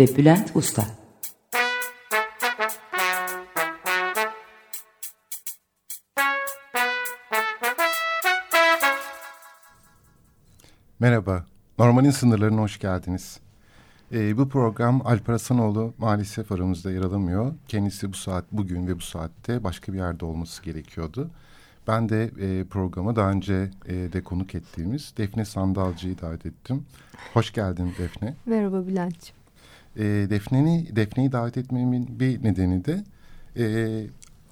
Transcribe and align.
ve 0.00 0.16
Bülent 0.16 0.56
Usta 0.56 0.84
Merhaba, 10.98 11.44
Normalin 11.78 12.10
Sınırlarına 12.10 12.60
hoş 12.60 12.78
geldiniz. 12.78 13.40
Ee, 14.12 14.36
bu 14.36 14.48
program 14.48 15.06
Alper 15.06 15.32
Hasanoğlu 15.32 15.94
maalesef 15.98 16.52
aramızda 16.52 16.92
yer 16.92 17.02
alamıyor. 17.02 17.54
Kendisi 17.68 18.12
bu 18.12 18.16
saat, 18.16 18.44
bugün 18.52 18.86
ve 18.86 18.96
bu 18.96 19.00
saatte 19.00 19.64
başka 19.64 19.92
bir 19.92 19.98
yerde 19.98 20.24
olması 20.24 20.62
gerekiyordu. 20.62 21.30
Ben 21.88 22.08
de 22.08 22.30
e, 22.40 22.64
programa 22.64 23.16
daha 23.16 23.30
önce 23.30 23.70
e, 23.86 23.94
de 23.94 24.22
konuk 24.22 24.54
ettiğimiz 24.54 25.14
Defne 25.16 25.44
Sandalcı'yı 25.44 26.18
davet 26.18 26.46
ettim. 26.46 26.86
Hoş 27.34 27.52
geldin 27.52 27.94
Defne. 27.98 28.34
Merhaba 28.46 28.86
Bülent'ciğim. 28.86 29.45
E, 29.96 30.04
Defne'yi 30.04 30.96
Defne'yi 30.96 31.32
davet 31.32 31.56
etmemin 31.56 32.20
bir 32.20 32.44
nedeni 32.44 32.84
de 32.84 33.04
e, 33.56 34.06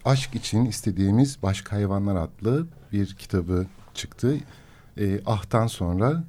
aşk 0.04 0.34
için 0.34 0.64
istediğimiz 0.64 1.42
Başka 1.42 1.76
Hayvanlar 1.76 2.16
adlı 2.16 2.66
bir 2.92 3.14
kitabı 3.14 3.66
çıktı. 3.94 4.36
E, 4.98 5.20
Ah'tan 5.26 5.66
sonra 5.66 6.24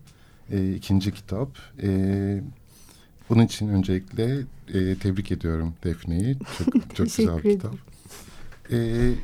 e, 0.52 0.74
ikinci 0.74 1.14
kitap. 1.14 1.50
E, 1.84 2.42
bunun 3.30 3.44
için 3.46 3.68
öncelikle 3.68 4.38
e, 4.74 4.96
tebrik 4.96 5.32
ediyorum 5.32 5.74
Defne'yi. 5.84 6.38
Çok, 6.58 6.96
çok 6.96 7.06
güzel 7.18 7.44
bir 7.44 7.52
kitap. 7.52 7.76
E, 8.72 8.78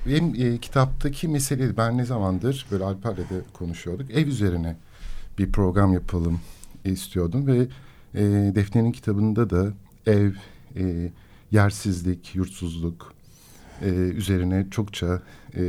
benim 0.08 0.54
e, 0.54 0.58
kitaptaki 0.58 1.28
mesele 1.28 1.78
ben 1.78 1.98
ne 1.98 2.06
zamandır 2.06 2.66
böyle 2.72 2.84
Alper'le 2.84 3.18
de 3.18 3.42
konuşuyorduk. 3.54 4.12
Ev 4.12 4.28
üzerine 4.28 4.76
bir 5.38 5.52
program 5.52 5.94
yapalım 5.94 6.40
istiyordum 6.86 7.48
ve 7.48 7.68
e, 8.16 8.22
Defne'nin 8.56 8.92
kitabında 8.92 9.50
da 9.50 9.74
ev, 10.06 10.32
e, 10.76 11.12
yersizlik, 11.52 12.36
yurtsuzluk 12.36 13.14
e, 13.82 13.90
üzerine 13.90 14.68
çokça 14.72 15.22
e, 15.56 15.64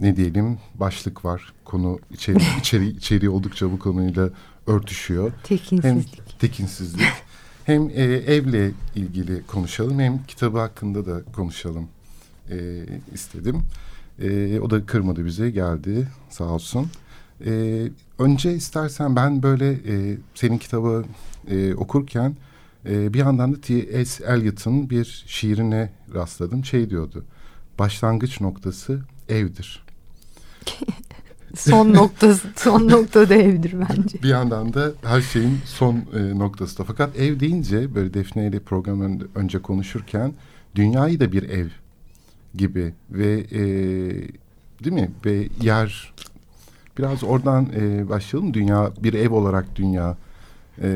ne 0.00 0.16
diyelim 0.16 0.58
başlık 0.74 1.24
var. 1.24 1.52
Konu 1.64 1.98
içeri, 2.10 2.38
içeri, 2.60 2.88
içeriği 2.88 3.30
oldukça 3.30 3.72
bu 3.72 3.78
konuyla 3.78 4.30
örtüşüyor. 4.66 5.32
Tekinsizlik. 5.44 6.18
Hem 6.18 6.38
tekinsizlik 6.38 7.12
hem 7.64 7.90
e, 7.90 8.02
evle 8.02 8.70
ilgili 8.94 9.46
konuşalım 9.46 9.98
hem 9.98 10.22
kitabı 10.22 10.58
hakkında 10.58 11.06
da 11.06 11.22
konuşalım 11.32 11.88
e, 12.50 12.84
istedim. 13.14 13.62
E, 14.18 14.60
o 14.60 14.70
da 14.70 14.86
kırmadı 14.86 15.24
bize 15.24 15.50
geldi 15.50 16.08
sağ 16.30 16.44
olsun. 16.44 16.90
E, 17.46 17.82
önce 18.18 18.54
istersen 18.54 19.16
ben 19.16 19.42
böyle 19.42 19.70
e, 19.72 20.16
senin 20.34 20.58
kitabı 20.58 21.04
e, 21.50 21.74
okurken 21.74 22.36
e, 22.88 23.14
bir 23.14 23.18
yandan 23.18 23.52
da 23.52 23.60
T.S. 23.60 24.24
Eliot'ın 24.24 24.90
bir 24.90 25.24
şiirine 25.26 25.90
rastladım. 26.14 26.64
Şey 26.64 26.90
diyordu, 26.90 27.24
başlangıç 27.78 28.40
noktası 28.40 29.00
evdir. 29.28 29.82
son 31.56 31.94
noktası, 31.94 32.48
son 32.56 32.88
noktada 32.88 33.34
evdir 33.34 33.74
bence. 33.88 34.22
Bir 34.22 34.28
yandan 34.28 34.74
da 34.74 34.92
her 35.02 35.20
şeyin 35.20 35.58
son 35.64 35.94
e, 35.94 36.38
noktası 36.38 36.78
da. 36.78 36.84
Fakat 36.84 37.16
ev 37.18 37.40
deyince 37.40 37.94
böyle 37.94 38.14
Defne 38.14 38.46
ile 38.46 38.60
program 38.60 39.20
önce 39.34 39.62
konuşurken 39.62 40.32
dünyayı 40.74 41.20
da 41.20 41.32
bir 41.32 41.42
ev 41.42 41.68
gibi 42.54 42.94
ve 43.10 43.46
e, 43.52 43.62
değil 44.84 44.94
mi 44.94 45.10
ve 45.24 45.48
yer 45.62 46.12
biraz 47.00 47.24
oradan 47.24 47.68
e, 47.80 48.08
başlayalım 48.08 48.54
dünya 48.54 48.92
bir 49.02 49.14
ev 49.14 49.32
olarak 49.32 49.76
dünya 49.76 50.16
e, 50.82 50.88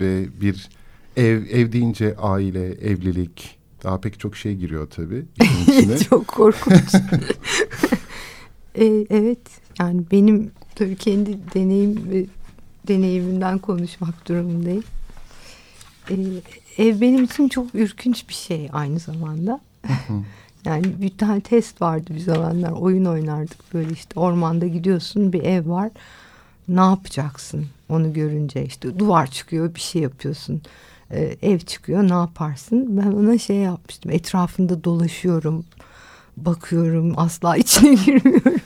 ve 0.00 0.26
bir 0.40 0.68
ev 1.16 1.42
ev 1.50 1.72
deyince 1.72 2.16
aile 2.16 2.66
evlilik 2.72 3.58
daha 3.84 4.00
pek 4.00 4.20
çok 4.20 4.36
şey 4.36 4.56
giriyor 4.56 4.90
tabii. 4.90 5.24
çok 6.10 6.28
korkunç. 6.28 6.94
e, 8.74 8.84
evet 9.10 9.38
yani 9.78 10.02
benim 10.12 10.50
tabii 10.74 10.96
kendi 10.96 11.38
deneyim 11.54 12.10
ve 12.10 12.26
deneyimimden 12.88 13.58
konuşmak 13.58 14.28
durumundayım. 14.28 14.84
E, 16.10 16.14
ev 16.78 17.00
benim 17.00 17.24
için 17.24 17.48
çok 17.48 17.74
ürkünç 17.74 18.28
bir 18.28 18.34
şey 18.34 18.68
aynı 18.72 18.98
zamanda. 18.98 19.60
Yani 20.64 20.84
bir 21.00 21.18
tane 21.18 21.40
test 21.40 21.82
vardı 21.82 22.14
bir 22.14 22.20
zamanlar 22.20 22.70
oyun 22.70 23.04
oynardık 23.04 23.74
böyle 23.74 23.92
işte 23.92 24.20
ormanda 24.20 24.66
gidiyorsun 24.66 25.32
bir 25.32 25.42
ev 25.42 25.68
var. 25.68 25.90
Ne 26.68 26.80
yapacaksın 26.80 27.66
onu 27.88 28.12
görünce? 28.12 28.64
İşte 28.64 28.98
duvar 28.98 29.26
çıkıyor 29.26 29.74
bir 29.74 29.80
şey 29.80 30.02
yapıyorsun. 30.02 30.62
Ee, 31.10 31.36
ev 31.42 31.58
çıkıyor 31.58 32.08
ne 32.08 32.12
yaparsın? 32.12 32.96
Ben 32.96 33.12
ona 33.12 33.38
şey 33.38 33.56
yapmıştım 33.56 34.12
etrafında 34.12 34.84
dolaşıyorum 34.84 35.64
bakıyorum 36.36 37.14
asla 37.16 37.56
içine 37.62 37.94
girmiyorum. 37.94 38.60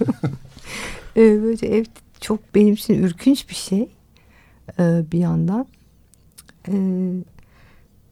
Ee, 1.17 1.43
böyle 1.43 1.67
ev 1.67 1.85
çok 2.21 2.55
benim 2.55 2.75
için 2.75 3.03
ürkünç 3.03 3.49
bir 3.49 3.55
şey 3.55 3.89
ee, 4.79 5.03
bir 5.13 5.19
yandan. 5.19 5.67
Ee, 6.69 6.73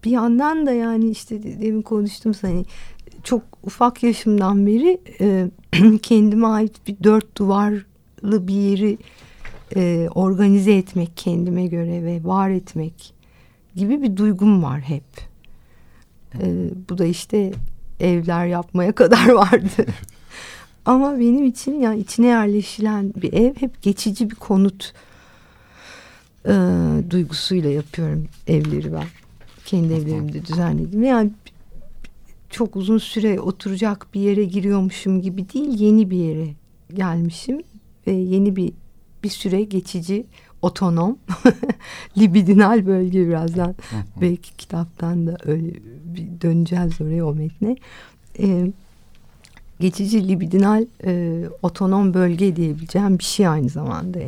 bir 0.05 0.11
yandan 0.11 0.66
da 0.66 0.72
yani 0.72 1.11
işte 1.11 1.43
demin 1.43 1.83
konuştum 1.83 2.33
hani 2.43 2.65
çok 3.24 3.42
ufak 3.62 4.02
yaşımdan 4.02 4.66
beri 4.66 5.00
e, 5.20 5.50
kendime 6.02 6.46
ait 6.46 6.86
bir 6.86 6.96
dört 7.04 7.36
duvarlı 7.36 8.48
bir 8.48 8.54
yeri 8.54 8.98
e, 9.76 10.08
organize 10.14 10.72
etmek 10.72 11.16
kendime 11.16 11.66
göre 11.66 12.04
ve 12.04 12.24
var 12.24 12.50
etmek 12.50 13.14
gibi 13.76 14.02
bir 14.02 14.16
duygum 14.16 14.62
var 14.62 14.80
hep. 14.80 15.04
E, 16.40 16.70
bu 16.90 16.98
da 16.98 17.04
işte 17.04 17.52
evler 18.00 18.46
yapmaya 18.46 18.92
kadar 18.94 19.28
vardı. 19.28 19.86
Ama 20.84 21.18
benim 21.18 21.44
için 21.44 21.80
yani 21.80 22.00
içine 22.00 22.26
yerleşilen 22.26 23.12
bir 23.16 23.32
ev 23.32 23.54
hep 23.54 23.82
geçici 23.82 24.30
bir 24.30 24.34
konut 24.34 24.92
e, 26.48 26.52
duygusuyla 27.10 27.70
yapıyorum 27.70 28.28
evleri 28.46 28.92
ben. 28.92 29.06
Kendi 29.64 29.94
evlerimde 29.94 30.46
düzenledim. 30.46 31.02
Yani 31.02 31.30
çok 32.54 32.76
uzun 32.76 32.98
süre 32.98 33.41
oturacak 33.41 34.06
bir 34.15 34.20
yere 34.20 34.44
giriyormuşum 34.44 35.22
gibi 35.22 35.53
değil 35.53 35.81
yeni 35.81 36.10
bir 36.10 36.16
yere 36.16 36.48
gelmişim 36.94 37.62
ve 38.06 38.12
yeni 38.12 38.56
bir 38.56 38.72
bir 39.22 39.28
süre 39.28 39.62
geçici 39.62 40.26
otonom 40.62 41.19
libidinal 42.19 42.87
bölge 42.87 43.28
birazdan. 43.28 43.75
Belki 44.20 44.56
kitaptan 44.56 45.26
da 45.26 45.37
öyle 45.44 45.72
bir 46.04 46.41
döneceğiz 46.41 47.00
oraya 47.00 47.26
o 47.26 47.34
metne. 47.34 47.76
Ee, 48.38 48.72
geçici 49.81 50.28
libidinal 50.28 50.86
e, 51.04 51.42
otonom 51.62 52.15
bölge 52.15 52.56
diyebileceğim 52.56 53.19
bir 53.19 53.25
şey 53.25 53.47
aynı 53.47 53.69
zamanda. 53.69 54.19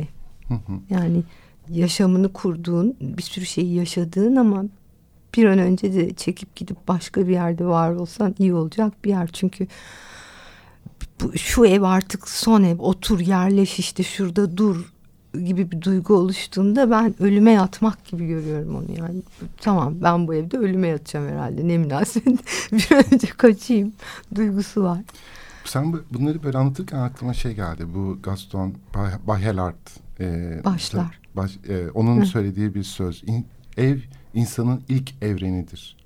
Yani 0.89 1.23
yaşamını 1.69 2.33
kurduğun 2.33 2.97
bir 3.01 3.23
sürü 3.23 3.45
şeyi 3.45 3.73
yaşadığın 3.73 4.35
ama 4.35 4.65
bir 5.35 5.45
an 5.45 5.59
önce 5.59 5.93
de 5.93 6.13
çekip 6.13 6.55
gidip 6.55 6.87
başka 6.87 7.27
bir 7.27 7.33
yerde 7.33 7.65
var 7.65 7.91
olsan 7.91 8.35
iyi 8.39 8.53
olacak 8.53 8.93
bir 9.03 9.09
yer. 9.09 9.29
Çünkü 9.33 9.67
bu, 11.21 11.37
şu 11.37 11.65
ev 11.65 11.81
artık 11.81 12.29
son 12.29 12.63
ev 12.63 12.79
otur 12.79 13.19
yerleş 13.19 13.79
işte 13.79 14.03
şurada 14.03 14.57
dur 14.57 14.93
gibi 15.45 15.71
bir 15.71 15.81
duygu 15.81 16.13
oluştuğunda 16.13 16.91
ben 16.91 17.15
ölüme 17.19 17.51
yatmak 17.51 18.05
gibi 18.05 18.27
görüyorum 18.27 18.75
onu 18.75 18.97
yani. 18.97 19.21
Tamam 19.61 19.95
ben 20.03 20.27
bu 20.27 20.33
evde 20.35 20.57
ölüme 20.57 20.87
yatacağım 20.87 21.27
herhalde 21.27 21.67
ne 21.67 21.77
münasebet 21.77 22.39
bir 22.71 22.95
an 22.95 23.03
önce 23.13 23.27
kaçayım 23.27 23.93
duygusu 24.35 24.83
var. 24.83 24.99
Sen 25.65 25.93
bunları 26.13 26.43
böyle 26.43 26.57
anlatırken 26.57 26.97
aklıma 26.97 27.33
şey 27.33 27.53
geldi 27.53 27.85
bu 27.95 28.17
Gaston 28.23 28.73
Bachelard. 29.27 29.87
E, 30.19 30.61
Başlar. 30.65 31.19
Baş, 31.35 31.57
e, 31.69 31.89
onun 31.89 32.21
Hı. 32.21 32.25
söylediği 32.25 32.75
bir 32.75 32.83
söz. 32.83 33.23
İn, 33.27 33.45
ev 33.77 33.97
insanın 34.37 34.83
ilk 34.89 35.23
evrenidir. 35.23 35.97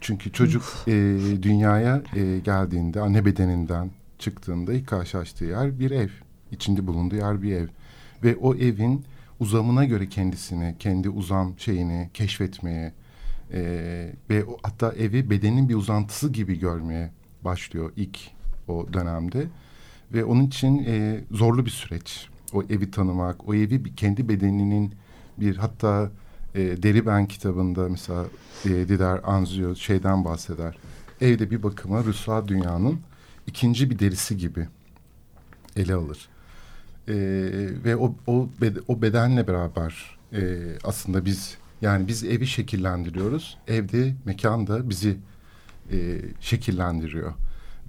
Çünkü 0.00 0.32
çocuk 0.32 0.64
e, 0.86 0.92
dünyaya 1.42 2.02
e, 2.16 2.38
geldiğinde 2.38 3.00
anne 3.00 3.24
bedeninden 3.24 3.90
çıktığında 4.18 4.72
ilk 4.72 4.86
karşılaştığı 4.86 5.44
yer 5.44 5.78
bir 5.78 5.90
ev. 5.90 6.08
İçinde 6.52 6.86
bulunduğu 6.86 7.16
yer 7.16 7.42
bir 7.42 7.52
ev. 7.52 7.66
Ve 8.24 8.36
o 8.36 8.54
evin 8.54 9.04
uzamına 9.40 9.84
göre 9.84 10.08
kendisini, 10.08 10.74
kendi 10.78 11.08
uzam 11.08 11.58
şeyini 11.58 12.10
keşfetmeye 12.14 12.92
e, 13.52 13.60
ve 14.30 14.44
o, 14.44 14.58
hatta 14.62 14.92
evi 14.92 15.30
bedenin 15.30 15.68
bir 15.68 15.74
uzantısı 15.74 16.32
gibi 16.32 16.58
görmeye 16.58 17.10
başlıyor 17.44 17.92
ilk 17.96 18.18
o 18.68 18.86
dönemde. 18.92 19.46
Ve 20.12 20.24
onun 20.24 20.46
için 20.46 20.84
e, 20.86 21.20
zorlu 21.30 21.64
bir 21.64 21.70
süreç. 21.70 22.28
O 22.52 22.62
evi 22.62 22.90
tanımak, 22.90 23.48
o 23.48 23.54
evi 23.54 23.94
kendi 23.94 24.28
bedeninin 24.28 24.94
bir 25.38 25.56
hatta 25.56 26.10
e, 26.56 26.82
Deri 26.82 27.06
Ben 27.06 27.26
kitabında 27.26 27.88
mesela 27.88 28.24
e, 28.64 28.68
Dider 28.68 29.20
Anzio 29.24 29.74
şeyden 29.74 30.24
bahseder. 30.24 30.78
Evde 31.20 31.50
bir 31.50 31.62
bakıma 31.62 32.04
Rüsva 32.04 32.48
dünyanın 32.48 33.00
ikinci 33.46 33.90
bir 33.90 33.98
derisi 33.98 34.36
gibi 34.36 34.68
ele 35.76 35.94
alır. 35.94 36.28
E, 37.08 37.14
ve 37.84 37.96
o, 37.96 38.14
o, 38.26 38.48
o 38.88 39.02
bedenle 39.02 39.46
beraber 39.46 40.18
e, 40.32 40.42
aslında 40.84 41.24
biz 41.24 41.56
yani 41.82 42.08
biz 42.08 42.24
evi 42.24 42.46
şekillendiriyoruz. 42.46 43.58
Evde 43.68 44.14
mekan 44.24 44.66
da 44.66 44.90
bizi 44.90 45.16
e, 45.92 46.20
şekillendiriyor. 46.40 47.32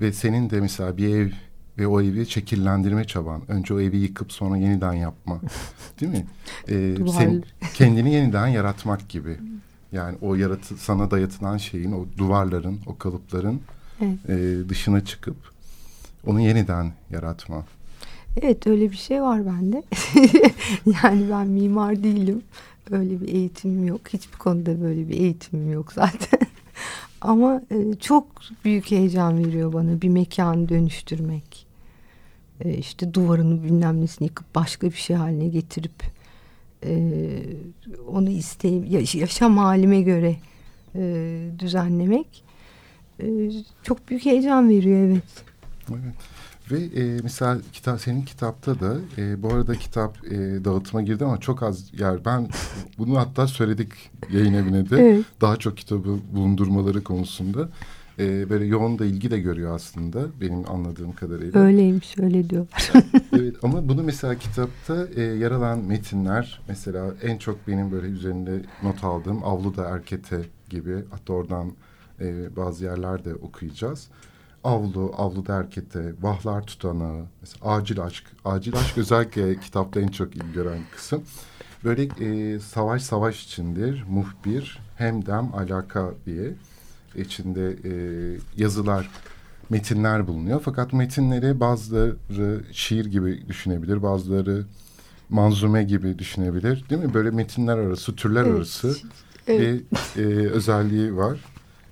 Ve 0.02 0.14
senin 0.14 0.50
de 0.50 0.62
mesela 0.62 0.98
bir 0.98 1.16
ev 1.16 1.30
ve 1.78 1.88
o 1.88 2.02
evi 2.02 2.26
şekillendirme 2.26 3.04
çaban. 3.04 3.42
Önce 3.48 3.74
o 3.74 3.80
evi 3.80 3.98
yıkıp 3.98 4.32
sonra 4.32 4.58
yeniden 4.58 4.94
yapma. 4.94 5.40
Değil 6.02 6.12
mi? 6.12 6.26
Ee, 6.70 6.96
sen, 7.18 7.44
kendini 7.74 8.14
yeniden 8.14 8.48
yaratmak 8.48 9.10
gibi. 9.10 9.38
Yani 9.92 10.18
o 10.22 10.36
yaratı, 10.36 10.78
sana 10.78 11.12
dayatılan 11.12 11.58
şeyin, 11.58 11.92
o 11.92 12.06
duvarların, 12.18 12.80
o 12.86 12.98
kalıpların 12.98 13.62
evet. 14.02 14.30
e, 14.30 14.70
dışına 14.70 15.06
çıkıp 15.06 15.36
onu 16.26 16.40
yeniden 16.40 16.92
yaratma. 17.12 17.66
Evet 18.42 18.68
öyle 18.68 18.92
bir 18.92 18.98
şey 18.98 19.22
var 19.22 19.42
bende. 19.46 19.84
yani 21.04 21.30
ben 21.32 21.48
mimar 21.48 22.04
değilim. 22.04 22.42
Öyle 22.92 23.22
bir 23.22 23.28
eğitimim 23.28 23.88
yok. 23.88 24.02
Hiçbir 24.14 24.38
konuda 24.38 24.82
böyle 24.82 25.10
bir 25.10 25.20
eğitimim 25.20 25.72
yok 25.72 25.94
zaten. 25.94 26.40
Ama 27.22 27.62
e, 27.72 27.96
çok 28.00 28.26
büyük 28.66 28.92
heyecan 28.92 29.46
veriyor 29.46 29.74
bana 29.74 30.02
bir 30.02 30.10
mekanı 30.10 30.70
dönüştürmek 30.70 31.67
e, 32.66 32.74
işte 32.74 33.14
duvarını 33.14 33.64
bilmem 33.64 34.02
nesini 34.02 34.28
yıkıp 34.28 34.56
başka 34.56 34.88
bir 34.88 34.96
şey 34.96 35.16
haline 35.16 35.48
getirip 35.48 36.04
e, 36.84 37.10
onu 38.08 38.30
isteyim 38.30 38.86
yaşam 39.14 39.58
halime 39.58 40.02
göre 40.02 40.36
e, 40.96 41.50
düzenlemek 41.60 42.44
e, 43.22 43.52
çok 43.84 44.10
büyük 44.10 44.26
heyecan 44.26 44.70
veriyor 44.70 45.00
evet. 45.00 45.44
Evet. 45.90 46.16
Ve 46.72 47.02
e, 47.02 47.20
mesela 47.24 47.58
kitap 47.74 48.02
senin 48.02 48.22
kitapta 48.22 48.80
da 48.80 48.98
e, 49.18 49.44
bu 49.44 49.54
arada 49.54 49.76
kitap 49.76 50.26
e, 50.26 50.66
dağıtıma 50.66 51.02
girdi 51.02 51.26
ama 51.26 51.40
çok 51.40 51.64
az 51.64 52.00
yer. 52.00 52.26
Ben 52.26 52.50
bunu 52.98 53.18
hatta 53.18 53.48
söyledik 53.48 53.92
yayın 54.32 54.54
evine 54.54 54.90
de 54.90 54.98
evet. 54.98 55.26
daha 55.42 55.58
çok 55.58 55.78
kitabı 55.78 56.20
bulundurmaları 56.34 57.04
konusunda 57.04 57.70
e, 58.20 58.50
böyle 58.50 58.66
yoğun 58.66 59.00
da 59.00 59.06
ilgi 59.06 59.32
de 59.32 59.40
görüyor 59.40 59.76
aslında 59.76 60.26
benim 60.42 60.72
anladığım 60.72 61.12
kadarıyla. 61.12 61.60
Öyleymiş 61.60 62.20
öyle 62.20 62.50
diyorlar. 62.50 62.92
evet 63.34 63.56
ama 63.64 63.90
bunu 63.90 64.04
mesela 64.04 64.36
kitapta 64.36 65.08
e, 65.16 65.22
yer 65.22 65.52
alan 65.52 65.80
metinler 65.80 66.62
mesela 66.68 67.14
en 67.24 67.38
çok 67.38 67.68
benim 67.68 67.92
böyle 67.92 68.08
üzerinde 68.08 68.62
not 68.84 69.04
aldığım 69.04 69.44
Avluda 69.44 69.86
Erkete 69.86 70.42
gibi 70.70 70.96
hatta 71.12 71.34
oradan 71.34 71.72
e, 72.22 72.56
bazı 72.56 72.84
yerlerde 72.84 73.36
okuyacağız. 73.36 74.08
Avlu, 74.64 75.14
Avluda 75.18 75.56
Erkete, 75.56 76.14
Vahlar 76.22 76.62
Tutanağı, 76.62 77.26
mesela 77.42 77.72
Acil 77.72 78.04
Aşk. 78.04 78.24
Acil 78.46 78.76
Aşk 78.76 78.98
özellikle 78.98 79.60
kitapta 79.60 80.00
en 80.00 80.08
çok 80.08 80.36
ilgi 80.36 80.54
gören 80.54 80.80
kısım. 80.96 81.24
Böyle 81.84 82.04
e, 82.04 82.60
savaş 82.60 83.04
savaş 83.04 83.46
içindir, 83.46 84.06
muhbir, 84.10 84.80
hemdem, 84.98 85.54
alaka 85.54 86.14
diye 86.26 86.54
içinde 87.18 87.76
e, 87.84 87.92
yazılar, 88.58 89.10
metinler 89.70 90.28
bulunuyor. 90.28 90.62
Fakat 90.66 90.94
metinleri 90.94 91.60
bazıları 91.60 92.64
şiir 92.72 93.06
gibi 93.06 93.48
düşünebilir, 93.48 94.04
bazıları 94.04 94.66
manzume 95.30 95.84
gibi 95.84 96.20
düşünebilir. 96.20 96.90
Değil 96.90 97.04
mi? 97.04 97.14
Böyle 97.14 97.32
metinler 97.32 97.78
arası, 97.78 98.16
türler 98.16 98.44
evet. 98.46 98.56
arası 98.56 98.96
evet. 99.48 99.84
bir 100.16 100.24
e, 100.24 100.50
özelliği 100.50 101.16
var. 101.16 101.38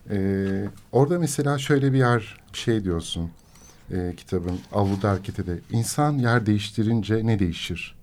E, 0.10 0.48
orada 0.92 1.19
mesela 1.19 1.57
şöyle 1.57 1.94
bir 1.94 1.98
yer 1.98 2.38
şey 2.54 2.83
diyorsun 2.83 3.30
e, 3.92 4.13
kitabın 4.18 4.60
Avluda 4.74 5.10
Hareketi 5.10 5.48
de. 5.48 5.60
İnsan 5.72 6.18
yer 6.18 6.45
değiştirince 6.45 7.25
ne 7.25 7.39
değişir? 7.39 7.95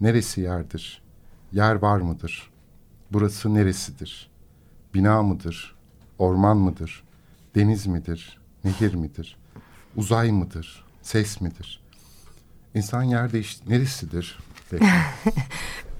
Neresi 0.00 0.40
yerdir? 0.40 1.02
Yer 1.52 1.74
var 1.74 1.98
mıdır? 1.98 2.50
Burası 3.12 3.54
neresidir? 3.54 4.30
Bina 4.94 5.22
mıdır? 5.22 5.77
Orman 6.18 6.56
mıdır? 6.56 7.02
Deniz 7.54 7.86
midir? 7.86 8.38
Nehir 8.64 8.94
midir? 8.94 9.36
Uzay 9.96 10.32
mıdır? 10.32 10.84
Ses 11.02 11.40
midir? 11.40 11.80
İnsan 12.74 13.02
yerde 13.02 13.40
işte 13.40 13.64
neresidir? 13.68 14.38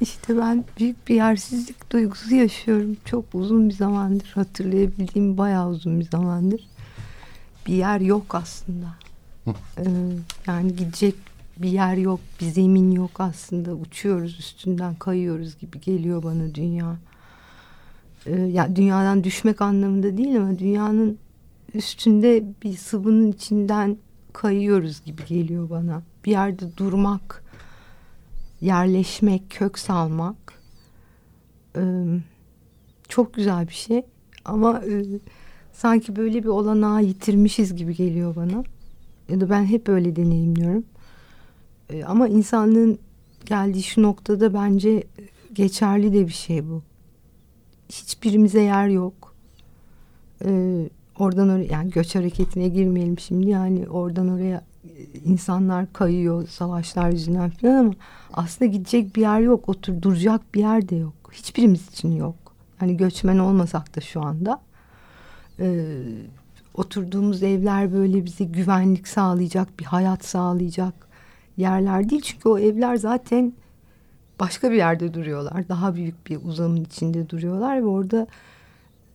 İşte 0.01 0.39
ben 0.39 0.65
büyük 0.79 1.09
bir 1.09 1.15
yersizlik 1.15 1.93
duygusu 1.93 2.35
yaşıyorum. 2.35 2.97
Çok 3.05 3.25
uzun 3.35 3.69
bir 3.69 3.75
zamandır 3.75 4.33
hatırlayabildiğim 4.35 5.39
bayağı 5.39 5.69
uzun 5.69 6.01
bir 6.01 6.05
zamandır. 6.05 6.69
Bir 7.67 7.75
yer 7.75 8.01
yok 8.01 8.35
aslında. 8.35 8.87
ee, 9.79 9.83
yani 10.47 10.77
gidecek 10.77 11.15
bir 11.57 11.71
yer 11.71 11.97
yok, 11.97 12.21
bir 12.41 12.47
zemin 12.47 12.91
yok 12.91 13.21
aslında. 13.21 13.75
Uçuyoruz 13.75 14.39
üstünden 14.39 14.95
kayıyoruz 14.95 15.59
gibi 15.59 15.81
geliyor 15.81 16.23
bana 16.23 16.55
dünya 16.55 16.97
e, 18.27 18.41
yani 18.41 18.77
dünyadan 18.77 19.25
düşmek 19.25 19.63
anlamında 19.63 20.17
değil 20.17 20.37
ama 20.37 20.59
dünyanın 20.59 21.19
üstünde 21.75 22.45
bir 22.63 22.77
sıvının 22.77 23.33
içinden 23.33 23.99
kayıyoruz 24.33 25.05
gibi 25.05 25.25
geliyor 25.25 25.71
bana. 25.71 26.03
Bir 26.25 26.31
yerde 26.31 26.77
durmak, 26.77 27.45
yerleşmek, 28.61 29.51
kök 29.51 29.79
salmak 29.79 30.37
e, 31.77 31.83
çok 33.09 33.35
güzel 33.35 33.69
bir 33.69 33.75
şey. 33.75 34.03
Ama 34.45 34.83
e, 34.85 35.05
sanki 35.73 36.17
böyle 36.17 36.43
bir 36.43 36.49
olanağı 36.49 37.03
yitirmişiz 37.03 37.77
gibi 37.77 37.97
geliyor 37.97 38.37
bana. 38.37 38.65
Ya 39.29 39.41
da 39.41 39.51
ben 39.51 39.65
hep 39.65 39.89
öyle 39.89 40.17
deneyimliyorum. 40.17 40.85
E, 41.91 42.05
ama 42.05 42.29
insanlığın 42.29 42.99
geldiği 43.45 43.83
şu 43.83 44.03
noktada 44.03 44.55
bence 44.55 45.05
geçerli 45.53 46.13
de 46.13 46.27
bir 46.27 46.33
şey 46.33 46.69
bu 46.69 46.83
hiçbirimize 47.89 48.61
yer 48.63 48.89
yok. 48.89 49.35
Ee, 50.45 50.89
oradan 51.19 51.49
oraya 51.49 51.65
yani 51.65 51.91
göç 51.91 52.15
hareketine 52.15 52.69
girmeyelim 52.69 53.19
şimdi. 53.19 53.51
Yani 53.51 53.89
oradan 53.89 54.29
oraya 54.29 54.63
insanlar 55.25 55.93
kayıyor 55.93 56.49
savaşlar 56.49 57.11
yüzünden 57.11 57.51
falan 57.51 57.75
ama 57.75 57.93
aslında 58.33 58.71
gidecek 58.71 59.17
bir 59.17 59.21
yer 59.21 59.41
yok. 59.41 59.69
Otur 59.69 60.03
duracak 60.03 60.55
bir 60.55 60.61
yer 60.61 60.89
de 60.89 60.97
yok. 60.97 61.15
Hiçbirimiz 61.33 61.89
için 61.89 62.17
yok. 62.17 62.37
Hani 62.79 62.97
göçmen 62.97 63.39
olmasak 63.39 63.97
da 63.97 64.01
şu 64.01 64.23
anda 64.23 64.61
e, 65.61 65.87
oturduğumuz 66.75 67.43
evler 67.43 67.93
böyle 67.93 68.25
bize 68.25 68.45
güvenlik 68.45 69.09
sağlayacak 69.09 69.81
bir 69.81 69.85
hayat 69.85 70.25
sağlayacak 70.25 71.09
yerler 71.57 72.11
değil. 72.11 72.23
Çünkü 72.23 72.49
o 72.49 72.59
evler 72.59 72.97
zaten 72.97 73.53
başka 74.41 74.71
bir 74.71 74.77
yerde 74.77 75.15
duruyorlar. 75.15 75.69
Daha 75.69 75.95
büyük 75.95 76.27
bir 76.27 76.39
uzamın 76.45 76.85
içinde 76.85 77.31
duruyorlar 77.31 77.83
ve 77.83 77.87
orada 77.87 78.27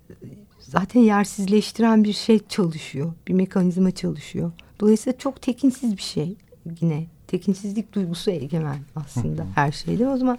e, 0.10 0.14
zaten 0.60 1.02
yersizleştiren 1.02 2.04
bir 2.04 2.14
şey 2.14 2.40
çalışıyor. 2.48 3.14
Bir 3.28 3.34
mekanizma 3.34 3.92
çalışıyor. 3.92 4.52
Dolayısıyla 4.80 5.20
çok 5.20 5.42
tekinsiz 5.42 5.98
bir 5.98 6.02
şey 6.02 6.36
yine. 6.82 7.06
Tekinsizlik 7.28 7.94
duygusu 7.94 8.32
egemen 8.32 8.80
aslında 8.96 9.46
her 9.56 9.72
şeyde. 9.72 10.08
O 10.08 10.18
zaman 10.18 10.38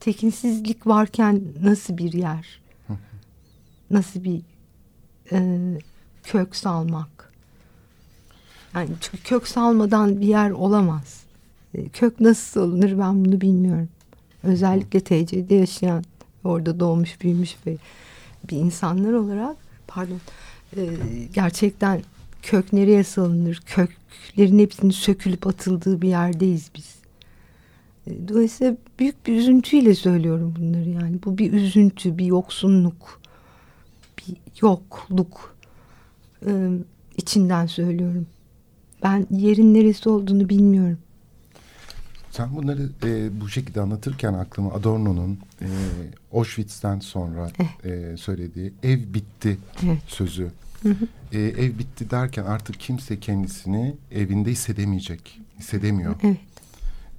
tekinsizlik 0.00 0.86
varken 0.86 1.42
nasıl 1.62 1.98
bir 1.98 2.12
yer? 2.12 2.60
Nasıl 3.90 4.24
bir 4.24 4.40
e, 5.32 5.58
kök 6.22 6.56
salmak? 6.56 7.32
Yani 8.74 8.88
çünkü 9.00 9.22
kök 9.24 9.48
salmadan 9.48 10.20
bir 10.20 10.26
yer 10.26 10.50
olamaz. 10.50 11.24
E, 11.74 11.88
kök 11.88 12.20
nasıl 12.20 12.60
salınır 12.60 12.98
ben 12.98 13.24
bunu 13.24 13.40
bilmiyorum. 13.40 13.88
Özellikle 14.42 15.00
TC'de 15.00 15.54
yaşayan, 15.54 16.04
orada 16.44 16.80
doğmuş, 16.80 17.20
büyümüş 17.20 17.56
ve 17.66 17.76
bir 18.50 18.56
insanlar 18.56 19.12
olarak 19.12 19.56
pardon 19.86 20.20
e, 20.76 20.86
gerçekten 21.32 22.02
kök 22.42 22.72
nereye 22.72 23.04
salınır? 23.04 23.62
Köklerin 23.66 24.58
hepsinin 24.58 24.90
sökülüp 24.90 25.46
atıldığı 25.46 26.02
bir 26.02 26.08
yerdeyiz 26.08 26.70
biz. 26.74 26.94
E, 28.06 28.28
dolayısıyla 28.28 28.76
büyük 28.98 29.26
bir 29.26 29.36
üzüntüyle 29.36 29.94
söylüyorum 29.94 30.54
bunları 30.58 30.88
yani. 30.88 31.18
Bu 31.24 31.38
bir 31.38 31.52
üzüntü, 31.52 32.18
bir 32.18 32.26
yoksunluk, 32.26 33.20
bir 34.18 34.36
yokluk 34.62 35.56
e, 36.46 36.68
içinden 37.16 37.66
söylüyorum. 37.66 38.26
Ben 39.02 39.26
yerin 39.30 39.74
neresi 39.74 40.08
olduğunu 40.08 40.48
bilmiyorum. 40.48 40.98
Sen 42.30 42.56
bunları 42.56 42.88
e, 43.04 43.40
bu 43.40 43.48
şekilde 43.48 43.80
anlatırken 43.80 44.34
aklıma 44.34 44.72
Adorno'nun 44.74 45.38
e, 45.60 45.66
Auschwitz'ten 46.32 46.98
sonra 47.00 47.50
e, 47.84 48.16
söylediği 48.16 48.72
ev 48.82 48.98
bitti 49.14 49.58
Evet. 49.84 49.98
sözü. 50.06 50.50
E, 51.32 51.38
ev 51.40 51.78
bitti 51.78 52.10
derken 52.10 52.44
artık 52.44 52.80
kimse 52.80 53.20
kendisini 53.20 53.94
evinde 54.12 54.50
hissedemeyecek, 54.50 55.40
hissedemiyor. 55.58 56.14
Evet. 56.22 56.36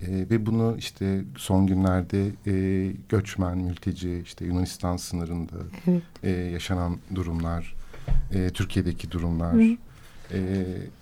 E, 0.02 0.30
ve 0.30 0.46
bunu 0.46 0.76
işte 0.78 1.22
son 1.38 1.68
günlerde 1.68 2.28
e, 2.48 2.94
göçmen, 3.10 3.58
mülteci, 3.58 4.22
işte 4.26 4.46
Yunanistan 4.46 4.98
sınırında 4.98 5.56
Evet. 5.88 6.04
e, 6.24 6.30
yaşanan 6.30 6.98
durumlar, 7.16 7.76
e, 8.34 8.50
Türkiye'deki 8.50 9.12
durumlar 9.12 9.54
e, 10.34 10.40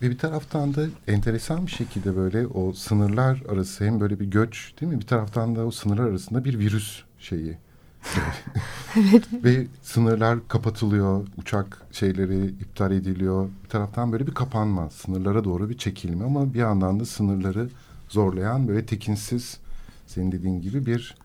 ve 0.01 0.09
bir 0.09 0.17
taraftan 0.17 0.75
da 0.75 0.85
enteresan 1.07 1.65
bir 1.65 1.71
şekilde 1.71 2.15
böyle 2.15 2.47
o 2.47 2.73
sınırlar 2.73 3.43
arası 3.49 3.85
hem 3.85 3.99
böyle 3.99 4.19
bir 4.19 4.25
göç 4.25 4.73
değil 4.81 4.91
mi? 4.91 4.99
Bir 4.99 5.07
taraftan 5.07 5.55
da 5.55 5.65
o 5.65 5.71
sınırlar 5.71 6.07
arasında 6.07 6.45
bir 6.45 6.59
virüs 6.59 7.03
şeyi. 7.19 7.57
ve 9.33 9.67
sınırlar 9.81 10.47
kapatılıyor, 10.47 11.27
uçak 11.37 11.81
şeyleri 11.91 12.45
iptal 12.45 12.91
ediliyor. 12.91 13.49
Bir 13.63 13.69
taraftan 13.69 14.11
böyle 14.11 14.27
bir 14.27 14.33
kapanma, 14.33 14.89
sınırlara 14.89 15.43
doğru 15.43 15.69
bir 15.69 15.77
çekilme 15.77 16.25
ama 16.25 16.53
bir 16.53 16.59
yandan 16.59 16.99
da 16.99 17.05
sınırları 17.05 17.69
zorlayan 18.09 18.67
böyle 18.67 18.85
tekinsiz 18.85 19.57
senin 20.07 20.31
dediğin 20.31 20.61
gibi 20.61 20.85
bir 20.85 21.15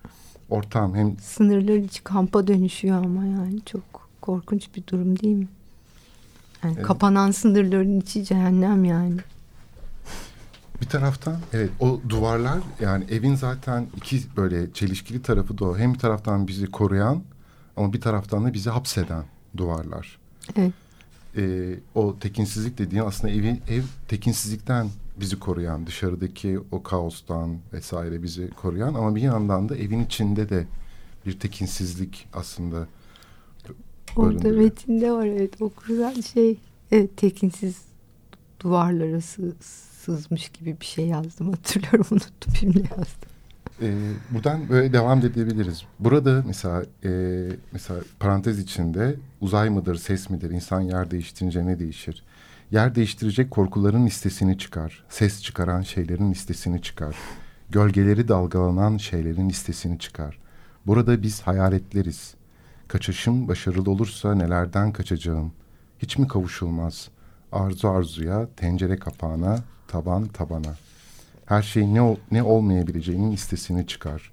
ortam. 0.50 0.94
Hem 0.94 1.18
Sınırlar 1.18 1.74
içi 1.74 2.04
kampa 2.04 2.46
dönüşüyor 2.46 3.04
ama 3.04 3.26
yani 3.26 3.60
çok 3.66 4.08
korkunç 4.20 4.68
bir 4.76 4.86
durum 4.86 5.18
değil 5.18 5.36
mi? 5.36 5.48
Yani 6.64 6.74
Evet. 6.76 6.86
kapanan 6.86 7.30
sınırların 7.30 8.00
içi 8.00 8.24
cehennem 8.24 8.84
yani. 8.84 9.16
Bir 10.80 10.86
taraftan 10.86 11.36
evet 11.52 11.70
o 11.80 12.00
duvarlar 12.08 12.58
yani 12.80 13.04
evin 13.10 13.34
zaten 13.34 13.86
iki 13.96 14.20
böyle 14.36 14.72
çelişkili 14.72 15.22
tarafı 15.22 15.58
da 15.58 15.64
o. 15.64 15.78
Hem 15.78 15.94
bir 15.94 15.98
taraftan 15.98 16.48
bizi 16.48 16.66
koruyan 16.66 17.22
ama 17.76 17.92
bir 17.92 18.00
taraftan 18.00 18.44
da 18.44 18.52
bizi 18.54 18.70
hapseden 18.70 19.24
duvarlar. 19.56 20.18
Evet. 20.56 20.72
Ee, 21.36 21.74
o 21.94 22.18
tekinsizlik 22.18 22.78
dediğin 22.78 23.02
aslında 23.02 23.32
evi, 23.32 23.60
ev 23.68 23.82
tekinsizlikten 24.08 24.88
bizi 25.20 25.38
koruyan 25.38 25.86
dışarıdaki 25.86 26.60
o 26.70 26.82
kaostan 26.82 27.58
vesaire 27.72 28.22
bizi 28.22 28.50
koruyan 28.50 28.94
ama 28.94 29.16
bir 29.16 29.22
yandan 29.22 29.68
da 29.68 29.76
evin 29.76 30.04
içinde 30.04 30.48
de 30.48 30.66
bir 31.26 31.40
tekinsizlik 31.40 32.28
aslında 32.32 32.86
Orada 34.16 34.48
metinde 34.48 35.12
var 35.12 35.26
evet 35.26 35.62
okursan 35.62 36.20
şey 36.20 36.58
evet 36.92 37.16
tekinsiz 37.16 37.76
duvarlar 38.60 39.06
arası 39.06 39.52
sızmış 39.60 40.48
gibi 40.48 40.76
bir 40.80 40.86
şey 40.86 41.06
yazdım 41.06 41.50
hatırlıyorum 41.52 42.06
unuttum 42.10 42.54
şimdi 42.54 42.78
yazdım. 42.78 43.32
Ee, 43.82 44.12
buradan 44.30 44.68
böyle 44.68 44.92
devam 44.92 45.18
edebiliriz. 45.18 45.82
Burada 45.98 46.44
mesela 46.46 46.84
e, 47.04 47.10
mesela 47.72 48.00
parantez 48.20 48.58
içinde 48.58 49.14
uzay 49.40 49.70
mıdır, 49.70 49.96
ses 49.96 50.30
midir, 50.30 50.50
insan 50.50 50.80
yer 50.80 51.10
değiştirince 51.10 51.66
ne 51.66 51.78
değişir? 51.78 52.24
Yer 52.70 52.94
değiştirecek 52.94 53.50
korkuların 53.50 54.06
listesini 54.06 54.58
çıkar. 54.58 55.04
Ses 55.08 55.42
çıkaran 55.42 55.82
şeylerin 55.82 56.30
listesini 56.30 56.82
çıkar. 56.82 57.16
Gölgeleri 57.70 58.28
dalgalanan 58.28 58.96
şeylerin 58.96 59.48
listesini 59.48 59.98
çıkar. 59.98 60.38
Burada 60.86 61.22
biz 61.22 61.40
hayaletleriz. 61.40 62.34
Kaçışım 62.92 63.48
başarılı 63.48 63.90
olursa 63.90 64.34
nelerden 64.34 64.92
kaçacağım? 64.92 65.52
Hiç 65.98 66.18
mi 66.18 66.28
kavuşulmaz? 66.28 67.08
Arzu 67.52 67.88
arzuya, 67.88 68.48
tencere 68.56 68.96
kapağına, 68.96 69.58
taban 69.88 70.28
tabana. 70.28 70.76
Her 71.46 71.62
şeyin 71.62 71.94
ne, 71.94 72.02
ol- 72.02 72.16
ne 72.30 72.42
olmayabileceğinin 72.42 73.32
listesini 73.32 73.86
çıkar. 73.86 74.32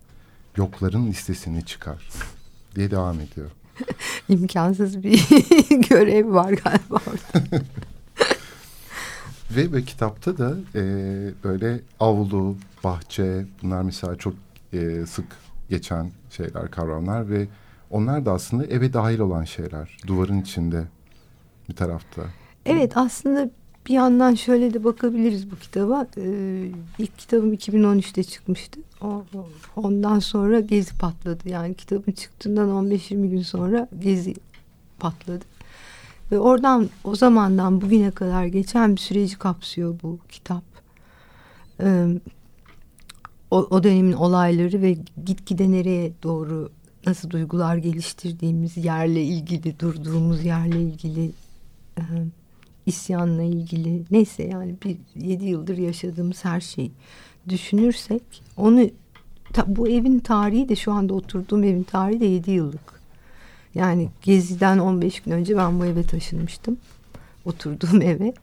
Yokların 0.57 1.07
listesini 1.07 1.65
çıkar. 1.65 2.09
Diye 2.75 2.91
devam 2.91 3.19
ediyor. 3.19 3.51
İmkansız 4.29 5.03
bir 5.03 5.27
görev 5.89 6.33
var 6.33 6.51
galiba 6.51 6.97
orada. 7.07 7.45
Ve, 9.55 9.71
ve 9.71 9.83
kitapta 9.83 10.37
da 10.37 10.53
e, 10.75 10.83
böyle 11.43 11.79
avlu, 11.99 12.55
bahçe 12.83 13.45
bunlar 13.63 13.81
mesela 13.81 14.15
çok 14.15 14.33
e, 14.73 15.05
sık 15.05 15.25
geçen 15.69 16.11
şeyler, 16.29 16.71
kavramlar 16.71 17.29
ve 17.29 17.47
onlar 17.89 18.25
da 18.25 18.31
aslında 18.31 18.65
eve 18.65 18.93
dahil 18.93 19.19
olan 19.19 19.43
şeyler. 19.43 19.97
Duvarın 20.07 20.41
içinde 20.41 20.83
bir 21.69 21.75
tarafta. 21.75 22.21
Evet 22.65 22.97
aslında 22.97 23.49
bir 23.87 23.93
yandan 23.93 24.35
şöyle 24.35 24.73
de 24.73 24.83
bakabiliriz 24.83 25.51
bu 25.51 25.55
kitaba. 25.55 26.07
Ee, 26.17 26.71
ilk 26.99 27.17
kitabım 27.17 27.53
2013'te 27.53 28.23
çıkmıştı. 28.23 28.79
O, 29.01 29.23
ondan 29.75 30.19
sonra 30.19 30.59
Gezi 30.59 30.97
patladı. 30.97 31.49
Yani 31.49 31.73
kitabın 31.73 32.11
çıktığından 32.11 32.69
15-20 32.69 33.29
gün 33.29 33.41
sonra 33.41 33.87
Gezi 33.99 34.35
patladı. 34.99 35.45
Ve 36.31 36.39
oradan 36.39 36.89
o 37.03 37.15
zamandan 37.15 37.81
bugüne 37.81 38.11
kadar 38.11 38.45
geçen 38.45 38.95
bir 38.95 39.01
süreci 39.01 39.37
kapsıyor 39.37 39.99
bu 40.03 40.19
kitap. 40.29 40.63
Ee, 41.81 42.07
o, 43.51 43.57
o 43.57 43.83
dönemin 43.83 44.13
olayları 44.13 44.81
ve 44.81 44.97
gitgide 45.25 45.71
nereye 45.71 46.11
doğru 46.23 46.71
nasıl 47.09 47.29
duygular 47.29 47.77
geliştirdiğimiz 47.77 48.77
yerle 48.77 49.23
ilgili, 49.23 49.79
durduğumuz 49.79 50.45
yerle 50.45 50.81
ilgili 50.81 51.31
e, 51.97 52.03
isyanla 52.85 53.43
ilgili 53.43 54.03
neyse 54.11 54.43
yani 54.43 54.75
bir 54.85 54.97
yedi 55.15 55.45
yıldır 55.45 55.77
yaşadığımız 55.77 56.45
her 56.45 56.61
şeyi 56.61 56.91
düşünürsek 57.49 58.21
onu 58.57 58.89
ta- 59.53 59.75
bu 59.75 59.89
evin 59.89 60.19
tarihi 60.19 60.69
de 60.69 60.75
şu 60.75 60.91
anda 60.91 61.13
oturduğum 61.13 61.63
evin 61.63 61.83
tarihi 61.83 62.19
de 62.19 62.25
yedi 62.25 62.51
yıllık. 62.51 62.99
Yani 63.75 64.09
Gezi'den 64.21 64.77
15 64.77 65.19
gün 65.21 65.31
önce 65.31 65.57
ben 65.57 65.79
bu 65.79 65.85
eve 65.85 66.03
taşınmıştım. 66.03 66.77
Oturduğum 67.45 68.01
eve. 68.11 68.33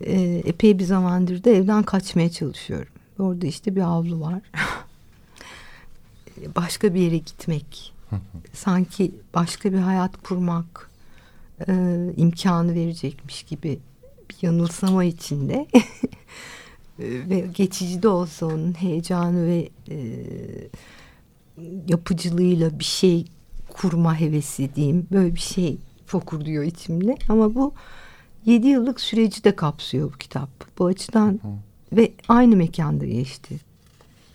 Ee, 0.00 0.42
epey 0.44 0.78
bir 0.78 0.84
zamandır 0.84 1.44
da 1.44 1.50
evden 1.50 1.82
kaçmaya 1.82 2.30
çalışıyorum. 2.30 2.92
Orada 3.18 3.46
işte 3.46 3.76
bir 3.76 3.80
avlu 3.80 4.20
var. 4.20 4.40
başka 6.56 6.94
bir 6.94 7.00
yere 7.00 7.18
gitmek. 7.18 7.94
Sanki 8.52 9.12
başka 9.34 9.72
bir 9.72 9.78
hayat 9.78 10.22
kurmak 10.22 10.90
e, 11.68 11.72
imkanı 12.16 12.74
verecekmiş 12.74 13.42
gibi 13.42 13.78
bir 14.30 14.36
yanılsama 14.42 15.04
içinde. 15.04 15.66
E, 16.98 17.30
ve 17.30 17.44
geçici 17.54 18.02
de 18.02 18.08
olsa 18.08 18.46
onun 18.46 18.72
heyecanı 18.72 19.46
ve 19.46 19.68
e, 19.90 19.96
yapıcılığıyla 21.88 22.78
bir 22.78 22.84
şey 22.84 23.24
kurma 23.68 24.20
hevesi 24.20 24.74
diyeyim. 24.74 25.06
Böyle 25.12 25.34
bir 25.34 25.40
şey 25.40 25.78
fokurduyor 26.06 26.64
içimde. 26.64 27.16
Ama 27.28 27.54
bu 27.54 27.72
yedi 28.44 28.66
yıllık 28.66 29.00
süreci 29.00 29.44
de 29.44 29.56
kapsıyor 29.56 30.12
bu 30.12 30.18
kitap. 30.18 30.78
Bu 30.78 30.86
açıdan 30.86 31.40
ve 31.92 32.12
aynı 32.28 32.56
mekanda 32.56 33.06
geçti. 33.06 33.60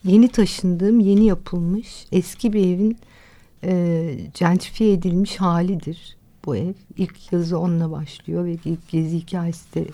Yeni 0.04 0.28
taşındığım, 0.28 1.00
yeni 1.00 1.26
yapılmış 1.26 2.06
eski 2.12 2.54
bir 2.54 2.76
evin 2.76 2.98
e, 3.64 4.16
gentrifiye 4.40 4.94
edilmiş 4.94 5.36
halidir 5.36 6.18
bu 6.46 6.56
ev. 6.56 6.74
İlk 6.98 7.34
yazı 7.34 7.60
onunla 7.60 7.92
başlıyor 7.92 8.46
ve 8.46 8.58
ilk 8.66 8.90
gezi 8.90 9.18
hikayesi 9.18 9.74
de 9.76 9.86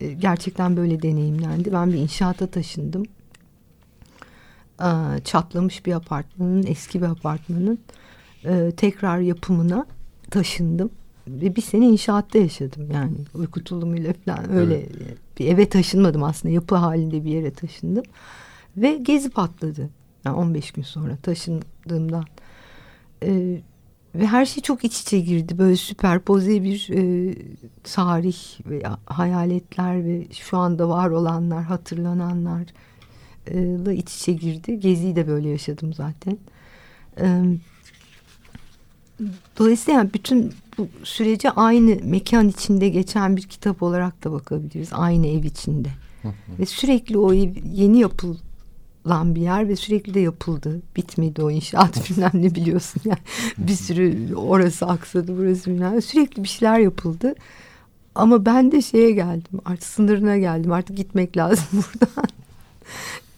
e, 0.00 0.12
gerçekten 0.12 0.76
böyle 0.76 1.02
deneyimlendi. 1.02 1.72
Ben 1.72 1.92
bir 1.92 1.98
inşaata 1.98 2.46
taşındım. 2.46 3.02
Aa, 4.78 5.18
çatlamış 5.24 5.86
bir 5.86 5.92
apartmanın, 5.92 6.66
eski 6.66 7.00
bir 7.00 7.06
apartmanın 7.06 7.78
e, 8.44 8.72
tekrar 8.76 9.18
yapımına 9.18 9.86
taşındım. 10.30 10.90
Ve 11.28 11.56
bir 11.56 11.62
sene 11.62 11.86
inşaatta 11.86 12.38
yaşadım 12.38 12.90
yani 12.94 13.12
uyku 13.34 13.64
tulumuyla 13.64 14.12
falan 14.24 14.52
öyle 14.52 14.86
bir 15.38 15.46
eve 15.46 15.68
taşınmadım 15.68 16.22
aslında 16.22 16.54
yapı 16.54 16.74
halinde 16.74 17.24
bir 17.24 17.30
yere 17.30 17.50
taşındım. 17.50 18.04
Ve 18.76 18.96
gezi 18.96 19.30
patladı. 19.30 19.90
Yani 20.24 20.36
15 20.36 20.72
gün 20.72 20.82
sonra 20.82 21.16
taşındığımdan. 21.16 22.24
Ee, 23.22 23.60
ve 24.14 24.26
her 24.26 24.46
şey 24.46 24.62
çok 24.62 24.84
iç 24.84 25.00
içe 25.00 25.20
girdi. 25.20 25.58
Böyle 25.58 25.76
süperpoze 25.76 26.62
bir 26.62 26.88
e, 26.92 27.34
tarih 27.82 28.36
ve 28.66 28.82
hayaletler 29.06 30.04
ve 30.04 30.26
şu 30.32 30.56
anda 30.58 30.88
var 30.88 31.10
olanlar, 31.10 31.64
hatırlananlar 31.64 32.62
e, 33.46 33.54
da 33.86 33.92
iç 33.92 34.14
içe 34.16 34.32
girdi. 34.32 34.80
Geziyi 34.80 35.16
de 35.16 35.28
böyle 35.28 35.48
yaşadım 35.48 35.92
zaten. 35.94 36.38
E, 37.20 37.42
dolayısıyla 39.58 40.00
yani 40.00 40.10
bütün 40.14 40.52
bu 40.78 40.88
sürece 41.04 41.50
aynı 41.50 41.96
mekan 42.04 42.48
içinde 42.48 42.88
geçen 42.88 43.36
bir 43.36 43.42
kitap 43.42 43.82
olarak 43.82 44.24
da 44.24 44.32
bakabiliriz. 44.32 44.88
Aynı 44.92 45.26
ev 45.26 45.44
içinde. 45.44 45.88
ve 46.58 46.66
sürekli 46.66 47.18
o 47.18 47.32
ev 47.34 47.50
yeni 47.72 48.00
yapılan 49.00 49.34
bir 49.34 49.40
yer 49.40 49.68
ve 49.68 49.76
sürekli 49.76 50.14
de 50.14 50.20
yapıldı. 50.20 50.82
Bitmedi 50.96 51.42
o 51.42 51.50
inşaat 51.50 52.10
bilmem 52.10 52.30
ne 52.34 52.54
biliyorsun 52.54 53.02
yani. 53.04 53.18
bir 53.58 53.74
sürü 53.74 54.34
orası 54.34 54.86
aksadı 54.86 55.38
burası 55.38 55.70
bilmem 55.70 56.02
Sürekli 56.02 56.42
bir 56.42 56.48
şeyler 56.48 56.78
yapıldı. 56.78 57.34
Ama 58.14 58.46
ben 58.46 58.72
de 58.72 58.82
şeye 58.82 59.10
geldim 59.10 59.60
artık 59.64 59.84
sınırına 59.84 60.38
geldim 60.38 60.72
artık 60.72 60.96
gitmek 60.96 61.36
lazım 61.36 61.64
buradan. 61.72 62.28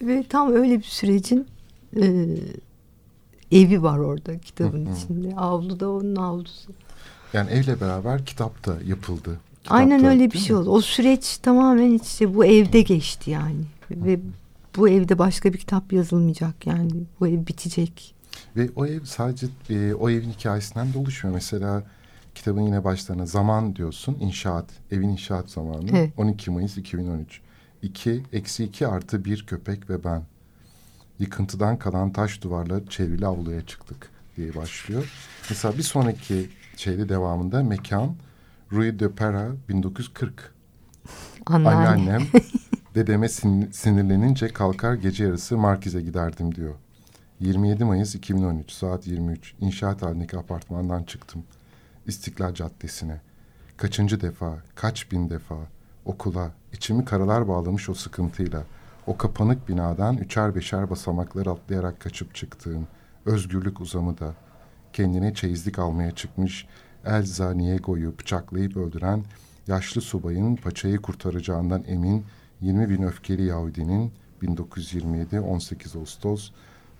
Ve 0.01 0.23
tam 0.29 0.51
öyle 0.53 0.77
bir 0.77 0.83
sürecin 0.83 1.47
e, 2.01 2.27
evi 3.51 3.83
var 3.83 3.97
orada 3.97 4.37
kitabın 4.37 4.89
içinde. 4.95 5.35
Avlu 5.35 5.79
da 5.79 5.91
onun 5.91 6.15
avlusu. 6.15 6.71
Yani 7.33 7.49
evle 7.51 7.81
beraber 7.81 8.25
kitap 8.25 8.65
da 8.65 8.77
yapıldı. 8.85 9.39
Kitap 9.63 9.77
Aynen 9.77 10.03
da, 10.03 10.07
öyle 10.07 10.31
bir 10.31 10.37
şey 10.37 10.55
mi? 10.55 10.61
oldu. 10.61 10.69
O 10.69 10.81
süreç 10.81 11.37
tamamen 11.37 11.99
işte 12.03 12.35
bu 12.35 12.45
evde 12.45 12.81
geçti 12.81 13.31
yani. 13.31 13.65
Ve 13.91 14.19
bu 14.77 14.89
evde 14.89 15.19
başka 15.19 15.53
bir 15.53 15.57
kitap 15.57 15.93
yazılmayacak 15.93 16.67
yani. 16.67 16.91
Bu 17.19 17.27
ev 17.27 17.47
bitecek. 17.47 18.15
Ve 18.55 18.69
o 18.75 18.85
ev 18.85 19.03
sadece 19.03 19.47
e, 19.69 19.93
o 19.93 20.09
evin 20.09 20.29
hikayesinden 20.29 20.93
de 20.93 20.97
oluşmuyor. 20.97 21.35
Mesela 21.35 21.83
kitabın 22.35 22.61
yine 22.61 22.83
başlarına 22.83 23.25
zaman 23.25 23.75
diyorsun. 23.75 24.17
inşaat, 24.19 24.65
evin 24.91 25.09
inşaat 25.09 25.49
zamanı. 25.49 25.89
Evet. 25.91 26.13
12 26.17 26.51
Mayıs 26.51 26.77
2013. 26.77 27.41
2, 27.81 28.23
eksi 28.33 28.63
2 28.63 28.87
artı 28.87 29.25
bir 29.25 29.45
köpek 29.45 29.89
ve 29.89 30.03
ben. 30.03 30.23
Yıkıntıdan 31.19 31.79
kalan 31.79 32.11
taş 32.11 32.41
duvarla 32.41 32.85
çevrili 32.89 33.25
avluya 33.25 33.65
çıktık 33.65 34.09
diye 34.37 34.55
başlıyor. 34.55 35.11
Mesela 35.49 35.77
bir 35.77 35.83
sonraki 35.83 36.49
şeyde 36.77 37.09
devamında 37.09 37.63
mekan 37.63 38.15
Rue 38.71 38.99
de 38.99 39.11
Pera 39.11 39.51
1940. 39.69 40.53
Anneanne. 41.45 41.87
Anneannem 41.87 42.27
dedeme 42.95 43.29
sin- 43.29 43.71
sinirlenince 43.71 44.47
kalkar 44.47 44.93
gece 44.93 45.23
yarısı 45.23 45.57
Markiz'e 45.57 46.01
giderdim 46.01 46.55
diyor. 46.55 46.75
27 47.39 47.85
Mayıs 47.85 48.15
2013 48.15 48.71
saat 48.71 49.07
23 49.07 49.53
inşaat 49.59 50.01
halindeki 50.01 50.37
apartmandan 50.37 51.03
çıktım. 51.03 51.43
İstiklal 52.07 52.53
Caddesi'ne. 52.53 53.21
Kaçıncı 53.77 54.21
defa, 54.21 54.57
kaç 54.75 55.11
bin 55.11 55.29
defa 55.29 55.55
okula, 56.05 56.51
içimi 56.73 57.05
karalar 57.05 57.47
bağlamış 57.47 57.89
o 57.89 57.93
sıkıntıyla, 57.93 58.63
o 59.07 59.17
kapanık 59.17 59.69
binadan 59.69 60.17
üçer 60.17 60.55
beşer 60.55 60.89
basamaklar 60.89 61.45
atlayarak 61.45 61.99
kaçıp 61.99 62.35
çıktığım, 62.35 62.87
özgürlük 63.25 63.81
uzamı 63.81 64.19
da, 64.19 64.33
kendine 64.93 65.33
çeyizlik 65.33 65.79
almaya 65.79 66.11
çıkmış 66.11 66.67
Elza 67.05 67.53
Niego'yu 67.53 68.19
bıçaklayıp 68.19 68.77
öldüren 68.77 69.23
yaşlı 69.67 70.01
subayın 70.01 70.55
paçayı 70.55 70.97
kurtaracağından 70.97 71.83
emin 71.87 72.25
20 72.63 72.89
bin 72.89 73.01
öfkeli 73.03 73.45
Yahudinin 73.45 74.11
1927 74.41 75.39
18 75.39 75.95
Ağustos 75.95 76.51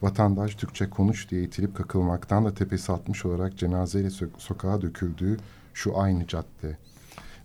vatandaş 0.02 0.56
Türkçe 0.56 0.90
konuş 0.90 1.30
diye 1.30 1.44
itilip 1.44 1.76
kakılmaktan 1.76 2.46
da 2.46 2.54
tepesi 2.54 2.92
atmış 2.92 3.26
olarak 3.26 3.58
cenazeyle 3.58 4.08
so- 4.08 4.30
sokağa 4.38 4.82
döküldüğü 4.82 5.38
şu 5.74 6.00
aynı 6.00 6.28
cadde 6.28 6.78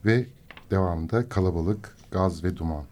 ve 0.05 0.27
devamında 0.71 1.29
kalabalık, 1.29 1.97
gaz 2.11 2.45
ve 2.45 2.57
duman. 2.57 2.85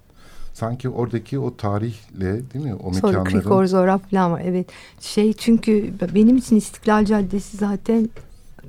Sanki 0.52 0.88
oradaki 0.88 1.38
o 1.38 1.56
tarihle 1.56 2.50
değil 2.52 2.64
mi 2.64 2.74
o 2.74 2.92
Sonra 2.92 3.06
mekanların 3.06 3.24
Krikor 3.24 3.66
Zorap 3.66 4.10
falan 4.10 4.32
var. 4.32 4.42
Evet. 4.44 4.66
Şey 5.00 5.32
çünkü 5.32 5.92
benim 6.14 6.36
için 6.36 6.56
İstiklal 6.56 7.04
Caddesi 7.04 7.56
zaten 7.56 8.08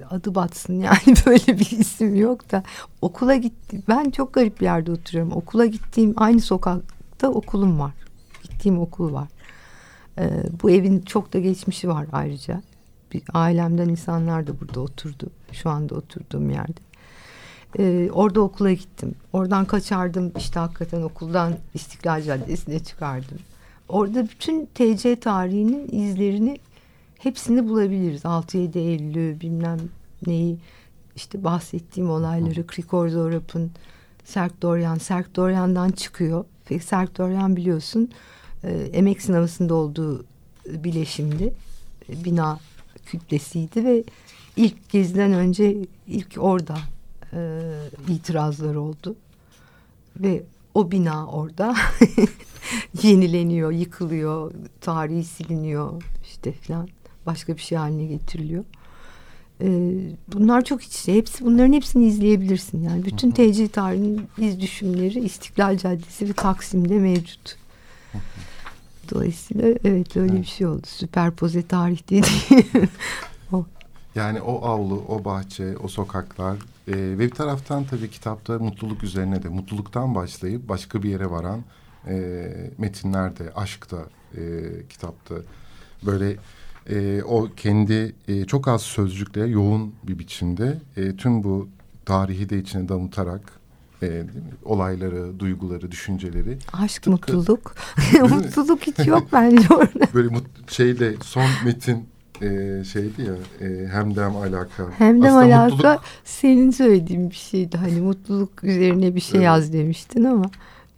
adı 0.09 0.35
batsın 0.35 0.73
yani 0.73 1.15
böyle 1.25 1.59
bir 1.59 1.71
isim 1.71 2.15
yok 2.15 2.51
da 2.51 2.63
okula 3.01 3.35
gittim. 3.35 3.83
Ben 3.87 4.09
çok 4.09 4.33
garip 4.33 4.59
bir 4.59 4.65
yerde 4.65 4.91
oturuyorum. 4.91 5.31
Okula 5.31 5.65
gittiğim 5.65 6.13
aynı 6.17 6.41
sokakta 6.41 7.29
okulum 7.29 7.79
var. 7.79 7.93
Gittiğim 8.43 8.79
okul 8.79 9.13
var. 9.13 9.27
Ee, 10.19 10.43
bu 10.63 10.71
evin 10.71 11.01
çok 11.01 11.33
da 11.33 11.39
geçmişi 11.39 11.89
var 11.89 12.07
ayrıca. 12.11 12.61
Bir 13.13 13.23
ailemden 13.33 13.89
insanlar 13.89 14.47
da 14.47 14.59
burada 14.59 14.79
oturdu. 14.79 15.29
Şu 15.51 15.69
anda 15.69 15.95
oturduğum 15.95 16.49
yerde. 16.49 16.79
Ee, 17.79 18.09
orada 18.13 18.41
okula 18.41 18.73
gittim. 18.73 19.15
Oradan 19.33 19.65
kaçardım 19.65 20.31
işte 20.37 20.59
hakikaten 20.59 21.01
okuldan 21.01 21.53
İstiklal 21.73 22.21
Caddesi'ne 22.21 22.79
çıkardım. 22.79 23.37
Orada 23.89 24.23
bütün 24.23 24.65
TC 24.65 25.15
tarihinin 25.19 25.87
izlerini 25.91 26.57
hepsini 27.17 27.69
bulabiliriz. 27.69 28.21
6-7 28.21 28.79
Eylül'ü 28.79 29.41
bilmem 29.41 29.79
neyi 30.27 30.57
işte 31.15 31.43
bahsettiğim 31.43 32.09
olayları 32.09 32.67
Krikor 32.67 33.09
Zorap'ın 33.09 33.71
Serk 34.23 34.61
Doryan, 34.61 34.97
Serk 34.97 35.35
Doryan'dan 35.35 35.89
çıkıyor. 35.89 36.45
Ve 36.71 36.79
Serk 36.79 37.17
Doryan 37.17 37.55
biliyorsun 37.55 38.11
e, 38.63 38.71
emek 38.93 39.21
sınavısında 39.21 39.75
olduğu 39.75 40.25
bileşimdi. 40.65 41.53
E, 42.09 42.23
bina 42.23 42.59
kütlesiydi 43.05 43.85
ve 43.85 44.03
ilk 44.55 44.89
geziden 44.89 45.33
önce 45.33 45.77
ilk 46.07 46.35
orada 46.37 46.77
e, 47.33 47.61
itirazlar 48.09 48.75
oldu. 48.75 49.15
Ve 50.19 50.43
o 50.73 50.91
bina 50.91 51.27
orada 51.27 51.75
yenileniyor, 53.03 53.71
yıkılıyor, 53.71 54.53
tarihi 54.81 55.23
siliniyor 55.23 56.03
işte 56.23 56.51
falan. 56.51 56.87
Başka 57.27 57.55
bir 57.55 57.61
şey 57.61 57.77
haline 57.77 58.05
getiriliyor. 58.05 58.63
Ee, 59.61 59.91
bunlar 60.33 60.63
çok 60.63 60.83
iç 60.83 60.99
içe. 60.99 61.15
Hepsi, 61.15 61.45
bunların 61.45 61.73
hepsini 61.73 62.07
izleyebilirsin. 62.07 62.83
Yani 62.83 63.05
bütün 63.05 63.31
TC 63.31 63.67
tarihinin 63.67 64.27
iz 64.37 64.61
düşümleri 64.61 65.19
İstiklal 65.19 65.77
Caddesi 65.77 66.29
ve 66.29 66.33
Taksim'de 66.33 66.99
mevcut. 66.99 67.55
Dolayısıyla 69.11 69.67
evet 69.83 70.17
öyle 70.17 70.33
bir 70.33 70.45
şey 70.45 70.67
oldu. 70.67 70.87
Süperpoze 70.87 71.67
tarih 71.67 71.99
dediğim. 72.09 72.89
o. 73.51 73.65
Yani 74.15 74.41
o 74.41 74.65
avlu, 74.65 75.05
o 75.07 75.25
bahçe, 75.25 75.77
o 75.77 75.87
sokaklar 75.87 76.57
e, 76.87 76.93
ve 76.95 77.19
bir 77.19 77.29
taraftan 77.29 77.83
tabii 77.83 78.09
kitapta 78.09 78.59
mutluluk 78.59 79.03
üzerine 79.03 79.43
de 79.43 79.49
mutluluktan 79.49 80.15
başlayıp 80.15 80.69
başka 80.69 81.03
bir 81.03 81.09
yere 81.09 81.29
varan 81.31 81.63
e, 82.07 82.47
metinler 82.77 83.37
de, 83.37 83.51
aşk 83.55 83.91
da 83.91 83.97
e, 84.35 84.41
kitapta 84.89 85.35
böyle 86.05 86.35
e, 86.89 87.23
o 87.23 87.47
kendi 87.57 88.15
e, 88.27 88.45
çok 88.45 88.67
az 88.67 88.81
sözcükle 88.81 89.47
yoğun 89.47 89.93
bir 90.07 90.19
biçimde 90.19 90.77
e, 90.97 91.15
tüm 91.15 91.43
bu 91.43 91.67
tarihi 92.05 92.49
de 92.49 92.59
içine 92.59 92.89
damıtarak 92.89 93.41
e, 94.03 94.23
olayları, 94.65 95.39
duyguları, 95.39 95.91
düşünceleri 95.91 96.57
Aşk, 96.73 97.03
Tıpkı- 97.03 97.09
mutluluk. 97.11 97.75
Mutluluk 98.29 98.81
hiç 98.81 99.07
yok 99.07 99.27
bence 99.33 99.67
orada. 99.73 100.07
böyle 100.13 100.27
mut, 100.27 100.71
şeyle 100.71 101.13
son 101.23 101.45
metin 101.65 102.05
e, 102.41 102.83
şeydi 102.91 103.21
ya 103.21 103.67
e, 103.67 103.87
hem 103.87 104.15
de 104.15 104.23
hem 104.23 104.35
alaka. 104.35 104.89
Hem 104.97 105.21
de 105.21 105.27
Aslında 105.27 105.55
alaka 105.55 105.75
mutluluk- 105.75 105.99
senin 106.23 106.71
söylediğin 106.71 107.29
bir 107.29 107.35
şeydi. 107.35 107.77
Hani 107.77 108.01
mutluluk 108.01 108.63
üzerine 108.63 109.15
bir 109.15 109.19
şey 109.21 109.37
Evet. 109.37 109.45
yaz 109.45 109.73
demiştin 109.73 110.23
ama 110.23 110.45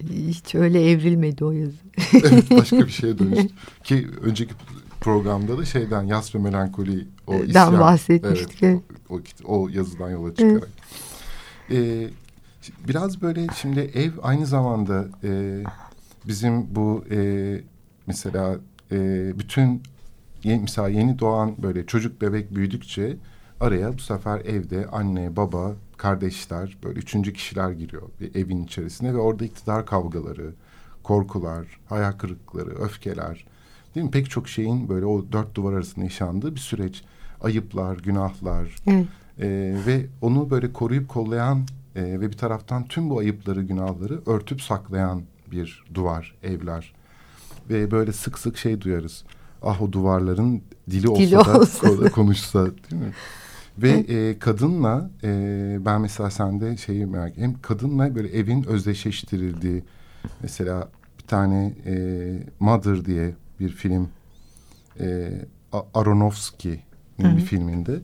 hiç 0.10 0.56
öyle 0.56 0.92
evrilmedi 0.92 1.46
o 1.46 1.52
yazı. 1.52 1.74
Evet, 2.14 2.52
başka 2.52 2.78
bir 2.80 2.90
şeye 2.92 3.20
dönüştü. 3.20 3.50
Ki 3.84 4.08
önceki 4.22 4.54
programda 5.02 5.58
da 5.58 5.66
şeyden 5.66 6.04
yas 6.04 6.36
ve 6.36 6.40
melankoli 6.40 7.08
o 7.28 7.34
Den 7.34 7.48
isyan. 7.48 7.80
bahsetmiştik, 7.80 8.64
Evet, 8.64 8.82
o, 9.10 9.20
o, 9.46 9.62
o 9.62 9.70
yazıdan 9.70 10.10
yola 10.10 10.36
çıkarak. 10.36 10.70
Ee, 11.72 12.10
biraz 12.88 13.22
böyle 13.22 13.48
şimdi 13.56 13.80
ev 13.80 14.12
aynı 14.22 14.46
zamanda 14.46 15.06
e, 15.24 15.64
bizim 16.28 16.76
bu 16.76 17.04
e, 17.12 17.62
mesela 18.08 18.56
e, 18.92 18.98
bütün 19.40 19.84
yeni, 20.44 20.62
mesela 20.62 20.90
yeni 20.90 21.20
doğan 21.20 21.56
böyle 21.64 21.86
çocuk 21.86 22.22
bebek 22.22 22.56
büyüdükçe 22.56 23.18
araya 23.60 23.94
bu 23.94 24.02
sefer 24.02 24.40
evde 24.40 24.88
anne 24.88 25.36
baba 25.36 25.76
kardeşler 25.98 26.78
böyle 26.84 27.00
üçüncü 27.00 27.34
kişiler 27.34 27.72
giriyor 27.72 28.10
bir 28.22 28.36
evin 28.36 28.64
içerisine 28.64 29.14
ve 29.14 29.18
orada 29.18 29.46
iktidar 29.46 29.86
kavgaları 29.86 30.54
korkular 31.04 31.66
hayal 31.90 32.12
kırıklıkları 32.12 32.76
öfkeler 32.76 33.46
değil 34.00 34.06
mi 34.06 34.12
pek 34.12 34.30
çok 34.30 34.48
şeyin 34.48 34.90
böyle 34.90 35.06
o 35.06 35.26
dört 35.32 35.56
duvar 35.56 35.74
arasında 35.74 36.06
yaşandığı 36.06 36.56
bir 36.56 36.60
süreç 36.60 37.04
ayıplar 37.42 37.98
günahlar 37.98 38.76
Evet. 38.88 39.06
ee, 39.40 39.76
ve 39.88 40.06
onu 40.22 40.50
böyle 40.50 40.74
koruyup 40.74 41.10
kollayan 41.10 41.62
e, 41.96 42.04
ve 42.04 42.22
bir 42.22 42.38
taraftan 42.38 42.88
tüm 42.88 43.10
bu 43.10 43.20
ayıpları, 43.20 43.64
günahları 43.64 44.22
örtüp 44.26 44.62
saklayan 44.62 45.22
bir 45.52 45.84
duvar, 45.94 46.36
evler. 46.44 46.94
Ve 47.70 47.92
böyle 47.92 48.14
sık 48.14 48.40
sık 48.40 48.58
şey 48.58 48.82
duyarız. 48.82 49.24
Ah 49.62 49.82
o 49.82 49.92
duvarların 49.92 50.62
dili 50.90 51.10
olsa 51.10 51.22
Dili 51.22 51.32
da 51.32 51.40
olsa 51.60 51.88
ko- 51.88 52.12
konuşsa 52.12 52.66
değil 52.66 53.02
mi? 53.02 53.12
Ve 53.78 53.90
e, 53.90 54.40
kadınla 54.40 55.10
e, 55.24 55.78
ben 55.86 56.02
mesela 56.02 56.32
sende 56.32 56.78
şeyi 56.78 57.06
merak 57.06 57.38
hem 57.38 57.62
kadınla 57.62 58.16
böyle 58.16 58.28
evin 58.38 58.64
özdeşleştirildiği 58.64 59.84
mesela 60.42 60.90
bir 61.20 61.28
tane 61.28 61.74
e, 61.86 61.94
Mother 62.60 63.06
diye 63.06 63.36
bir 63.60 63.70
film 63.70 64.10
e, 65.00 65.32
Aronofsky'nin 65.94 67.38
bir 67.38 67.42
filminde 67.42 68.00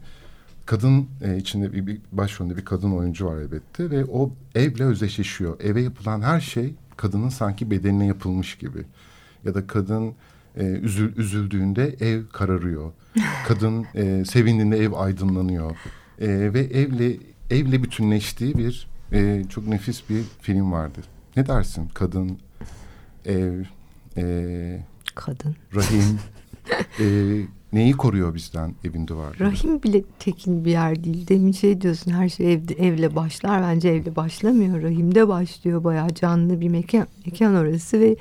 kadın 0.66 1.08
e, 1.22 1.38
içinde 1.38 1.74
bir, 1.74 1.88
bir 1.88 2.02
başrolünde 2.12 2.58
bir 2.58 2.66
kadın 2.66 2.92
oyuncu 2.92 3.26
var 3.26 3.38
elbette 3.38 3.90
ve 3.90 4.06
o 4.06 4.32
evle 4.56 4.84
özdeşleşiyor. 4.84 5.60
Eve 5.60 5.82
yapılan 5.82 6.22
her 6.22 6.40
şey 6.40 6.76
kadının 6.98 7.30
sanki 7.30 7.72
bedenine 7.72 8.06
yapılmış 8.06 8.58
gibi. 8.58 8.84
Ya 9.46 9.56
da 9.56 9.68
kadın 9.68 10.14
e, 10.58 10.64
üzül, 10.64 11.18
üzüldüğünde 11.18 11.96
ev 12.00 12.28
kararıyor. 12.34 12.92
Kadın 13.48 13.86
e, 13.96 14.26
sevindiğinde 14.26 14.78
ev 14.78 14.94
aydınlanıyor. 14.94 15.72
E, 16.20 16.54
ve 16.54 16.60
evle 16.60 17.18
evle 17.50 17.84
bütünleştiği 17.84 18.58
bir 18.58 18.88
e, 19.12 19.44
çok 19.50 19.68
nefis 19.68 20.10
bir 20.10 20.24
film 20.42 20.72
vardı. 20.72 21.00
Ne 21.38 21.48
dersin? 21.48 21.90
Kadın, 21.94 22.40
ev, 23.26 23.64
e, 24.18 24.86
Kadın. 25.16 25.56
rahim 25.76 26.20
e, 27.00 27.06
neyi 27.74 27.94
koruyor 27.94 28.36
bizden 28.36 28.76
evin 28.84 29.08
duvarları? 29.08 29.40
Rahim 29.40 29.84
bile 29.84 30.04
tekin 30.20 30.66
bir 30.66 30.72
yer 30.72 31.04
değil. 31.04 31.28
Demin 31.28 31.52
şey 31.52 31.82
diyorsun 31.82 32.12
her 32.12 32.30
şey 32.30 32.54
evde, 32.54 32.74
evle 32.74 33.16
başlar. 33.16 33.62
Bence 33.62 33.90
evle 33.90 34.16
başlamıyor. 34.16 34.82
Rahimde 34.82 35.28
başlıyor. 35.28 35.84
Bayağı 35.84 36.10
canlı 36.10 36.62
bir 36.62 36.70
mekan, 36.70 37.08
mekan 37.26 37.56
orası 37.56 38.00
ve 38.00 38.16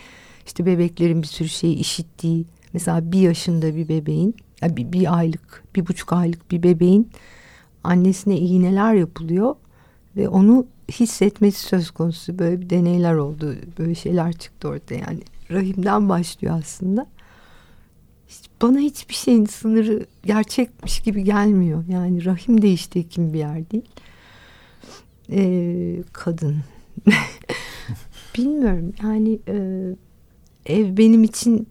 işte 0.47 0.67
bebeklerin 0.67 1.23
bir 1.23 1.27
sürü 1.27 1.49
şeyi 1.49 1.75
işittiği. 1.75 2.45
Mesela 2.73 3.13
bir 3.13 3.21
yaşında 3.21 3.77
bir 3.77 3.89
bebeğin, 3.89 4.35
yani 4.63 4.77
bir, 4.77 4.93
bir 4.93 5.19
aylık, 5.19 5.63
bir 5.77 5.87
buçuk 5.87 6.13
aylık 6.13 6.51
bir 6.51 6.63
bebeğin 6.63 7.11
annesine 7.85 8.39
iğneler 8.39 8.95
yapılıyor 8.95 9.55
ve 10.17 10.29
onu 10.29 10.67
hissetmesi 10.91 11.61
söz 11.61 11.91
konusu. 11.91 12.39
Böyle 12.39 12.61
bir 12.61 12.71
deneyler 12.71 13.15
oldu. 13.15 13.55
Böyle 13.79 13.95
şeyler 13.95 14.33
çıktı 14.33 14.69
ortaya 14.69 14.95
yani. 14.95 15.21
Rahimden 15.51 16.09
başlıyor 16.09 16.59
aslında 16.59 17.07
bana 18.63 18.79
hiçbir 18.79 19.15
şeyin 19.15 19.45
sınırı 19.45 20.07
gerçekmiş 20.25 21.01
gibi 21.01 21.25
gelmiyor. 21.25 21.85
Yani 21.89 22.25
rahim 22.25 22.63
de 22.63 22.73
işte 22.73 23.03
kim 23.03 23.33
bir 23.33 23.39
yer 23.39 23.71
değil. 23.71 23.89
Ee, 25.31 26.03
kadın. 26.13 26.57
Bilmiyorum 28.37 28.93
yani 29.03 29.39
e, 29.49 29.57
ev 30.67 30.97
benim 30.97 31.25
için 31.25 31.69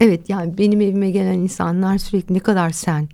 evet 0.00 0.30
yani 0.30 0.58
benim 0.58 0.80
evime 0.80 1.10
gelen 1.10 1.38
insanlar 1.38 1.98
sürekli 1.98 2.34
ne 2.34 2.40
kadar 2.40 2.70
sen 2.70 3.08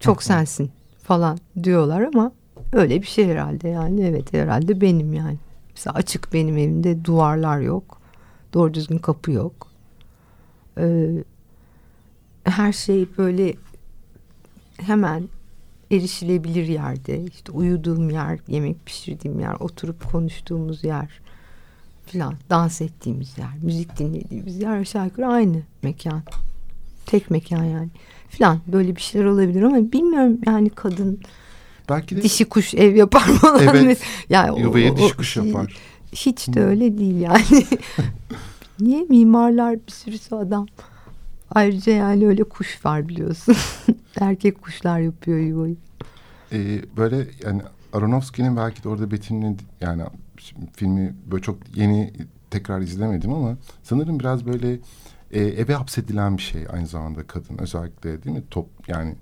çok 0.00 0.22
sensin 0.22 0.70
falan 1.02 1.38
diyorlar 1.62 2.00
ama 2.02 2.32
öyle 2.72 3.02
bir 3.02 3.06
şey 3.06 3.26
herhalde 3.26 3.68
yani 3.68 4.00
evet 4.00 4.32
herhalde 4.32 4.80
benim 4.80 5.12
yani. 5.12 5.38
Mesela 5.78 5.94
açık 5.94 6.32
benim 6.32 6.58
evimde 6.58 7.04
duvarlar 7.04 7.60
yok. 7.60 8.00
Doğru 8.54 8.74
düzgün 8.74 8.98
kapı 8.98 9.32
yok. 9.32 9.68
E, 10.78 11.08
her 12.44 12.72
şey 12.72 13.06
böyle 13.18 13.54
hemen 14.80 15.28
erişilebilir 15.90 16.66
yerde. 16.66 17.24
İşte 17.24 17.52
uyuduğum 17.52 18.10
yer 18.10 18.38
yemek 18.48 18.86
pişirdiğim 18.86 19.40
yer 19.40 19.54
oturup 19.60 20.12
konuştuğumuz 20.12 20.84
yer 20.84 21.20
filan 22.06 22.34
dans 22.50 22.80
ettiğimiz 22.80 23.38
yer 23.38 23.54
müzik 23.62 23.98
dinlediğimiz 23.98 24.60
yer 24.60 24.78
aşağı 24.78 25.04
yukarı 25.04 25.26
aynı 25.26 25.62
mekan. 25.82 26.22
Tek 27.06 27.30
mekan 27.30 27.64
yani. 27.64 27.90
Filan 28.28 28.60
böyle 28.66 28.96
bir 28.96 29.00
şeyler 29.00 29.26
olabilir 29.26 29.62
ama 29.62 29.92
bilmiyorum 29.92 30.38
yani 30.46 30.70
kadın 30.70 31.20
Belki 31.88 32.16
de 32.16 32.22
dişi 32.22 32.44
kuş 32.44 32.74
ev 32.74 32.94
yapar 32.94 33.20
falan 33.20 33.62
evet, 33.62 34.00
yani 34.30 34.60
yuvaya 34.60 34.96
dişi 34.96 35.16
kuş 35.16 35.36
yapar. 35.36 35.76
hiç 36.12 36.48
de 36.48 36.64
öyle 36.64 36.98
değil 36.98 37.20
yani. 37.20 37.66
Niye 38.80 39.02
mimarlar 39.02 39.74
bir 39.86 39.92
sürüsü 39.92 40.34
adam? 40.34 40.66
Ayrıca 41.50 41.92
yani 41.92 42.26
öyle 42.26 42.44
kuş 42.44 42.84
var 42.84 43.08
biliyorsun. 43.08 43.56
Erkek 44.20 44.62
kuşlar 44.62 45.00
yapıyor 45.00 45.38
yuvayı. 45.38 45.76
Ee, 46.52 46.82
böyle 46.96 47.26
yani 47.44 47.62
Aronofsky'nin 47.92 48.56
belki 48.56 48.84
de 48.84 48.88
orada 48.88 49.10
Betin'in 49.10 49.58
yani 49.80 50.02
filmi 50.76 51.14
böyle 51.30 51.42
çok 51.42 51.76
yeni 51.76 52.12
tekrar 52.50 52.80
izlemedim 52.80 53.32
ama 53.32 53.56
sanırım 53.82 54.20
biraz 54.20 54.46
böyle 54.46 54.78
e, 55.30 55.40
eve 55.40 55.74
hapsedilen 55.74 56.36
bir 56.36 56.42
şey 56.42 56.66
aynı 56.72 56.86
zamanda 56.86 57.26
kadın. 57.26 57.58
Özellikle 57.58 58.22
değil 58.22 58.36
mi? 58.36 58.42
Top 58.50 58.68
yani 58.88 59.14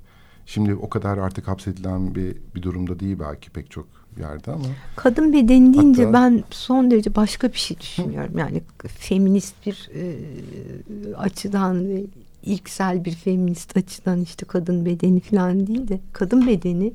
şimdi 0.47 0.75
o 0.75 0.89
kadar 0.89 1.19
artık 1.19 1.49
hapsedilen 1.49 2.15
bir 2.15 2.37
bir 2.55 2.63
durumda 2.63 3.01
değil 3.01 3.17
belki 3.21 3.51
pek 3.51 3.71
çok 3.71 3.87
yerde 4.19 4.53
ama. 4.53 4.65
Kadın 4.97 5.33
bedeni 5.33 5.75
deyince 5.75 6.05
Hatta, 6.05 6.13
ben 6.13 6.45
son 6.51 6.91
derece 6.91 7.15
başka 7.15 7.53
bir 7.53 7.59
şey 7.59 7.81
düşünüyorum. 7.81 8.39
Yani 8.39 8.63
feminist 8.87 9.67
bir 9.67 9.91
e, 9.95 11.15
açıdan 11.15 11.89
ve 11.89 12.05
ilksel 12.43 13.05
bir 13.05 13.13
feminist 13.13 13.77
açıdan 13.77 14.21
işte 14.21 14.47
kadın 14.47 14.87
bedeni 14.87 15.21
falan 15.21 15.67
değil 15.67 15.89
de 15.89 16.01
kadın 16.13 16.47
bedeni 16.47 16.93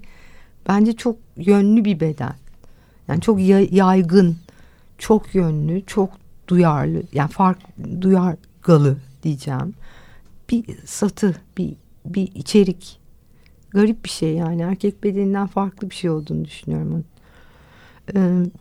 bence 0.69 0.93
çok 0.93 1.17
yönlü 1.37 1.85
bir 1.85 1.99
beden. 1.99 2.35
Yani 3.07 3.21
çok 3.21 3.39
yaygın, 3.71 4.37
çok 4.97 5.35
yönlü, 5.35 5.85
çok 5.85 6.09
duyarlı, 6.47 7.03
yani 7.13 7.29
fark 7.29 7.57
duyargalı 8.01 8.97
diyeceğim. 9.23 9.73
Bir 10.49 10.65
satı, 10.85 11.35
bir 11.57 11.75
bir 12.05 12.35
içerik. 12.35 13.00
Garip 13.71 14.05
bir 14.05 14.09
şey 14.09 14.33
yani. 14.33 14.61
Erkek 14.61 15.03
bedeninden 15.03 15.47
farklı 15.47 15.89
bir 15.89 15.95
şey 15.95 16.09
olduğunu 16.09 16.45
düşünüyorum 16.45 16.91
onun. 16.93 18.51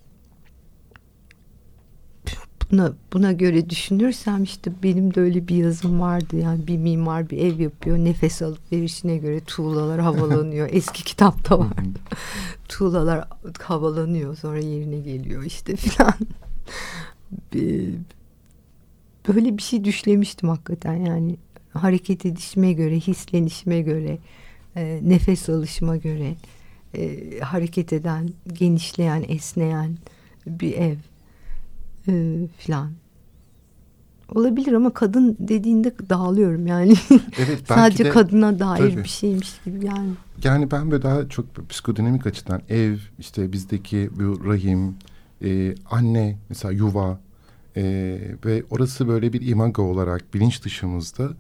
Buna, 2.71 2.93
buna 3.13 3.33
göre 3.33 3.71
düşünürsem 3.71 4.43
işte 4.43 4.73
benim 4.83 5.15
de 5.15 5.21
öyle 5.21 5.49
bir 5.49 5.57
yazım 5.57 6.01
vardı 6.01 6.37
yani. 6.37 6.67
Bir 6.67 6.77
mimar 6.77 7.31
bir 7.31 7.39
ev 7.39 7.61
yapıyor 7.61 7.99
nefes 7.99 8.43
alıp 8.43 8.73
verişine 8.73 9.17
göre 9.17 9.41
tuğlalar 9.41 10.01
havalanıyor. 10.01 10.69
Eski 10.73 11.05
kitapta 11.05 11.59
vardı 11.59 11.99
tuğlalar 12.71 13.25
havalanıyor 13.61 14.37
sonra 14.37 14.59
yerine 14.59 14.99
geliyor 14.99 15.45
işte 15.45 15.77
filan. 15.77 16.15
Böyle 19.29 19.57
bir 19.57 19.63
şey 19.63 19.85
düşlemiştim 19.85 20.49
hakikaten 20.49 20.95
yani. 20.95 21.37
Hareket 21.73 22.27
edişime 22.27 22.73
göre 22.73 22.97
hislenişime 22.97 23.81
göre 23.81 24.19
e, 24.77 25.01
nefes 25.03 25.49
alışıma 25.49 25.97
göre 25.97 26.35
e, 26.95 27.19
hareket 27.41 27.93
eden, 27.93 28.31
genişleyen, 28.53 29.25
esneyen 29.29 29.97
bir 30.47 30.73
ev 30.73 30.97
e, 32.09 32.47
filan. 32.59 32.91
Olabilir 34.35 34.73
ama 34.73 34.95
kadın 34.95 35.37
dediğinde 35.41 35.95
dağılıyorum 36.09 36.67
yani. 36.67 36.95
Evet, 37.39 37.63
Sadece 37.69 38.05
de, 38.05 38.11
kadına 38.11 38.59
dair 38.59 38.91
tabii. 38.91 39.05
bir 39.05 39.09
şeymiş 39.09 39.61
gibi 39.65 39.87
yani. 39.87 40.11
Yani 40.45 40.71
ben 40.71 40.91
böyle 40.91 41.03
daha 41.03 41.29
çok 41.29 41.69
psikodinamik 41.69 42.27
açıdan 42.27 42.63
ev, 42.69 42.97
işte 43.19 43.53
bizdeki 43.53 44.11
bu 44.19 44.45
rahim, 44.45 44.95
e, 45.45 45.75
anne 45.91 46.39
mesela 46.49 46.73
yuva 46.73 47.21
e, 47.77 47.83
ve 48.45 48.63
orası 48.71 49.09
böyle 49.09 49.33
bir 49.33 49.49
imago 49.49 49.83
olarak 49.83 50.35
bilinç 50.35 50.65
dışımızda 50.65 51.31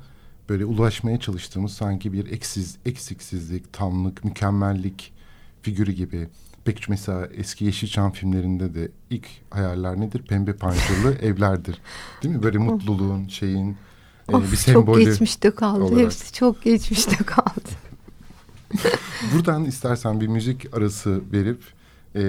böyle 0.50 0.64
ulaşmaya 0.64 1.20
çalıştığımız 1.20 1.72
sanki 1.72 2.12
bir 2.12 2.32
eksiz, 2.32 2.76
eksiksizlik, 2.86 3.72
tamlık, 3.72 4.24
mükemmellik 4.24 5.12
figürü 5.62 5.92
gibi. 5.92 6.28
Pek 6.64 6.88
mesela 6.88 7.26
eski 7.26 7.64
Yeşilçam 7.64 8.12
filmlerinde 8.12 8.74
de 8.74 8.88
ilk 9.10 9.26
hayaller 9.50 10.00
nedir? 10.00 10.22
Pembe 10.22 10.52
panjurlu 10.52 11.10
evlerdir. 11.22 11.78
Değil 12.22 12.34
mi? 12.34 12.42
Böyle 12.42 12.58
mutluluğun 12.58 13.28
şeyin 13.28 13.76
e, 14.28 14.36
of, 14.36 14.52
bir 14.52 14.56
sembolü. 14.56 15.04
Çok 15.04 15.12
geçmişte 15.12 15.50
kaldı. 15.50 15.82
Olarak. 15.82 16.04
Hepsi 16.04 16.32
çok 16.32 16.62
geçmişte 16.62 17.16
kaldı. 17.16 17.70
buradan 19.34 19.64
istersen 19.64 20.20
bir 20.20 20.26
müzik 20.26 20.74
arası 20.76 21.22
verip 21.32 21.62
e, 22.14 22.20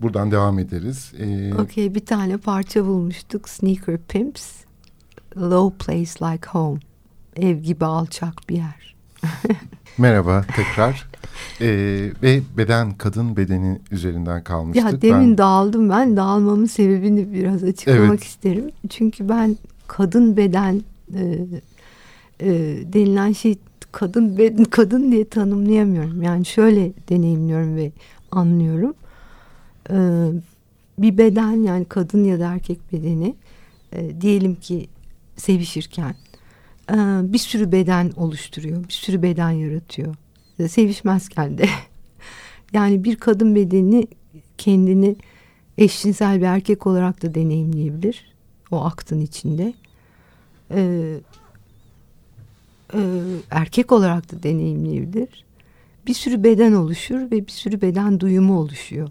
buradan 0.00 0.30
devam 0.30 0.58
ederiz. 0.58 1.12
E, 1.18 1.54
Okey 1.54 1.94
bir 1.94 2.06
tane 2.06 2.36
parça 2.36 2.84
bulmuştuk. 2.84 3.48
Sneaker 3.48 3.98
Pimps. 4.08 4.46
Low 5.36 5.78
Place 5.78 6.24
Like 6.24 6.46
Home. 6.48 6.80
Ev 7.40 7.56
gibi 7.56 7.84
alçak 7.84 8.48
bir 8.48 8.56
yer. 8.56 8.94
Merhaba 9.98 10.44
tekrar. 10.56 11.06
Ee, 11.60 12.10
ve 12.22 12.40
beden 12.56 12.94
kadın 12.94 13.36
bedeni 13.36 13.80
üzerinden 13.90 14.44
kalmıştık. 14.44 14.92
Ya 14.92 15.02
demin 15.02 15.30
ben... 15.30 15.38
dağıldım 15.38 15.90
ben. 15.90 16.16
Dağılmamın 16.16 16.66
sebebini 16.66 17.32
biraz 17.32 17.64
açıklamak 17.64 18.10
evet. 18.10 18.24
isterim. 18.24 18.70
Çünkü 18.88 19.28
ben 19.28 19.56
kadın 19.86 20.36
beden 20.36 20.82
e, 21.14 21.46
e, 22.40 22.48
denilen 22.92 23.32
şey 23.32 23.58
kadın 23.92 24.38
beden 24.38 24.64
kadın 24.64 25.12
diye 25.12 25.28
tanımlayamıyorum. 25.28 26.22
Yani 26.22 26.46
şöyle 26.46 26.92
deneyimliyorum 27.08 27.76
ve 27.76 27.92
anlıyorum. 28.30 28.94
Ee, 29.90 30.28
bir 30.98 31.18
beden 31.18 31.62
yani 31.62 31.84
kadın 31.84 32.24
ya 32.24 32.40
da 32.40 32.52
erkek 32.52 32.92
bedeni 32.92 33.34
e, 33.92 34.20
diyelim 34.20 34.54
ki 34.54 34.88
sevişirken 35.36 36.14
bir 37.32 37.38
sürü 37.38 37.72
beden 37.72 38.12
oluşturuyor. 38.16 38.84
Bir 38.88 38.92
sürü 38.92 39.22
beden 39.22 39.50
yaratıyor 39.50 40.14
sevişmezken 40.68 41.58
de. 41.58 41.68
yani 42.72 43.04
bir 43.04 43.16
kadın 43.16 43.54
bedeni 43.54 44.06
kendini 44.58 45.16
eşcinsel 45.78 46.40
bir 46.40 46.46
erkek 46.46 46.86
olarak 46.86 47.22
da 47.22 47.34
deneyimleyebilir. 47.34 48.34
O 48.70 48.84
aktın 48.84 49.20
içinde. 49.20 49.74
Ee, 50.70 51.20
e, 52.94 53.00
erkek 53.50 53.92
olarak 53.92 54.32
da 54.32 54.42
deneyimleyebilir. 54.42 55.44
Bir 56.06 56.14
sürü 56.14 56.44
beden 56.44 56.72
oluşur 56.72 57.20
ve 57.20 57.46
bir 57.46 57.52
sürü 57.52 57.80
beden 57.80 58.20
duyumu 58.20 58.58
oluşuyor. 58.58 59.08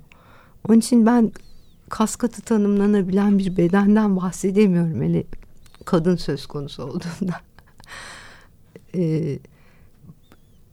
Onun 0.69 0.79
için 0.79 1.05
ben 1.05 1.31
kas 1.89 2.15
katı 2.15 2.41
tanımlanabilen 2.41 3.39
bir 3.39 3.57
bedenden 3.57 4.17
bahsedemiyorum. 4.17 5.01
Hele 5.01 5.23
kadın 5.85 6.15
söz 6.15 6.45
konusu 6.45 6.83
olduğunda. 6.83 7.48
Ee, 8.95 9.39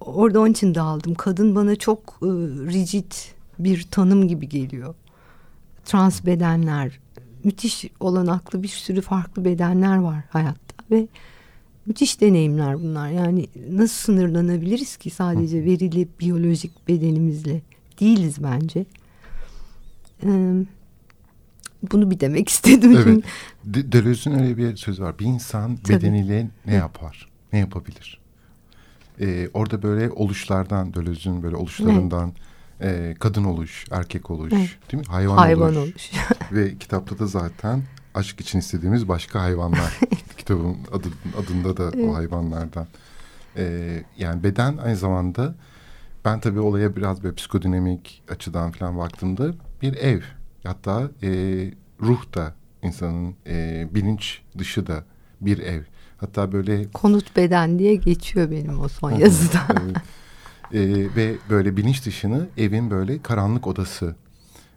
orada 0.01 0.41
onun 0.41 0.51
için 0.51 0.75
dağıldım. 0.75 1.15
Kadın 1.15 1.55
bana 1.55 1.77
çok 1.77 2.19
e, 2.23 2.27
rigid 2.73 3.13
bir 3.59 3.87
tanım 3.91 4.29
gibi 4.29 4.49
geliyor. 4.49 4.95
Trans 5.85 6.27
bedenler, 6.27 6.99
müthiş 7.45 7.85
olanaklı 8.01 8.63
bir 8.63 8.69
sürü 8.69 9.01
farklı 9.01 9.45
bedenler 9.45 9.97
var 9.97 10.25
hayatta 10.31 10.85
ve 10.91 11.09
müthiş 11.87 12.21
deneyimler 12.21 12.79
bunlar. 12.81 13.09
Yani 13.09 13.47
nasıl 13.71 13.95
sınırlanabiliriz 13.95 14.97
ki 14.97 15.11
sadece 15.11 15.65
verili 15.65 16.09
biyolojik 16.21 16.89
bedenimizle 16.89 17.63
değiliz 18.01 18.43
bence. 18.43 18.87
Ee, 20.23 20.55
bunu 21.93 22.11
bir 22.11 22.21
demek 22.21 22.49
istedim. 22.49 22.97
Evet. 22.97 23.25
De 23.65 23.93
Deleuze'ün 23.93 24.39
öyle 24.39 24.57
bir 24.57 24.77
sözü 24.77 25.03
var. 25.03 25.19
Bir 25.19 25.25
insan 25.25 25.77
Tabii. 25.77 25.97
bedeniyle 25.97 26.51
ne 26.67 26.75
yapar? 26.75 27.29
Ne 27.53 27.59
yapabilir? 27.59 28.21
Ee, 29.21 29.49
orada 29.55 29.83
böyle 29.83 30.11
oluşlardan, 30.11 30.95
Deleuze'ün 30.95 31.43
böyle 31.43 31.57
oluşlarından 31.57 32.33
evet. 32.81 33.17
e, 33.17 33.19
kadın 33.19 33.45
oluş, 33.45 33.85
erkek 33.91 34.31
oluş, 34.31 34.53
evet. 34.53 34.93
değil 34.93 35.03
mi? 35.03 35.13
Hayvan, 35.13 35.37
Hayvan 35.37 35.77
oluş. 35.77 35.79
oluş. 35.79 36.11
Ve 36.53 36.79
kitapta 36.79 37.19
da 37.19 37.27
zaten 37.27 37.83
aşk 38.15 38.41
için 38.41 38.59
istediğimiz 38.59 39.09
başka 39.09 39.43
hayvanlar. 39.43 39.99
Kitabın 40.37 40.77
adı, 40.93 41.09
adında 41.39 41.77
da 41.77 41.91
evet. 41.95 42.09
o 42.09 42.15
hayvanlardan. 42.15 42.87
Ee, 43.57 44.05
yani 44.17 44.43
beden 44.43 44.77
aynı 44.77 44.97
zamanda 44.97 45.55
ben 46.25 46.41
tabii 46.41 46.61
olaya 46.61 46.97
biraz 46.97 47.23
böyle 47.23 47.35
psikodinamik 47.35 48.23
açıdan 48.29 48.71
falan 48.71 48.99
baktığımda 48.99 49.55
bir 49.83 49.95
ev. 49.97 50.21
Hatta 50.63 51.11
e, 51.23 51.31
ruh 52.01 52.35
da 52.35 52.55
insanın 52.83 53.35
e, 53.47 53.89
bilinç 53.95 54.43
dışı 54.59 54.87
da 54.87 55.05
bir 55.41 55.59
ev. 55.59 55.83
Hatta 56.19 56.53
böyle... 56.53 56.89
Konut 56.89 57.37
beden 57.37 57.79
diye 57.79 57.95
geçiyor 57.95 58.51
benim 58.51 58.81
o 58.81 58.89
son 58.89 59.11
yazıda. 59.11 59.61
evet. 59.71 59.97
e, 60.73 61.17
ve 61.17 61.37
böyle 61.51 61.77
bilinç 61.77 62.07
dışını 62.07 62.47
evin 62.57 62.91
böyle 62.91 63.23
karanlık 63.23 63.67
odası. 63.67 64.17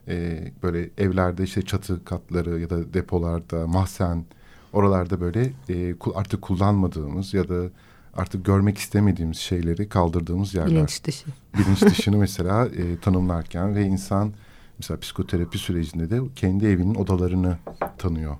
E, 0.08 0.44
böyle 0.62 0.90
evlerde 0.98 1.44
işte 1.44 1.62
çatı 1.62 2.04
katları 2.04 2.60
ya 2.60 2.70
da 2.70 2.94
depolarda, 2.94 3.66
mahzen 3.66 4.24
oralarda 4.72 5.20
böyle 5.20 5.52
e, 5.68 5.94
artık 6.14 6.42
kullanmadığımız 6.42 7.34
ya 7.34 7.48
da 7.48 7.70
artık 8.14 8.44
görmek 8.44 8.78
istemediğimiz 8.78 9.36
şeyleri 9.36 9.88
kaldırdığımız 9.88 10.54
yerler. 10.54 10.70
Bilinç 10.70 11.04
dışı. 11.04 11.26
Bilinç 11.58 11.82
dışını 11.82 12.16
mesela 12.26 12.66
e, 12.66 13.00
tanımlarken 13.00 13.74
ve 13.74 13.84
insan 13.84 14.32
mesela 14.78 15.00
psikoterapi 15.00 15.58
sürecinde 15.58 16.10
de 16.10 16.20
kendi 16.36 16.66
evinin 16.66 16.94
odalarını 16.94 17.56
tanıyor. 17.98 18.36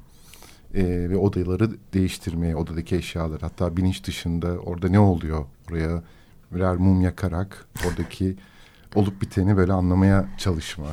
E, 0.74 1.10
ve 1.10 1.16
odaları 1.16 1.70
değiştirmeye, 1.94 2.56
odadaki 2.56 2.96
eşyalar 2.96 3.40
hatta 3.40 3.76
bilinç 3.76 4.04
dışında 4.04 4.48
orada 4.48 4.88
ne 4.88 4.98
oluyor 4.98 5.44
oraya 5.70 6.02
birer 6.50 6.76
mum 6.76 7.00
yakarak 7.00 7.66
oradaki 7.88 8.36
olup 8.94 9.22
biteni 9.22 9.56
böyle 9.56 9.72
anlamaya 9.72 10.28
çalışma. 10.38 10.86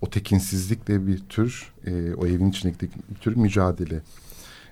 O 0.00 0.10
tekinsizlikle 0.10 1.06
bir 1.06 1.18
tür, 1.18 1.72
e, 1.86 2.14
o 2.14 2.26
evin 2.26 2.50
içindeki 2.50 2.88
bir 3.10 3.20
tür 3.20 3.36
mücadele. 3.36 4.00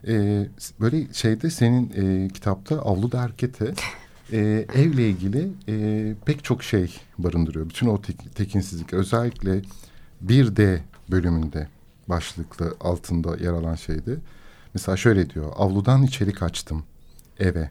E, 0.07 0.47
böyle 0.81 1.13
şeyde 1.13 1.51
senin 1.51 1.93
e, 1.97 2.29
kitapta 2.29 2.79
Avlu 2.83 3.13
Derkete 3.13 3.75
e, 4.33 4.67
evle 4.75 5.09
ilgili 5.09 5.49
e, 5.69 6.15
pek 6.25 6.45
çok 6.45 6.63
şey 6.63 7.01
barındırıyor. 7.19 7.69
Bütün 7.69 7.87
o 7.87 8.03
tek, 8.03 8.37
tekinsizlik 8.37 8.93
özellikle 8.93 9.63
bir 10.21 10.57
d 10.57 10.83
bölümünde 11.11 11.69
başlıklı 12.09 12.75
altında 12.81 13.37
yer 13.37 13.53
alan 13.53 13.75
şeydi. 13.75 14.19
Mesela 14.75 14.97
şöyle 14.97 15.31
diyor. 15.31 15.53
Avludan 15.57 16.03
içeri 16.03 16.33
kaçtım. 16.33 16.85
Eve. 17.39 17.71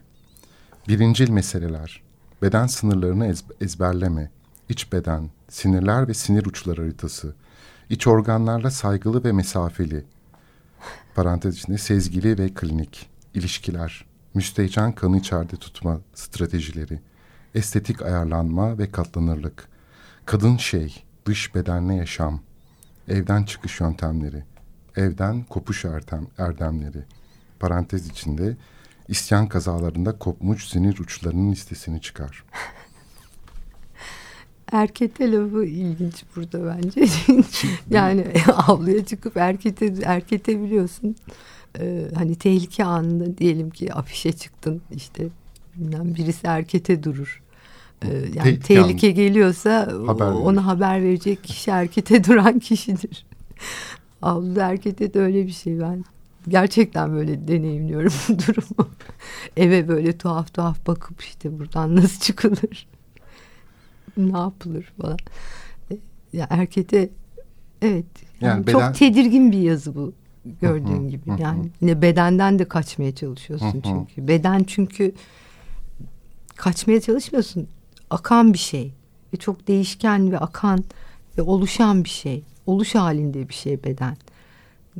Birincil 0.88 1.30
meseleler. 1.30 2.02
Beden 2.42 2.66
sınırlarını 2.66 3.26
ez, 3.26 3.44
ezberleme. 3.60 4.30
İç 4.68 4.92
beden, 4.92 5.30
sinirler 5.48 6.08
ve 6.08 6.14
sinir 6.14 6.46
uçları 6.46 6.80
haritası. 6.80 7.34
İç 7.90 8.06
organlarla 8.06 8.70
saygılı 8.70 9.24
ve 9.24 9.32
mesafeli 9.32 10.04
parantez 11.14 11.56
içinde 11.56 11.78
sezgili 11.78 12.38
ve 12.38 12.48
klinik 12.54 13.10
ilişkiler, 13.34 14.04
müstehcen 14.34 14.92
kanı 14.92 15.18
içeride 15.18 15.56
tutma 15.56 16.00
stratejileri, 16.14 17.00
estetik 17.54 18.02
ayarlanma 18.02 18.78
ve 18.78 18.90
katlanırlık, 18.90 19.68
kadın 20.26 20.56
şey, 20.56 21.04
dış 21.26 21.54
bedenle 21.54 21.94
yaşam, 21.94 22.40
evden 23.08 23.44
çıkış 23.44 23.80
yöntemleri, 23.80 24.44
evden 24.96 25.42
kopuş 25.42 25.84
erdem, 25.84 26.26
erdemleri, 26.38 27.04
parantez 27.60 28.06
içinde 28.06 28.56
isyan 29.08 29.48
kazalarında 29.48 30.18
kopmuş 30.18 30.68
sinir 30.68 30.98
uçlarının 30.98 31.52
listesini 31.52 32.00
çıkar. 32.00 32.44
erkete 34.72 35.32
lafı 35.32 35.64
ilginç 35.64 36.24
burada 36.36 36.76
bence. 36.76 37.06
yani 37.90 38.26
avluya 38.66 39.04
çıkıp 39.04 39.36
erkete 39.36 39.94
erkete 40.04 40.62
biliyorsun. 40.62 41.16
Ee, 41.78 42.06
hani 42.14 42.34
tehlike 42.34 42.84
anında 42.84 43.38
diyelim 43.38 43.70
ki 43.70 43.94
afişe 43.94 44.32
çıktın 44.32 44.82
işte 44.96 45.28
bilmem 45.76 46.14
birisi 46.14 46.46
erkete 46.46 47.02
durur. 47.02 47.42
Ee, 48.02 48.08
yani 48.34 48.60
Te 48.60 48.60
tehlike 48.60 49.08
an. 49.08 49.14
geliyorsa 49.14 49.92
haber 50.06 50.26
ona 50.26 50.66
haber 50.66 51.02
verecek 51.02 51.44
kişi 51.44 51.70
erkete 51.70 52.24
duran 52.24 52.58
kişidir. 52.58 53.26
Avluda 54.22 54.70
erkete 54.70 55.14
de 55.14 55.20
öyle 55.20 55.46
bir 55.46 55.52
şey 55.52 55.80
ben 55.80 56.04
gerçekten 56.48 57.12
böyle 57.12 57.48
deneyimliyorum 57.48 58.12
bu 58.28 58.38
durumu. 58.38 58.90
Eve 59.56 59.88
böyle 59.88 60.18
tuhaf 60.18 60.54
tuhaf 60.54 60.86
bakıp 60.86 61.22
işte 61.22 61.58
buradan 61.58 61.96
nasıl 61.96 62.20
çıkılır 62.20 62.88
ne 64.16 64.38
yapılır 64.38 64.92
falan. 65.00 65.18
E, 65.90 65.98
ya 66.32 66.46
erkete 66.50 67.10
evet 67.82 68.06
yani, 68.40 68.50
yani 68.50 68.66
beden... 68.66 68.78
çok 68.78 68.94
tedirgin 68.94 69.52
bir 69.52 69.58
yazı 69.58 69.94
bu 69.94 70.12
gördüğün 70.60 71.08
gibi. 71.08 71.22
Yani 71.38 71.70
ne 71.82 72.02
bedenden 72.02 72.58
de 72.58 72.64
kaçmaya 72.64 73.14
çalışıyorsun 73.14 73.82
çünkü. 73.84 74.28
Beden 74.28 74.64
çünkü 74.64 75.14
kaçmaya 76.56 77.00
çalışmıyorsun. 77.00 77.68
Akan 78.10 78.52
bir 78.52 78.58
şey. 78.58 78.92
Ve 79.34 79.36
çok 79.36 79.68
değişken 79.68 80.32
ve 80.32 80.38
akan 80.38 80.84
ve 81.38 81.42
oluşan 81.42 82.04
bir 82.04 82.08
şey. 82.08 82.42
Oluş 82.66 82.94
halinde 82.94 83.48
bir 83.48 83.54
şey 83.54 83.84
beden. 83.84 84.16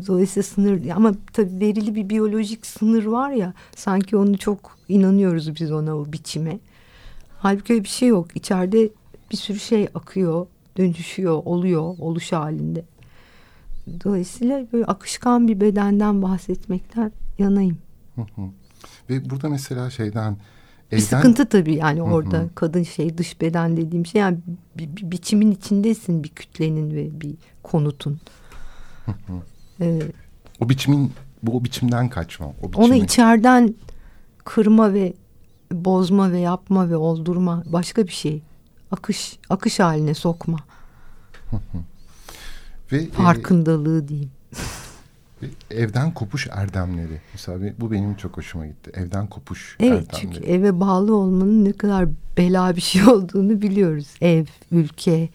Dolayısıyla 0.07 0.42
sınır 0.42 0.90
ama 0.90 1.12
tabii 1.33 1.61
verili 1.61 1.94
bir 1.94 2.09
biyolojik 2.11 2.66
sınır 2.66 3.05
var 3.05 3.31
ya 3.31 3.55
sanki 3.77 4.16
onu 4.16 4.38
çok 4.38 4.79
inanıyoruz 4.88 5.61
biz 5.61 5.72
ona 5.72 5.96
o 5.96 6.12
biçime. 6.12 6.59
Halbuki 7.38 7.72
öyle 7.72 7.85
bir 7.85 7.88
şey 7.88 8.09
yok. 8.09 8.37
İçeride 8.37 8.88
bir 9.31 9.37
sürü 9.37 9.59
şey 9.59 9.88
akıyor, 9.94 10.46
dönüşüyor, 10.77 11.42
oluyor, 11.44 11.94
oluş 11.98 12.33
halinde. 12.33 12.85
Dolayısıyla 14.05 14.66
böyle 14.72 14.85
akışkan 14.85 15.48
bir 15.48 15.61
bedenden 15.61 16.22
bahsetmekten 16.22 17.12
yanayım. 17.38 17.79
Ve 19.11 19.31
burada 19.31 19.48
mesela 19.48 19.90
şeyden 19.90 20.37
bir 20.92 20.96
evden... 20.96 21.05
sıkıntı 21.18 21.48
tabii 21.48 21.74
yani 21.74 22.02
orada 22.02 22.48
kadın 22.55 22.83
şey 22.83 23.18
dış 23.18 23.40
beden 23.40 23.76
dediğim 23.76 24.07
şey 24.07 24.20
yani 24.20 24.38
bir, 24.78 24.96
bir 24.96 25.11
biçimin 25.11 25.50
içindesin 25.50 26.24
bir 26.24 26.28
kütlenin 26.28 26.94
ve 26.94 27.20
bir 27.20 27.35
konutun. 27.62 28.20
evet. 29.81 30.14
O 30.61 30.68
biçimin 30.68 31.12
bu 31.42 31.57
o 31.57 31.64
biçimden 31.64 32.09
kaçma. 32.09 32.46
O 32.46 32.68
biçimi... 32.68 32.85
Onu 32.85 32.94
içeriden 32.94 33.74
kırma 34.44 34.94
ve 34.94 35.14
bozma 35.72 36.33
ve 36.33 36.38
yapma 36.38 36.90
ve 36.90 36.96
oldurma 36.96 37.62
başka 37.66 38.07
bir 38.07 38.12
şey 38.12 38.42
akış 38.90 39.38
akış 39.50 39.81
haline 39.81 40.14
sokma. 40.14 40.59
Ve 42.92 42.96
e, 42.96 43.11
farkındalığı 43.11 44.05
e, 44.05 44.09
diyeyim. 44.09 44.31
Evden 45.70 46.14
kopuş 46.14 46.48
erdemleri. 46.50 47.20
Mesela 47.33 47.74
bu 47.81 47.92
benim 47.92 48.14
çok 48.14 48.37
hoşuma 48.37 48.66
gitti. 48.66 48.90
Evden 48.94 49.26
kopuş 49.26 49.76
evet, 49.81 49.92
erdemleri. 49.92 50.07
Evet 50.07 50.18
çünkü 50.20 50.50
eve 50.50 50.81
bağlı 50.81 51.16
olmanın 51.16 51.64
ne 51.64 51.72
kadar 51.72 52.09
bela 52.37 52.76
bir 52.76 52.81
şey 52.81 53.05
olduğunu 53.09 53.62
biliyoruz. 53.62 54.14
Ev, 54.20 54.44
ülke, 54.70 55.28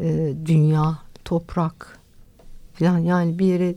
e, 0.00 0.34
dünya, 0.46 0.98
toprak 1.24 1.98
falan 2.72 2.98
yani 2.98 3.38
bir 3.38 3.46
yere 3.46 3.74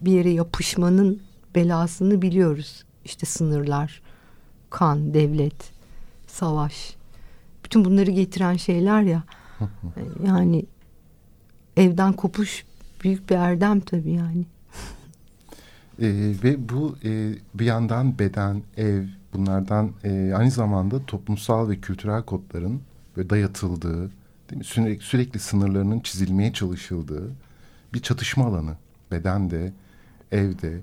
bir 0.00 0.12
yere 0.12 0.30
yapışmanın 0.30 1.22
belasını 1.54 2.22
biliyoruz. 2.22 2.84
İşte 3.04 3.26
sınırlar, 3.26 4.02
kan, 4.70 5.14
devlet, 5.14 5.72
savaş 6.26 6.96
bütün 7.64 7.84
bunları 7.84 8.10
getiren 8.10 8.56
şeyler 8.56 9.02
ya. 9.02 9.22
yani 10.26 10.66
evden 11.76 12.12
kopuş 12.12 12.64
büyük 13.04 13.30
bir 13.30 13.34
erdem 13.34 13.80
tabii 13.80 14.12
yani. 14.12 14.44
E, 16.00 16.34
ve 16.44 16.68
bu 16.68 16.96
e, 17.04 17.34
bir 17.54 17.64
yandan 17.64 18.18
beden, 18.18 18.62
ev 18.76 19.04
bunlardan 19.34 19.92
e, 20.04 20.32
aynı 20.34 20.50
zamanda 20.50 21.06
toplumsal 21.06 21.68
ve 21.68 21.76
kültürel 21.76 22.22
kodların 22.22 22.80
ve 23.18 23.30
dayatıldığı, 23.30 24.10
değil 24.50 24.58
mi? 24.58 24.64
Sürekli, 24.64 25.04
sürekli 25.04 25.40
sınırlarının 25.40 26.00
çizilmeye 26.00 26.52
çalışıldığı 26.52 27.30
bir 27.94 28.02
çatışma 28.02 28.46
alanı. 28.46 28.76
Bedende, 29.10 29.72
evde, 30.32 30.80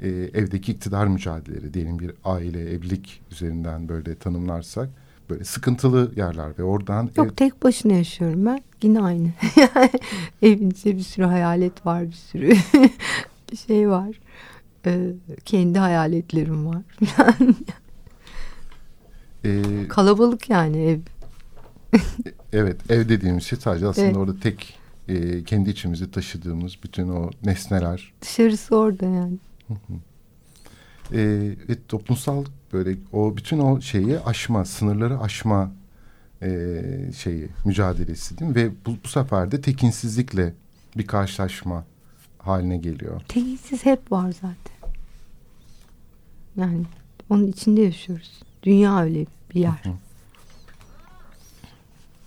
e, 0.00 0.08
evdeki 0.08 0.72
iktidar 0.72 1.06
mücadeleleri 1.06 1.74
diyelim 1.74 1.98
bir 1.98 2.12
aile, 2.24 2.70
evlilik 2.70 3.22
üzerinden 3.30 3.88
böyle 3.88 4.14
tanımlarsak 4.14 4.88
böyle 5.30 5.44
sıkıntılı 5.44 6.12
yerler 6.16 6.58
ve 6.58 6.62
oradan 6.62 7.10
Yok 7.16 7.26
ev... 7.26 7.30
tek 7.30 7.62
başına 7.62 7.92
yaşıyorum 7.92 8.46
ben. 8.46 8.60
Yine 8.82 9.00
aynı. 9.00 9.28
Evin 10.42 10.70
içinde 10.70 10.96
bir 10.96 11.02
sürü 11.02 11.24
hayalet 11.24 11.86
var, 11.86 12.06
bir 12.06 12.12
sürü 12.12 12.52
şey 13.66 13.90
var. 13.90 14.20
Ee, 14.86 15.12
kendi 15.44 15.78
hayaletlerim 15.78 16.66
var. 16.66 16.82
ee, 19.44 19.88
Kalabalık 19.88 20.50
yani 20.50 20.84
ev. 20.84 20.98
evet 22.52 22.90
ev 22.90 23.08
dediğimiz 23.08 23.44
şey 23.44 23.58
sadece 23.58 23.86
aslında 23.86 24.06
evet. 24.06 24.16
orada 24.16 24.40
tek 24.40 24.78
e, 25.08 25.44
kendi 25.44 25.70
içimizi 25.70 26.10
taşıdığımız 26.10 26.76
bütün 26.82 27.08
o 27.08 27.30
nesneler. 27.44 28.12
Dışarısı 28.22 28.76
orada 28.76 29.06
yani. 29.06 29.38
e, 31.12 31.18
ve 31.68 31.76
toplumsal 31.88 32.44
böyle 32.72 32.96
o 33.12 33.36
bütün 33.36 33.58
o 33.58 33.80
şeyi 33.80 34.20
aşma, 34.20 34.64
sınırları 34.64 35.20
aşma 35.20 35.72
e, 36.42 36.80
şeyi 37.16 37.48
mücadelesi 37.64 38.38
değil 38.38 38.50
mi? 38.50 38.54
Ve 38.54 38.70
bu, 38.86 38.96
bu 39.04 39.08
sefer 39.08 39.52
de 39.52 39.60
tekinsizlikle 39.60 40.54
bir 40.96 41.06
karşılaşma 41.06 41.84
haline 42.38 42.76
geliyor. 42.76 43.20
Tekinsiz 43.28 43.84
hep 43.84 44.12
var 44.12 44.32
zaten. 44.32 44.78
Yani 46.56 46.84
onun 47.30 47.46
içinde 47.46 47.80
yaşıyoruz. 47.80 48.42
Dünya 48.62 49.02
öyle 49.02 49.26
bir 49.54 49.60
yer. 49.60 49.80
Hı 49.82 49.88
hı. 49.88 49.92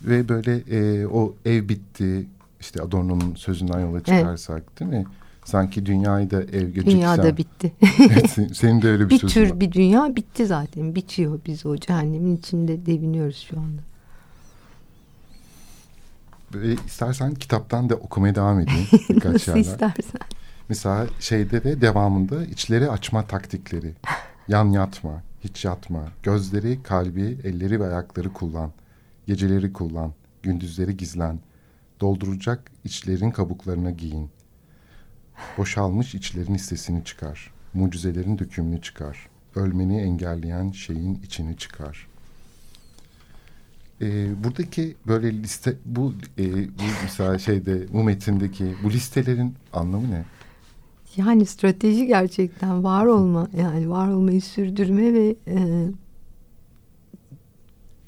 Ve 0.01 0.30
böyle 0.30 0.56
e, 0.58 1.08
o 1.08 1.36
ev 1.45 1.69
bitti 1.69 2.25
işte 2.60 2.82
Adorno'nun 2.82 3.36
sözünden 3.36 3.80
yola 3.80 3.99
çıkarsak 3.99 4.63
evet. 4.67 4.80
değil 4.80 4.91
mi? 4.91 5.06
Sanki 5.51 5.85
dünyayı 5.85 6.31
da 6.31 6.43
ev 6.43 6.69
göçük 6.69 6.91
Dünya 6.91 7.17
da 7.23 7.37
bitti. 7.37 7.73
evet, 7.99 8.37
senin 8.53 8.81
de 8.81 8.89
öyle 8.89 9.05
bir, 9.05 9.09
bir 9.09 9.17
sözün 9.19 9.33
tür 9.33 9.51
var. 9.51 9.59
bir 9.59 9.71
dünya 9.71 10.15
bitti 10.15 10.45
zaten. 10.45 10.95
Bitiyor. 10.95 11.39
Biz 11.45 11.65
o 11.65 11.77
cehennemin 11.77 12.35
içinde 12.35 12.85
deviniyoruz 12.85 13.47
şu 13.49 13.59
anda. 13.59 13.81
Böyle 16.53 16.73
istersen 16.73 17.33
kitaptan 17.33 17.89
da 17.89 17.95
okumaya 17.95 18.35
devam 18.35 18.59
edeyim. 18.59 18.87
Birkaç 19.09 19.33
Nasıl 19.33 19.51
yerler. 19.51 19.61
istersen. 19.61 20.21
Mesela 20.69 21.07
şeyde 21.19 21.63
de 21.63 21.81
devamında 21.81 22.45
içleri 22.45 22.89
açma 22.89 23.27
taktikleri. 23.27 23.93
Yan 24.47 24.69
yatma, 24.69 25.23
hiç 25.43 25.65
yatma. 25.65 26.03
Gözleri, 26.23 26.83
kalbi, 26.83 27.37
elleri 27.43 27.79
ve 27.79 27.85
ayakları 27.85 28.33
kullan. 28.33 28.71
Geceleri 29.27 29.73
kullan, 29.73 30.13
gündüzleri 30.43 30.97
gizlen. 30.97 31.39
Dolduracak 32.01 32.71
içlerin 32.83 33.31
kabuklarına 33.31 33.91
giyin. 33.91 34.29
Boşalmış 35.58 36.15
içlerin 36.15 36.56
hissesini 36.56 37.04
çıkar. 37.04 37.51
Mucizelerin 37.73 38.39
dökümünü 38.39 38.82
çıkar. 38.82 39.30
Ölmeni 39.56 40.01
engelleyen 40.01 40.71
şeyin 40.71 41.19
içini 41.23 41.58
çıkar. 41.58 42.08
Ee, 44.01 44.43
buradaki 44.43 44.95
böyle 45.08 45.34
liste 45.34 45.75
bu, 45.86 46.13
e, 46.38 46.67
bu 46.67 46.84
mesela 47.04 47.39
şeyde 47.39 47.93
bu 47.93 48.04
metindeki 48.04 48.75
bu 48.84 48.91
listelerin 48.91 49.56
anlamı 49.73 50.12
ne? 50.12 50.23
Yani 51.17 51.45
strateji 51.45 52.06
gerçekten 52.06 52.84
var 52.84 53.06
olma 53.06 53.47
yani 53.58 53.89
var 53.89 54.08
olmayı 54.08 54.41
sürdürme 54.41 55.13
ve 55.13 55.36
e, 55.47 55.88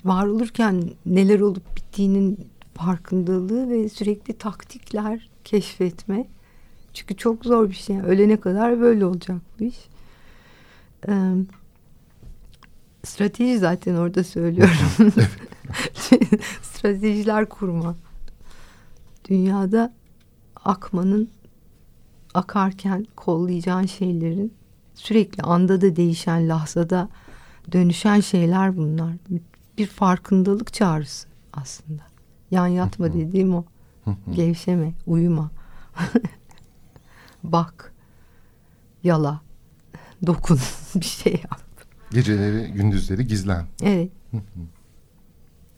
var 0.06 0.26
olurken 0.26 0.84
neler 1.06 1.39
olup 1.39 1.78
bittiğinin 1.78 2.48
farkındalığı 2.74 3.69
ve 3.69 3.89
sürekli 3.89 4.34
taktikler 4.34 5.30
keşfetme. 5.43 6.26
Çünkü 6.93 7.17
çok 7.17 7.45
zor 7.45 7.69
bir 7.69 7.75
şey. 7.75 7.99
Ölene 7.99 8.39
kadar 8.39 8.82
böyle 8.82 9.06
olacak 9.06 9.41
bu 9.60 9.63
iş. 9.63 9.77
Ee, 11.08 11.34
strateji 13.03 13.58
zaten 13.58 13.95
orada 13.95 14.23
söylüyorum. 14.23 14.73
Stratejiler 16.62 17.49
kurma. 17.49 17.95
Dünyada 19.29 19.93
akmanın 20.65 21.29
akarken 22.34 23.06
kollayacağın 23.15 23.86
şeylerin 23.86 24.53
sürekli 24.95 25.43
anda 25.43 25.82
da 25.82 25.95
değişen 25.95 26.49
lahzada 26.49 27.10
dönüşen 27.71 28.19
şeyler 28.19 28.77
bunlar. 28.77 29.13
Bir 29.77 29.88
farkındalık 29.88 30.73
çağrısı 30.73 31.27
aslında. 31.53 32.03
Yan 32.51 32.67
yatma 32.67 33.13
dediğim 33.13 33.56
o. 33.56 33.65
Gevşeme, 34.36 34.93
uyuma. 35.08 35.51
Bak. 37.43 37.93
Yala. 39.03 39.41
Dokun. 40.25 40.60
bir 40.95 41.06
şey 41.06 41.34
yap. 41.34 41.62
Geceleri, 42.12 42.71
gündüzleri 42.71 43.27
gizlen. 43.27 43.65
Evet. 43.82 44.12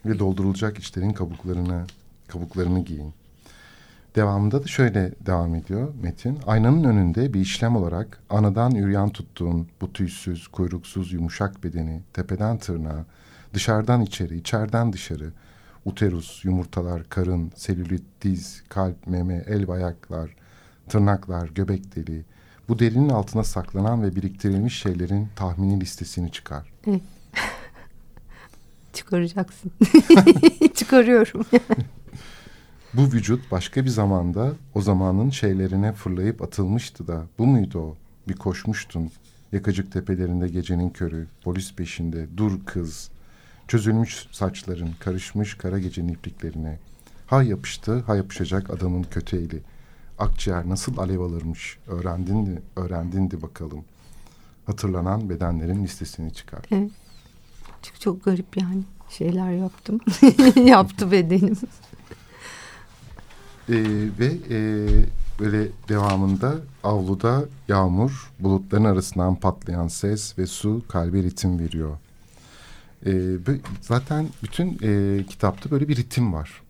Ve 0.06 0.20
doldurulacak 0.20 0.78
içlerin 0.78 1.14
kabuklarını, 1.14 1.86
kabuklarını 2.28 2.80
giyin. 2.80 3.14
Devamında 4.16 4.64
da 4.64 4.68
şöyle 4.68 5.14
devam 5.26 5.56
ediyor 5.56 5.94
Metin. 6.02 6.40
Aynanın 6.48 6.84
önünde 6.84 7.34
bir 7.34 7.40
işlem 7.40 7.76
olarak 7.76 8.20
anadan 8.30 8.76
üryan 8.76 9.10
tuttuğun 9.10 9.68
bu 9.82 9.94
tüysüz, 9.94 10.48
kuyruksuz, 10.48 11.14
yumuşak 11.14 11.64
bedeni 11.64 12.02
tepeden 12.14 12.58
tırnağa, 12.58 13.06
dışarıdan 13.54 14.02
içeri, 14.02 14.38
içeriden 14.38 14.94
dışarı, 14.94 15.32
uterus, 15.86 16.46
yumurtalar, 16.46 17.10
karın, 17.10 17.52
selülit, 17.56 18.04
diz, 18.22 18.64
kalp, 18.70 19.08
meme, 19.08 19.44
el 19.48 19.70
ayaklar, 19.70 20.36
tırnaklar, 20.90 21.50
göbek 21.50 21.96
deliği, 21.96 22.26
bu 22.70 22.80
derinin 22.80 23.10
altına 23.10 23.44
saklanan 23.44 24.04
ve 24.04 24.16
biriktirilmiş 24.16 24.82
şeylerin 24.82 25.28
tahmini 25.36 25.80
listesini 25.80 26.32
çıkar. 26.32 26.74
Evet. 26.88 27.02
Çıkaracaksın. 28.94 29.72
Çıkarıyorum. 30.76 31.46
bu 32.94 33.02
vücut 33.02 33.52
başka 33.52 33.86
bir 33.86 33.90
zamanda 33.90 34.54
o 34.76 34.82
zamanın 34.82 35.30
şeylerine 35.30 35.94
fırlayıp 35.94 36.42
atılmıştı 36.42 37.08
da 37.08 37.24
bu 37.38 37.46
muydu 37.46 37.80
o? 37.80 37.96
Bir 38.28 38.36
koşmuştun. 38.36 39.12
Yakacık 39.52 39.92
tepelerinde 39.92 40.48
gecenin 40.48 40.90
körü, 40.90 41.28
polis 41.44 41.76
peşinde, 41.76 42.28
dur 42.38 42.66
kız. 42.66 43.10
Çözülmüş 43.68 44.28
saçların, 44.32 44.90
karışmış 45.00 45.54
kara 45.54 45.80
gecenin 45.80 46.14
ipliklerine. 46.14 46.80
Ha 47.28 47.44
yapıştı, 47.44 48.00
ha 48.00 48.16
yapışacak 48.16 48.70
adamın 48.70 49.04
kötü 49.04 49.38
eli. 49.38 49.62
Akciğer 50.20 50.70
nasıl 50.70 50.98
alev 50.98 51.20
alırmış, 51.20 51.78
öğrendin, 51.88 52.60
öğrendindi 52.76 53.42
bakalım. 53.42 53.86
Hatırlanan 54.66 55.30
bedenlerin 55.30 55.84
listesini 55.84 56.34
çıkar. 56.34 56.66
Evet. 56.72 56.92
Çünkü 57.82 58.00
çok 58.00 58.26
garip 58.26 58.58
yani 58.58 58.84
şeyler 59.10 59.52
yaptım. 59.52 60.00
Yaptı 60.66 61.12
bedenim. 61.12 61.58
Ee, 63.70 63.76
ve 64.20 64.38
e, 64.50 64.88
böyle 65.40 65.68
devamında 65.90 66.56
avluda 66.84 67.46
yağmur, 67.68 68.32
bulutların 68.40 68.84
arasından 68.84 69.36
patlayan 69.36 69.88
ses 69.88 70.38
ve 70.38 70.48
su 70.48 70.82
kalbe 70.88 71.24
ritim 71.24 71.60
veriyor. 71.60 71.98
Ee, 73.06 73.12
zaten 73.82 74.28
bütün 74.44 74.80
e, 74.84 75.24
kitapta 75.24 75.72
böyle 75.72 75.88
bir 75.88 75.96
ritim 75.96 76.34
var. 76.34 76.62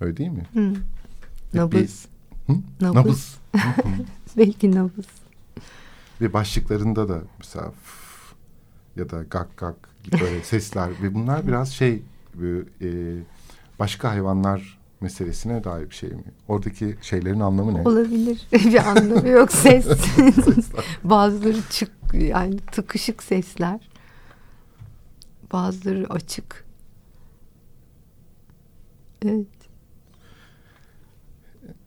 Öyle 0.00 0.16
değil 0.16 0.30
mi? 0.30 0.46
Hı. 0.54 0.74
Nabız. 1.54 2.06
Hı? 2.50 2.84
Nabız. 2.84 2.94
nabız. 2.94 3.36
Belki 4.36 4.70
nabız. 4.70 5.06
Ve 6.20 6.32
başlıklarında 6.32 7.08
da 7.08 7.18
mesela 7.38 7.72
ya 8.96 9.10
da 9.10 9.22
gak 9.30 9.56
gak 9.56 9.76
gibi 10.04 10.20
böyle 10.20 10.42
sesler 10.44 10.90
ve 11.02 11.14
bunlar 11.14 11.46
biraz 11.46 11.72
şey 11.72 12.02
e, 12.82 12.88
başka 13.78 14.10
hayvanlar 14.10 14.78
meselesine 15.00 15.64
dair 15.64 15.90
bir 15.90 15.94
şey 15.94 16.10
mi? 16.10 16.24
Oradaki 16.48 16.96
şeylerin 17.02 17.40
anlamı 17.40 17.74
ne? 17.74 17.88
Olabilir. 17.88 18.48
bir 18.52 18.88
anlamı 18.90 19.28
yok 19.28 19.52
ses. 19.52 19.86
Bazıları 21.04 21.62
çık 21.70 21.92
yani 22.14 22.56
tıkışık 22.58 23.22
sesler. 23.22 23.90
Bazıları 25.52 26.06
açık. 26.10 26.64
Evet. 29.24 29.59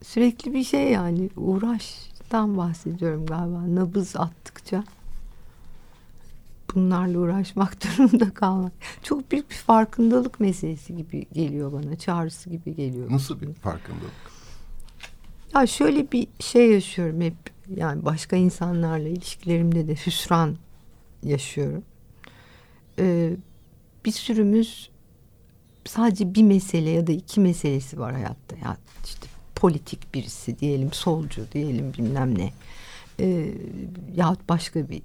Sürekli 0.03 0.53
bir 0.53 0.63
şey 0.63 0.91
yani 0.91 1.29
uğraştan 1.35 2.57
bahsediyorum 2.57 3.25
galiba. 3.25 3.75
Nabız 3.75 4.15
attıkça 4.15 4.83
bunlarla 6.75 7.19
uğraşmak 7.19 7.77
durumunda 7.83 8.33
kalmak. 8.33 8.71
Çok 9.03 9.31
büyük 9.31 9.49
bir 9.49 9.55
farkındalık 9.55 10.39
meselesi 10.39 10.95
gibi 10.95 11.25
geliyor 11.33 11.73
bana. 11.73 11.95
Çağrısı 11.95 12.49
gibi 12.49 12.75
geliyor. 12.75 13.11
Nasıl 13.11 13.41
bir 13.41 13.53
farkındalık? 13.53 14.33
Ya 15.55 15.67
şöyle 15.67 16.11
bir 16.11 16.27
şey 16.39 16.71
yaşıyorum 16.71 17.21
hep. 17.21 17.35
Yani 17.75 18.05
başka 18.05 18.35
insanlarla 18.35 19.07
ilişkilerimde 19.07 19.87
de 19.87 19.95
hüsran 19.95 20.57
yaşıyorum. 21.23 21.83
Ee, 22.99 23.35
bir 24.05 24.11
sürümüz 24.11 24.89
sadece 25.85 26.35
bir 26.35 26.43
mesele 26.43 26.89
ya 26.89 27.07
da 27.07 27.11
iki 27.11 27.39
meselesi 27.39 27.99
var 27.99 28.13
hayatta. 28.13 28.55
Ya 28.55 28.77
işte 29.05 29.27
politik 29.63 30.13
birisi 30.13 30.59
diyelim, 30.59 30.93
solcu 30.93 31.45
diyelim 31.51 31.93
bilmem 31.93 32.37
ne. 32.37 32.53
Ee, 33.19 33.53
yahut 34.15 34.49
başka 34.49 34.89
bir 34.89 35.01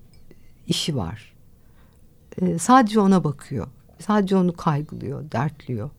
işi 0.66 0.96
var. 0.96 1.32
Ee, 2.42 2.59
sadece 2.59 3.00
ona 3.00 3.24
bakıyor. 3.24 3.66
Sadece 3.98 4.36
onu 4.36 4.56
kaygılıyor, 4.56 5.30
dertliyor. 5.32 5.90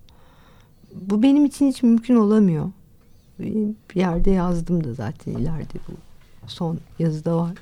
Bu 0.94 1.24
benim 1.24 1.46
için 1.46 1.68
hiç 1.68 1.84
mümkün 1.84 2.16
olamıyor. 2.16 2.72
Bir 3.40 3.76
yerde 3.96 4.32
yazdım 4.32 4.84
da 4.84 4.94
zaten 4.94 5.32
ileride 5.32 5.80
bu 5.88 5.94
son 6.48 6.80
yazıda 7.00 7.38
var. 7.38 7.54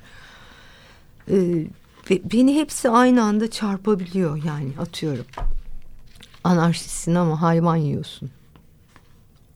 Ee, 1.31 1.67
beni 2.09 2.55
hepsi 2.55 2.89
aynı 2.89 3.23
anda 3.23 3.51
çarpabiliyor 3.51 4.43
yani 4.43 4.71
atıyorum. 4.79 5.25
Anarşistsin 6.43 7.15
ama 7.15 7.41
hayvan 7.41 7.75
yiyorsun. 7.75 8.29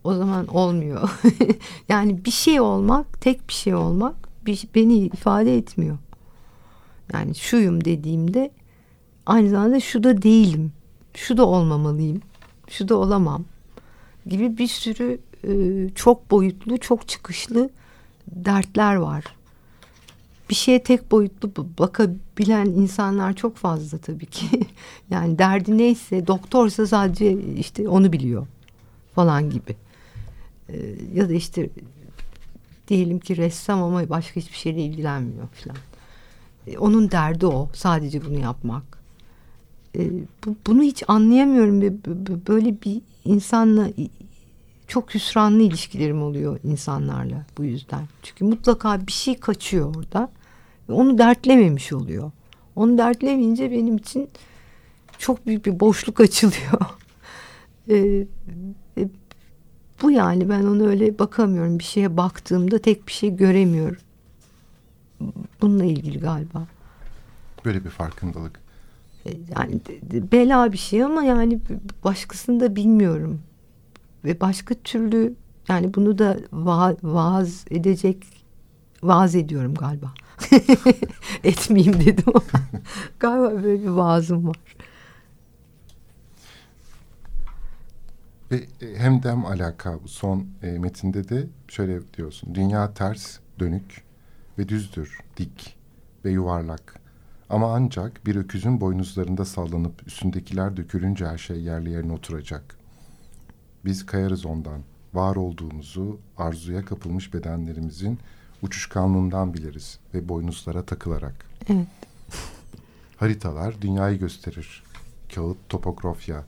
O 0.04 0.14
zaman 0.14 0.48
olmuyor. 0.48 1.22
yani 1.90 2.26
bir 2.26 2.32
şey 2.32 2.62
olmak, 2.62 3.22
tek 3.22 3.48
bir 3.48 3.54
şey 3.54 3.76
olmak 3.76 4.16
bir, 4.46 4.68
beni 4.76 4.98
ifade 4.98 5.58
etmiyor. 5.58 5.98
Yani 7.14 7.36
şuyum 7.36 7.86
dediğimde 7.86 8.52
aynı 9.26 9.50
zamanda 9.50 9.80
şu 9.80 10.04
da 10.04 10.22
değilim. 10.22 10.72
Şu 11.14 11.38
da 11.38 11.46
olmamalıyım. 11.46 12.22
Şu 12.70 12.88
da 12.88 12.96
olamam. 12.96 13.46
Gibi 14.26 14.58
bir 14.58 14.68
sürü 14.68 15.20
e, 15.44 15.54
çok 15.96 16.32
boyutlu, 16.32 16.78
çok 16.78 17.08
çıkışlı 17.08 17.70
dertler 18.28 18.96
var. 18.96 19.24
Bir 20.50 20.56
şeye 20.56 20.84
tek 20.84 21.12
boyutlu 21.12 21.52
bakabilen 21.80 22.66
insanlar 22.66 23.34
çok 23.34 23.56
fazla 23.56 23.98
tabii 23.98 24.26
ki. 24.26 24.46
yani 25.10 25.40
derdi 25.40 25.78
neyse 25.78 26.28
doktorsa 26.28 26.88
sadece 26.88 27.42
işte 27.42 27.90
onu 27.90 28.14
biliyor 28.14 28.48
falan 29.16 29.50
gibi. 29.50 29.76
Ee, 30.74 30.96
ya 31.14 31.30
da 31.30 31.34
işte 31.34 31.70
diyelim 32.88 33.20
ki 33.20 33.38
ressam 33.38 33.84
ama 33.84 34.10
başka 34.10 34.36
hiçbir 34.36 34.58
şeyle 34.58 34.82
ilgilenmiyor 34.82 35.48
falan. 35.48 35.78
Ee, 36.68 36.78
onun 36.78 37.12
derdi 37.12 37.46
o. 37.46 37.70
Sadece 37.74 38.26
bunu 38.26 38.40
yapmak. 38.40 38.84
Ee, 39.98 40.12
bu, 40.46 40.56
bunu 40.68 40.82
hiç 40.82 41.04
anlayamıyorum. 41.08 41.82
Böyle 42.48 42.82
bir 42.82 43.02
insanla 43.26 43.88
çok 44.88 45.14
hüsranlı 45.14 45.64
ilişkilerim 45.64 46.24
oluyor 46.24 46.60
insanlarla 46.64 47.46
bu 47.58 47.64
yüzden. 47.64 48.08
Çünkü 48.24 48.46
mutlaka 48.46 49.08
bir 49.08 49.12
şey 49.12 49.40
kaçıyor 49.40 49.96
orada. 49.96 50.30
Onu 50.90 51.18
dertlememiş 51.18 51.94
oluyor. 51.94 52.32
Onu 52.76 52.98
dertlemeyince 52.98 53.72
benim 53.72 53.98
için 53.98 54.30
çok 55.18 55.48
büyük 55.48 55.66
bir 55.66 55.80
boşluk 55.80 56.20
açılıyor. 56.20 56.82
bu 60.02 60.12
yani 60.12 60.50
ben 60.50 60.64
onu 60.64 60.88
öyle 60.88 61.20
bakamıyorum. 61.20 61.80
Bir 61.80 61.84
şeye 61.84 62.18
baktığımda 62.18 62.80
tek 62.80 63.08
bir 63.08 63.12
şey 63.12 63.36
göremiyorum. 63.36 64.02
Bununla 65.62 65.84
ilgili 65.84 66.20
galiba. 66.20 66.68
Böyle 67.66 67.86
bir 67.86 67.90
farkındalık. 67.90 68.60
E, 69.26 69.30
yani 69.58 69.82
bela 70.32 70.72
bir 70.72 70.78
şey 70.78 71.04
ama 71.04 71.24
yani 71.24 71.60
başkasını 72.04 72.60
da 72.60 72.76
bilmiyorum 72.76 73.42
ve 74.26 74.42
başka 74.42 74.76
türlü 74.76 75.34
yani 75.70 75.94
bunu 75.94 76.18
da 76.18 76.38
va 76.54 76.96
vaaz 77.04 77.66
edecek 77.70 78.18
vaaz 79.04 79.36
ediyorum 79.36 79.74
galiba. 79.74 80.14
Etmeyeyim 81.44 81.94
dedim 82.06 82.24
ama 82.28 82.44
galiba 83.20 83.64
böyle 83.64 83.84
bir 83.84 83.88
vaazım 83.88 84.48
var. 84.48 84.58
Ve 88.52 88.56
e, 88.82 88.96
hem 88.98 89.24
dem 89.24 89.46
alaka 89.46 90.04
bu 90.04 90.08
son 90.08 90.48
e, 90.64 90.68
metinde 90.72 91.30
de 91.30 91.48
şöyle 91.68 92.14
diyorsun. 92.14 92.56
Dünya 92.56 92.94
ters, 92.94 93.40
dönük 93.60 94.04
ve 94.58 94.70
düzdür, 94.70 95.20
dik 95.38 95.78
ve 96.26 96.32
yuvarlak. 96.32 97.00
Ama 97.50 97.76
ancak 97.76 98.26
bir 98.26 98.36
öküzün 98.36 98.82
boynuzlarında 98.82 99.46
sallanıp 99.46 100.08
üstündekiler 100.08 100.78
dökülünce 100.78 101.26
her 101.26 101.38
şey 101.38 101.62
yerli 101.62 101.90
yerine 101.90 102.14
oturacak. 102.14 102.76
Biz 103.86 104.06
kayarız 104.06 104.46
ondan. 104.46 104.82
Var 105.14 105.36
olduğumuzu 105.36 106.20
arzuya 106.38 106.86
kapılmış 106.86 107.34
bedenlerimizin 107.34 108.20
uçuşkanlığından 108.62 109.54
biliriz 109.54 110.00
ve 110.14 110.30
boynuzlara 110.30 110.86
takılarak. 110.86 111.46
Evet. 111.70 111.88
Haritalar 113.18 113.82
dünyayı 113.82 114.20
gösterir. 114.20 114.84
Kağıt 115.36 115.58
topografya. 115.70 116.44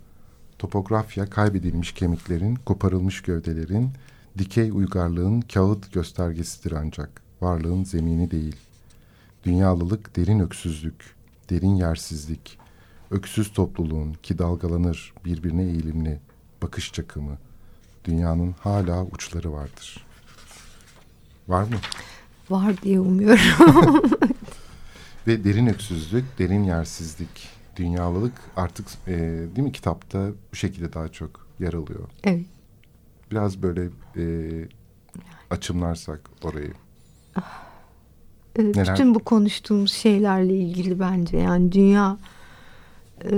Topografya 0.64 1.30
kaybedilmiş 1.30 1.91
kemiklerin, 1.91 2.55
koparılmış 2.55 3.22
gövdelerin, 3.22 3.89
dikey 4.38 4.72
uygarlığın 4.72 5.41
kağıt 5.41 5.93
göstergesidir 5.93 6.72
ancak. 6.72 7.22
Varlığın 7.41 7.84
zemini 7.84 8.32
değil. 8.32 8.55
Dünyalılık 9.43 10.16
derin 10.16 10.39
öksüzlük, 10.39 11.16
derin 11.49 11.76
yersizlik. 11.76 12.57
Öksüz 13.11 13.53
topluluğun 13.53 14.14
ki 14.14 14.38
dalgalanır 14.38 15.14
birbirine 15.26 15.64
eğilimli, 15.64 16.20
bakış 16.61 16.93
çakımı, 16.93 17.38
dünyanın 18.05 18.55
hala 18.59 19.05
uçları 19.05 19.53
vardır. 19.53 20.05
Var 21.47 21.64
mı? 21.64 21.78
Var 22.49 22.82
diye 22.82 22.99
umuyorum. 22.99 24.01
Ve 25.28 25.43
derin 25.43 25.68
öksüzlük, 25.68 26.39
derin 26.39 26.64
yersizlik, 26.64 27.53
dünyalılık 27.76 28.34
artık 28.55 28.88
e, 29.07 29.11
değil 29.55 29.67
mi 29.67 29.71
kitapta 29.71 30.30
bu 30.51 30.55
şekilde 30.55 30.93
daha 30.93 31.07
çok 31.07 31.47
yer 31.59 31.74
alıyor. 31.74 32.09
Evet. 32.24 32.45
Biraz 33.32 33.61
böyle 33.61 33.89
e, 34.17 34.26
açımlarsak 35.49 36.30
orayı. 36.43 36.74
Ah, 37.36 37.63
e, 38.59 38.74
bütün 38.74 39.15
bu 39.15 39.19
konuştuğumuz 39.19 39.93
şeylerle 39.93 40.57
ilgili 40.57 40.99
bence 40.99 41.38
yani 41.38 41.71
dünya 41.71 42.17
e, 43.26 43.32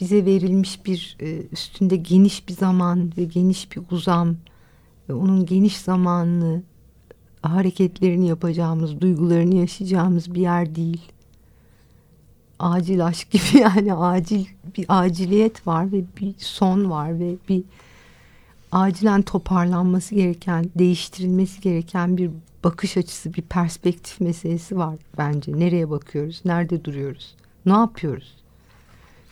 bize 0.00 0.24
verilmiş 0.24 0.86
bir 0.86 1.16
e, 1.20 1.42
üstünde 1.52 1.96
geniş 1.96 2.48
bir 2.48 2.52
zaman 2.52 3.12
ve 3.18 3.24
geniş 3.24 3.72
bir 3.72 3.82
uzam 3.90 4.36
ve 5.08 5.14
onun 5.14 5.46
geniş 5.46 5.76
zamanını 5.76 6.62
hareketlerini 7.42 8.28
yapacağımız, 8.28 9.00
duygularını 9.00 9.54
yaşayacağımız 9.54 10.34
bir 10.34 10.40
yer 10.40 10.74
değil. 10.74 11.12
Acil 12.58 13.06
aşk 13.06 13.30
gibi 13.30 13.58
yani 13.60 13.94
acil 13.94 14.44
bir 14.76 14.86
aciliyet 14.88 15.66
var 15.66 15.92
ve 15.92 16.04
bir 16.20 16.34
son 16.38 16.90
var 16.90 17.20
ve 17.20 17.34
bir 17.48 17.62
acilen 18.72 19.22
toparlanması 19.22 20.14
gereken, 20.14 20.70
değiştirilmesi 20.78 21.60
gereken 21.60 22.16
bir 22.16 22.30
bakış 22.64 22.96
açısı, 22.96 23.34
bir 23.34 23.42
perspektif 23.42 24.20
meselesi 24.20 24.76
var 24.76 24.96
bence. 25.18 25.58
Nereye 25.58 25.90
bakıyoruz, 25.90 26.42
nerede 26.44 26.84
duruyoruz, 26.84 27.34
ne 27.66 27.72
yapıyoruz? 27.72 28.34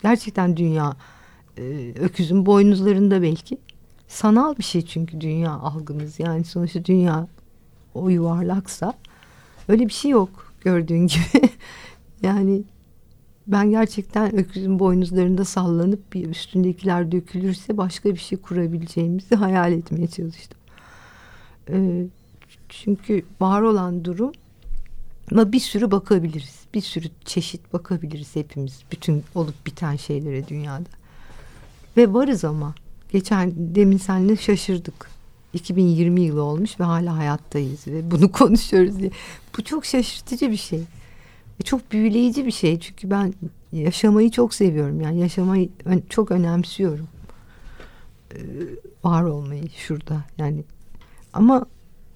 Gerçekten 0.02 0.56
dünya 0.56 0.96
e, 1.58 1.62
öküzün 2.00 2.46
boynuzlarında 2.46 3.22
belki. 3.22 3.58
Sanal 4.08 4.58
bir 4.58 4.62
şey 4.62 4.82
çünkü 4.82 5.20
dünya 5.20 5.50
algımız. 5.52 6.20
Yani 6.20 6.44
sonuçta 6.44 6.84
dünya 6.84 7.26
o 7.94 8.08
yuvarlaksa 8.08 8.94
öyle 9.68 9.88
bir 9.88 9.92
şey 9.92 10.10
yok 10.10 10.52
gördüğün 10.60 11.06
gibi. 11.06 11.50
yani 12.22 12.62
ben 13.46 13.70
gerçekten 13.70 14.36
öküzün 14.36 14.78
boynuzlarında 14.78 15.44
sallanıp 15.44 16.12
bir 16.12 16.28
üstündekiler 16.28 17.12
dökülürse 17.12 17.76
başka 17.76 18.10
bir 18.10 18.20
şey 18.20 18.38
kurabileceğimizi 18.38 19.34
hayal 19.34 19.72
etmeye 19.72 20.06
çalıştım. 20.06 20.58
Ee, 21.68 22.06
çünkü 22.68 23.24
var 23.40 23.62
olan 23.62 24.04
durum 24.04 24.32
ama 25.32 25.52
bir 25.52 25.60
sürü 25.60 25.90
bakabiliriz. 25.90 26.60
Bir 26.74 26.80
sürü 26.80 27.06
çeşit 27.24 27.72
bakabiliriz 27.72 28.36
hepimiz. 28.36 28.80
Bütün 28.92 29.24
olup 29.34 29.66
biten 29.66 29.96
şeylere 29.96 30.48
dünyada. 30.48 30.88
Ve 31.96 32.12
varız 32.12 32.44
ama. 32.44 32.74
Geçen 33.12 33.52
demin 33.56 33.96
seninle 33.96 34.36
şaşırdık. 34.36 35.10
2020 35.52 36.20
yılı 36.20 36.42
olmuş 36.42 36.80
ve 36.80 36.84
hala 36.84 37.16
hayattayız 37.16 37.86
ve 37.86 38.10
bunu 38.10 38.32
konuşuyoruz 38.32 38.98
diye. 38.98 39.10
Bu 39.58 39.64
çok 39.64 39.84
şaşırtıcı 39.84 40.50
bir 40.50 40.56
şey. 40.56 40.80
Ve 41.60 41.64
çok 41.64 41.92
büyüleyici 41.92 42.46
bir 42.46 42.50
şey. 42.50 42.80
Çünkü 42.80 43.10
ben 43.10 43.34
yaşamayı 43.72 44.30
çok 44.30 44.54
seviyorum. 44.54 45.00
Yani 45.00 45.20
yaşamayı 45.20 45.70
çok 46.08 46.30
önemsiyorum. 46.30 47.08
Ee, 48.34 48.38
var 49.04 49.22
olmayı 49.22 49.68
şurada. 49.70 50.24
Yani 50.38 50.64
ama 51.32 51.66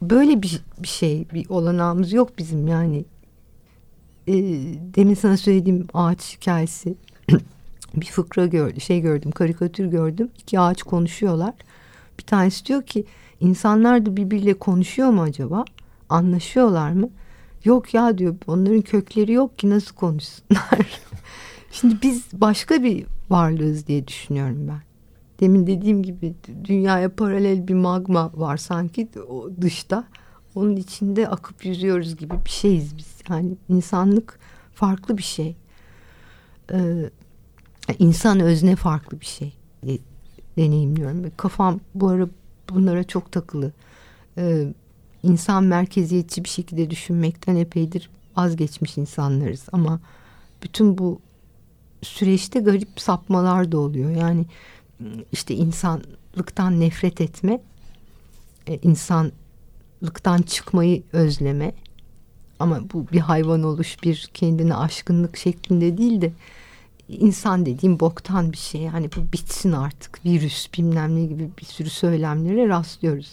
böyle 0.03 0.43
bir, 0.43 0.63
bir 0.79 0.89
şey, 0.89 1.27
bir 1.35 1.49
olanağımız 1.49 2.13
yok 2.13 2.39
bizim 2.39 2.69
yani. 2.69 3.05
E, 4.27 4.35
demin 4.95 5.15
sana 5.15 5.37
söylediğim 5.37 5.87
ağaç 5.95 6.37
hikayesi 6.37 6.95
bir 7.97 8.07
fıkra 8.07 8.47
gördüm, 8.47 8.81
şey 8.81 9.01
gördüm, 9.01 9.31
karikatür 9.31 9.87
gördüm. 9.87 10.31
İki 10.39 10.61
ağaç 10.61 10.83
konuşuyorlar. 10.83 11.55
Bir 12.19 12.25
tanesi 12.25 12.67
diyor 12.67 12.83
ki 12.83 13.05
insanlar 13.41 14.07
da 14.07 14.17
birbiriyle 14.17 14.55
konuşuyor 14.55 15.11
mu 15.11 15.23
acaba? 15.23 15.65
Anlaşıyorlar 16.09 16.91
mı? 16.91 17.11
Yok 17.67 17.95
ya 17.95 18.19
diyor 18.19 18.37
onların 18.47 18.83
kökleri 18.83 19.33
yok 19.33 19.59
ki 19.59 19.71
nasıl 19.71 19.95
konuşsunlar? 19.95 21.01
Şimdi 21.73 21.97
biz 22.03 22.25
başka 22.33 22.83
bir 22.83 23.07
varlığız 23.31 23.87
diye 23.87 24.09
düşünüyorum 24.09 24.69
ben. 24.69 24.83
Demin 25.41 25.67
dediğim 25.67 26.03
gibi 26.03 26.35
dünyaya 26.65 27.15
paralel 27.15 27.69
bir 27.69 27.75
magma 27.75 28.33
var 28.35 28.57
sanki 28.57 29.09
o 29.29 29.51
dışta. 29.61 30.05
Onun 30.55 30.77
içinde 30.77 31.29
akıp 31.29 31.65
yüzüyoruz 31.65 32.17
gibi 32.17 32.35
bir 32.45 32.51
şeyiz 32.51 32.97
biz. 32.99 33.15
Yani 33.29 33.57
insanlık 33.69 34.39
farklı 34.75 35.19
bir 35.19 35.23
şey. 35.23 35.57
Ee, 36.73 37.11
insan 37.99 38.41
özne 38.41 38.77
farklı 38.77 39.21
bir 39.21 39.27
şey 39.27 39.53
deneyimliyorum. 40.59 41.33
Kafam 41.37 41.81
bu 41.95 42.09
ara 42.09 42.29
bunlara 42.71 43.05
çok 43.05 43.33
takılı. 43.33 43.73
Ee, 44.39 44.67
insan 45.27 45.65
merkeziyetçi 45.65 46.45
bir 46.45 46.49
şekilde 46.49 46.91
düşünmekten 46.91 47.57
epeydir 47.57 48.11
vazgeçmiş 48.37 48.99
insanlarız. 48.99 49.67
Ama 49.73 50.01
bütün 50.63 50.99
bu 50.99 51.21
süreçte 52.03 52.61
garip 52.61 52.89
sapmalar 53.01 53.73
da 53.73 53.79
oluyor. 53.79 54.11
Yani 54.11 54.47
işte 55.33 55.55
insanlıktan 55.55 56.81
nefret 56.81 57.21
etme, 57.21 57.61
e, 58.67 58.79
insanlıktan 58.83 60.43
çıkmayı 60.43 61.03
özleme. 61.13 61.73
Ama 62.59 62.81
bu 62.93 63.07
bir 63.13 63.21
hayvan 63.21 63.63
oluş, 63.63 64.03
bir 64.03 64.31
kendine 64.35 64.75
aşkınlık 64.75 65.37
şeklinde 65.37 65.99
değil 65.99 66.21
de 66.21 66.33
insan 67.09 67.67
dediğim 67.67 68.01
boktan 68.01 68.53
bir 68.53 68.57
şey. 68.57 68.81
Yani 68.81 69.11
bu 69.17 69.33
bitsin 69.33 69.73
artık. 69.73 70.25
Virüs 70.25 70.73
bilmem 70.79 71.17
ne 71.17 71.27
gibi 71.27 71.51
bir 71.59 71.65
sürü 71.65 71.91
söylemlere 71.91 72.69
rastlıyoruz. 72.69 73.33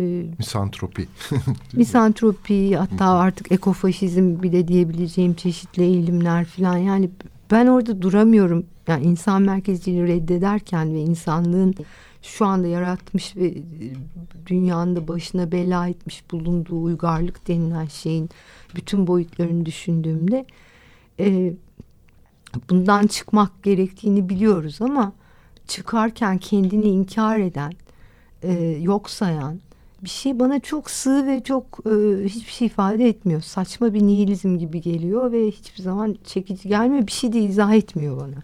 Ee, 0.00 0.26
misantropi. 0.38 1.08
misantropi 1.72 2.76
hatta 2.76 3.06
artık 3.06 3.52
ekofaşizm 3.52 4.42
bile 4.42 4.68
diyebileceğim 4.68 5.34
çeşitli 5.34 5.82
eğilimler 5.82 6.44
falan. 6.44 6.76
Yani 6.76 7.10
ben 7.50 7.66
orada 7.66 8.02
duramıyorum. 8.02 8.66
Yani 8.88 9.04
insan 9.04 9.42
merkezciliği 9.42 10.06
reddederken 10.08 10.94
ve 10.94 11.00
insanlığın 11.00 11.74
şu 12.22 12.46
anda 12.46 12.66
yaratmış 12.66 13.36
ve 13.36 13.54
dünyanın 14.46 14.96
da 14.96 15.08
başına 15.08 15.52
bela 15.52 15.88
etmiş 15.88 16.30
bulunduğu 16.30 16.82
uygarlık 16.82 17.48
denilen 17.48 17.86
şeyin 17.86 18.30
bütün 18.74 19.06
boyutlarını 19.06 19.66
düşündüğümde 19.66 20.46
e, 21.20 21.52
bundan 22.70 23.06
çıkmak 23.06 23.62
gerektiğini 23.62 24.28
biliyoruz 24.28 24.82
ama 24.82 25.12
çıkarken 25.68 26.38
kendini 26.38 26.84
inkar 26.84 27.38
eden, 27.38 27.72
e, 28.42 28.52
yok 28.80 29.10
sayan 29.10 29.60
bir 30.04 30.10
şey 30.10 30.38
bana 30.38 30.60
çok 30.60 30.90
sığ 30.90 31.26
ve 31.26 31.42
çok 31.42 31.80
e, 31.86 32.24
hiçbir 32.24 32.52
şey 32.52 32.66
ifade 32.66 33.08
etmiyor. 33.08 33.40
Saçma 33.40 33.94
bir 33.94 34.02
nihilizm 34.02 34.58
gibi 34.58 34.80
geliyor 34.80 35.32
ve 35.32 35.50
hiçbir 35.50 35.82
zaman 35.82 36.16
çekici 36.24 36.68
gelmiyor. 36.68 37.06
Bir 37.06 37.12
şey 37.12 37.32
de 37.32 37.40
izah 37.40 37.74
etmiyor 37.74 38.16
bana. 38.20 38.42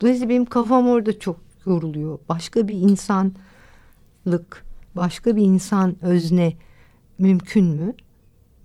Dolayısıyla 0.00 0.28
benim 0.28 0.44
kafam 0.44 0.88
orada 0.88 1.18
çok 1.18 1.40
yoruluyor. 1.66 2.18
Başka 2.28 2.68
bir 2.68 2.74
insanlık, 2.74 4.64
başka 4.96 5.36
bir 5.36 5.42
insan 5.42 5.96
özne 6.02 6.52
mümkün 7.18 7.64
mü? 7.64 7.94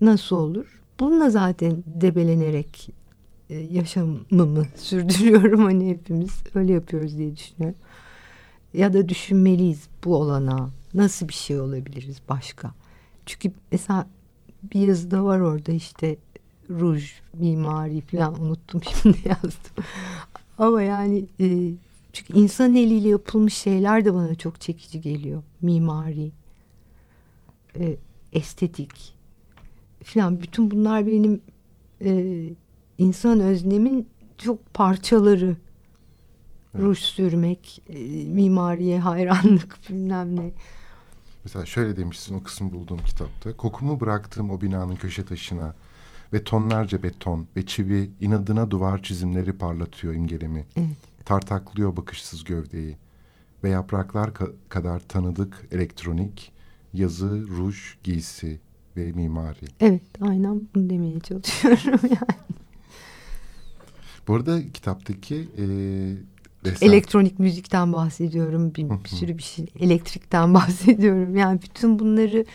Nasıl 0.02 0.36
olur? 0.36 0.82
Bununla 1.00 1.30
zaten 1.30 1.84
debelenerek 1.86 2.90
e, 3.50 3.56
yaşamımı 3.56 4.66
sürdürüyorum 4.76 5.64
hani 5.64 5.90
hepimiz 5.90 6.44
öyle 6.56 6.74
yapıyoruz 6.74 7.18
diye 7.18 7.36
düşünüyorum. 7.36 7.80
Ya 8.74 8.94
da 8.94 9.10
düşünmeliyiz 9.10 9.88
bu 10.04 10.16
olana 10.16 10.70
nasıl 10.98 11.28
bir 11.28 11.34
şey 11.34 11.60
olabiliriz 11.60 12.22
başka? 12.30 12.74
Çünkü 13.26 13.52
mesela 13.72 14.08
bir 14.64 14.88
yazıda 14.88 15.26
var 15.26 15.39
orada 15.39 15.72
işte 15.72 16.18
ruj, 16.70 17.12
mimari 17.34 18.02
falan 18.02 18.41
unuttum 18.41 18.82
şimdi 19.02 19.18
yazdım. 19.26 19.86
Ama 20.58 20.82
yani 20.82 21.26
e, 21.39 21.72
çünkü 22.14 22.34
insan 22.34 22.76
eliyle 22.76 23.10
yapılmış 23.10 23.54
şeyler 23.54 24.06
de 24.06 24.14
bana 24.14 24.36
çok 24.36 24.62
çekici 24.62 25.02
geliyor. 25.02 25.43
Mimari, 25.62 26.32
e, 27.80 27.95
estetik 28.34 29.14
falan 30.04 30.41
bütün 30.41 30.72
bunlar 30.72 31.08
benim 31.08 31.41
e, 32.02 32.43
insan 32.98 33.39
öznemin 33.39 34.08
çok 34.38 34.74
parçaları. 34.74 35.56
Evet. 36.76 36.86
Ruj 36.86 37.00
sürmek, 37.00 37.82
e, 37.89 38.00
mimariye 38.26 39.00
hayranlık 39.00 39.78
bilmem 39.89 40.36
ne. 40.36 40.52
Mesela 41.44 41.66
şöyle 41.66 41.98
demişsin 41.98 42.36
o 42.36 42.44
kısmı 42.44 42.72
bulduğum 42.72 43.00
kitapta. 43.06 43.58
Kokumu 43.58 44.00
bıraktığım 44.00 44.50
o 44.50 44.62
binanın 44.62 44.96
köşe 44.96 45.26
taşına 45.26 45.76
ve 46.34 46.44
tonlarca 46.44 47.04
beton 47.04 47.48
ve 47.56 47.66
çivi 47.66 48.10
inadına 48.22 48.72
duvar 48.72 49.04
çizimleri 49.04 49.54
parlatıyor 49.54 50.14
imgelemi. 50.14 50.66
Evet. 50.76 50.88
Tartaklıyor 51.26 51.98
bakışsız 51.98 52.44
gövdeyi 52.44 52.98
ve 53.64 53.70
yapraklar 53.70 54.34
ka 54.34 54.48
kadar 54.70 55.00
tanıdık 55.00 55.68
elektronik, 55.72 56.52
yazı, 56.94 57.48
ruj, 57.48 57.78
giysi 58.04 58.60
ve 58.98 59.12
mimari. 59.12 59.66
Evet 59.80 60.04
aynen 60.22 60.62
bunu 60.76 60.90
demeye 60.90 61.20
çalışıyorum 61.20 62.00
yani. 62.10 62.48
Bu 64.28 64.36
arada 64.36 64.72
kitaptaki 64.72 65.50
e, 65.58 65.66
Desen. 66.72 66.88
Elektronik 66.88 67.39
müzikten 67.39 67.93
bahsediyorum. 67.93 68.76
Bir, 68.76 68.89
bir 68.89 69.09
sürü 69.09 69.38
bir 69.38 69.43
şey. 69.43 69.65
Elektrikten 69.80 70.53
bahsediyorum. 70.53 71.36
Yani 71.36 71.61
bütün 71.61 71.99
bunları 71.99 72.45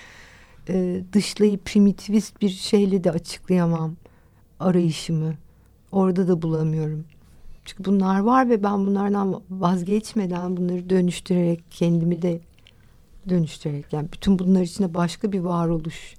e, 0.68 1.02
dışlayıp 1.12 1.64
primitivist 1.64 2.42
bir 2.42 2.48
şeyle 2.48 3.04
de 3.04 3.10
açıklayamam 3.10 3.96
arayışımı. 4.60 5.34
Orada 5.92 6.28
da 6.28 6.42
bulamıyorum. 6.42 7.04
Çünkü 7.64 7.84
bunlar 7.84 8.20
var 8.20 8.48
ve 8.48 8.62
ben 8.62 8.86
bunlardan 8.86 9.42
vazgeçmeden 9.50 10.56
bunları 10.56 10.90
dönüştürerek 10.90 11.64
kendimi 11.70 12.22
de 12.22 12.40
dönüştürerek 13.28 13.92
yani 13.92 14.08
bütün 14.12 14.38
bunlar 14.38 14.62
içinde 14.62 14.94
başka 14.94 15.32
bir 15.32 15.40
varoluş, 15.40 16.14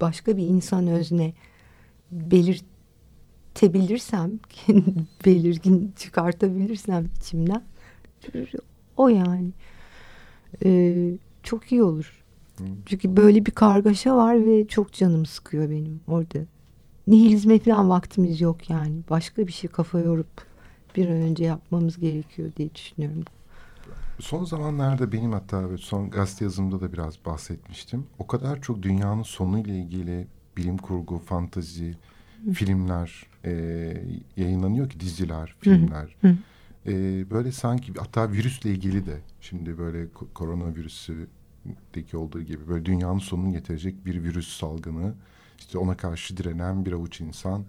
başka 0.00 0.36
bir 0.36 0.42
insan 0.42 0.86
özne 0.86 1.32
belirt 2.10 2.64
tebilirsem, 3.56 4.40
belirgin 5.26 5.92
çıkartabilirsem 5.96 7.08
içimden 7.20 7.62
o 8.96 9.08
yani. 9.08 9.50
Ee, 10.64 11.12
çok 11.42 11.72
iyi 11.72 11.82
olur. 11.82 12.24
Çünkü 12.86 13.16
böyle 13.16 13.46
bir 13.46 13.50
kargaşa 13.50 14.16
var 14.16 14.46
ve 14.46 14.68
çok 14.68 14.92
canım 14.92 15.26
sıkıyor 15.26 15.70
benim 15.70 16.00
orada. 16.06 16.38
Nihilizme 17.06 17.58
falan 17.58 17.90
vaktimiz 17.90 18.40
yok 18.40 18.70
yani. 18.70 19.00
Başka 19.10 19.46
bir 19.46 19.52
şey 19.52 19.70
kafa 19.70 19.98
yorup 19.98 20.46
bir 20.96 21.08
an 21.08 21.16
önce 21.16 21.44
yapmamız 21.44 21.98
gerekiyor 21.98 22.50
diye 22.56 22.74
düşünüyorum. 22.74 23.24
Son 24.20 24.44
zamanlarda 24.44 25.12
benim 25.12 25.32
hatta 25.32 25.78
son 25.78 26.10
gazete 26.10 26.44
yazımda 26.44 26.80
da 26.80 26.92
biraz 26.92 27.24
bahsetmiştim. 27.24 28.06
O 28.18 28.26
kadar 28.26 28.60
çok 28.62 28.82
dünyanın 28.82 29.22
sonu 29.22 29.58
ile 29.58 29.78
ilgili 29.78 30.26
bilim 30.56 30.78
kurgu, 30.78 31.18
fantazi, 31.18 31.96
filmler 32.54 33.26
e, 33.44 33.52
yayınlanıyor 34.36 34.90
ki 34.90 35.00
diziler, 35.00 35.56
filmler. 35.60 36.16
Hı 36.20 36.28
hı. 36.28 36.36
E, 36.86 37.24
böyle 37.30 37.52
sanki 37.52 37.92
hatta 37.98 38.32
virüsle 38.32 38.70
ilgili 38.70 39.06
de 39.06 39.18
şimdi 39.40 39.78
böyle 39.78 40.06
koronavirüsüdeki 40.34 42.16
olduğu 42.16 42.42
gibi 42.42 42.68
böyle 42.68 42.84
dünyanın 42.84 43.18
sonunu 43.18 43.52
getirecek 43.52 44.06
bir 44.06 44.22
virüs 44.22 44.58
salgını. 44.58 45.14
işte 45.58 45.78
ona 45.78 45.96
karşı 45.96 46.36
direnen 46.36 46.86
bir 46.86 46.92
avuç 46.92 47.20
insan. 47.20 47.64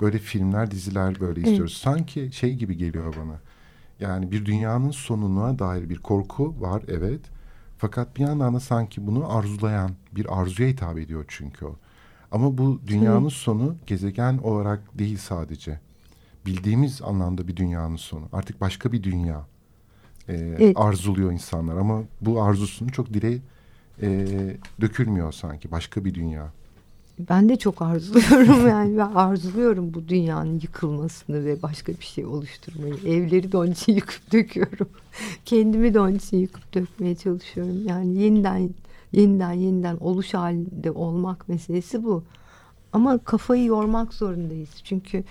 Böyle 0.00 0.18
filmler, 0.18 0.70
diziler 0.70 1.20
böyle 1.20 1.40
istiyoruz. 1.40 1.76
Hı. 1.76 1.80
Sanki 1.80 2.30
şey 2.32 2.54
gibi 2.54 2.76
geliyor 2.76 3.16
bana. 3.20 3.40
Yani 4.00 4.30
bir 4.30 4.46
dünyanın 4.46 4.90
sonuna 4.90 5.58
dair 5.58 5.88
bir 5.88 5.98
korku 5.98 6.60
var 6.60 6.82
evet. 6.88 7.20
Fakat 7.78 8.16
bir 8.16 8.20
yandan 8.20 8.54
da 8.54 8.60
sanki 8.60 9.06
bunu 9.06 9.36
arzulayan 9.36 9.90
bir 10.12 10.40
arzuya 10.40 10.68
hitap 10.68 10.98
ediyor 10.98 11.24
çünkü 11.28 11.64
o. 11.64 11.76
Ama 12.32 12.58
bu 12.58 12.80
dünyanın 12.86 13.24
Hı. 13.24 13.30
sonu 13.30 13.76
gezegen 13.86 14.38
olarak 14.38 14.98
değil 14.98 15.18
sadece. 15.18 15.80
Bildiğimiz 16.46 17.02
anlamda 17.02 17.48
bir 17.48 17.56
dünyanın 17.56 17.96
sonu. 17.96 18.24
Artık 18.32 18.60
başka 18.60 18.92
bir 18.92 19.02
dünya 19.02 19.46
e, 20.28 20.34
evet. 20.34 20.76
arzuluyor 20.76 21.32
insanlar. 21.32 21.76
Ama 21.76 22.02
bu 22.20 22.42
arzusunu 22.42 22.92
çok 22.92 23.14
dile 23.14 23.38
e, 24.02 24.26
dökülmüyor 24.80 25.32
sanki. 25.32 25.70
Başka 25.70 26.04
bir 26.04 26.14
dünya. 26.14 26.52
Ben 27.28 27.48
de 27.48 27.56
çok 27.56 27.82
arzuluyorum 27.82 28.68
yani 28.68 28.98
ben 28.98 29.12
arzuluyorum 29.14 29.94
bu 29.94 30.08
dünyanın 30.08 30.60
yıkılmasını 30.60 31.44
ve 31.44 31.62
başka 31.62 31.92
bir 31.92 32.04
şey 32.04 32.24
oluşturmayı. 32.24 32.94
Evleri 32.94 33.52
de 33.52 33.56
onun 33.56 33.70
için 33.70 33.92
yıkıp 33.92 34.32
döküyorum. 34.32 34.88
Kendimi 35.44 35.94
de 35.94 36.00
onun 36.00 36.14
için 36.14 36.36
yıkıp 36.36 36.74
dökmeye 36.74 37.14
çalışıyorum. 37.14 37.86
Yani 37.86 38.18
yeniden 38.18 38.70
yeniden 39.12 39.52
yeniden 39.52 39.96
oluş 39.96 40.34
halinde 40.34 40.90
olmak 40.90 41.48
meselesi 41.48 42.04
bu. 42.04 42.24
Ama 42.92 43.18
kafayı 43.18 43.64
yormak 43.64 44.14
zorundayız. 44.14 44.70
Çünkü 44.84 45.24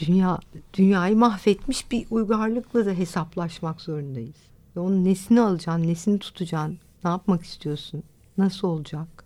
dünya 0.00 0.38
dünyayı 0.74 1.16
mahvetmiş 1.16 1.90
bir 1.90 2.06
uygarlıkla 2.10 2.86
da 2.86 2.90
hesaplaşmak 2.90 3.80
zorundayız. 3.80 4.36
Ve 4.76 4.80
onun 4.80 5.04
nesini 5.04 5.40
alacaksın, 5.40 5.88
nesini 5.88 6.18
tutacaksın, 6.18 6.78
ne 7.04 7.10
yapmak 7.10 7.42
istiyorsun, 7.42 8.02
nasıl 8.38 8.68
olacak? 8.68 9.24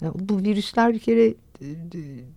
Yani 0.00 0.14
bu 0.14 0.38
virüsler 0.38 0.94
bir 0.94 0.98
kere 0.98 1.34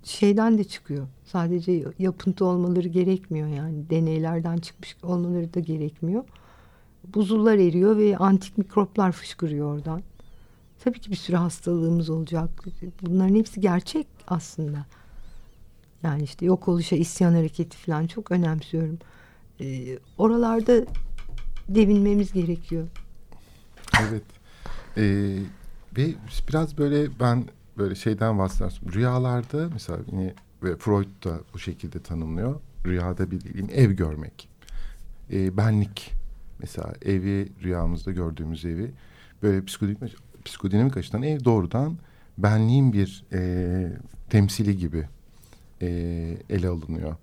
şeyden 0.03 0.57
de 0.57 0.63
çıkıyor. 0.63 1.07
Sadece 1.25 1.83
yapıntı 1.99 2.45
olmaları 2.45 2.87
gerekmiyor 2.87 3.47
yani. 3.47 3.89
Deneylerden 3.89 4.57
çıkmış 4.57 4.95
olmaları 5.03 5.53
da 5.53 5.59
gerekmiyor 5.59 6.23
buzullar 7.13 7.57
eriyor 7.57 7.97
ve 7.97 8.17
antik 8.17 8.57
mikroplar 8.57 9.11
fışkırıyor 9.11 9.75
oradan. 9.75 10.01
Tabii 10.83 10.99
ki 10.99 11.11
bir 11.11 11.15
sürü 11.15 11.35
hastalığımız 11.35 12.09
olacak. 12.09 12.49
Bunların 13.01 13.35
hepsi 13.35 13.61
gerçek 13.61 14.07
aslında. 14.27 14.85
Yani 16.03 16.23
işte 16.23 16.45
yok 16.45 16.67
oluşa 16.67 16.95
isyan 16.95 17.33
hareketi 17.33 17.77
falan 17.77 18.07
çok 18.07 18.31
önemsiyorum. 18.31 18.97
E, 19.61 19.97
oralarda 20.17 20.85
devinmemiz 21.69 22.33
gerekiyor. 22.33 22.87
Evet. 24.01 24.23
Ee, 24.97 25.37
ve 25.97 26.13
biraz 26.49 26.77
böyle 26.77 27.19
ben 27.19 27.45
böyle 27.77 27.95
şeyden 27.95 28.39
bahsedersin. 28.39 28.91
Rüyalarda 28.93 29.69
mesela 29.73 29.99
yine 30.11 30.33
ve 30.63 30.77
Freud 30.77 31.25
da 31.25 31.39
bu 31.53 31.59
şekilde 31.59 31.99
tanımlıyor. 31.99 32.59
Rüyada 32.85 33.31
bildiğim 33.31 33.69
ev 33.73 33.91
görmek. 33.91 34.49
Ee, 35.31 35.57
benlik. 35.57 36.11
Mesela 36.59 36.93
evi 37.05 37.47
rüyamızda 37.63 38.11
gördüğümüz 38.11 38.65
evi 38.65 38.91
böyle 39.43 39.65
psikodinamik, 39.65 40.15
psikodinamik 40.45 40.97
açıdan 40.97 41.23
ev 41.23 41.43
doğrudan 41.45 41.97
benliğin 42.37 42.93
bir 42.93 43.23
e, 43.33 43.91
temsili 44.29 44.77
gibi 44.77 45.07
e, 45.81 45.87
ele 46.49 46.67
alınıyor. 46.67 47.15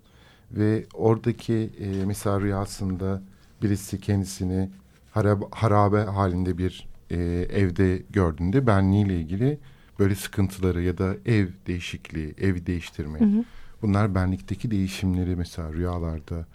Ve 0.52 0.84
oradaki 0.94 1.70
e, 1.80 2.04
mesela 2.04 2.40
rüyasında 2.40 3.22
birisi 3.62 4.00
kendisini 4.00 4.70
harabe, 5.10 5.44
harabe 5.50 6.00
halinde 6.00 6.58
bir 6.58 6.88
e, 7.10 7.16
evde 7.52 8.02
gördüğünde 8.10 8.66
benliğiyle 8.66 9.20
ilgili 9.20 9.58
böyle 9.98 10.14
sıkıntıları 10.14 10.82
ya 10.82 10.98
da 10.98 11.16
ev 11.26 11.48
değişikliği, 11.66 12.34
ev 12.40 12.66
değiştirme. 12.66 13.20
Hı 13.20 13.24
hı. 13.24 13.44
Bunlar 13.82 14.14
benlikteki 14.14 14.70
değişimleri 14.70 15.36
mesela 15.36 15.72
rüyalarda 15.72 16.46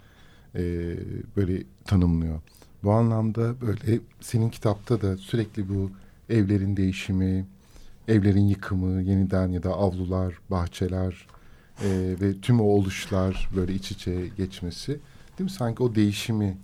e, 0.54 0.62
böyle 1.36 1.62
tanımlıyor. 1.84 2.40
Bu 2.84 2.92
anlamda 2.92 3.60
böyle 3.60 4.00
senin 4.20 4.50
kitapta 4.50 5.00
da 5.00 5.16
sürekli 5.16 5.68
bu 5.68 5.90
evlerin 6.28 6.76
değişimi, 6.76 7.46
evlerin 8.08 8.48
yıkımı, 8.48 9.02
yeniden 9.02 9.48
ya 9.48 9.62
da 9.62 9.72
avlular, 9.72 10.34
bahçeler 10.50 11.26
e, 11.84 11.88
ve 12.20 12.40
tüm 12.40 12.60
o 12.60 12.64
oluşlar 12.64 13.48
böyle 13.56 13.74
iç 13.74 13.90
içe 13.90 14.28
geçmesi 14.36 14.88
değil 15.38 15.50
mi? 15.50 15.50
Sanki 15.50 15.82
o 15.82 15.94
değişimi 15.94 16.56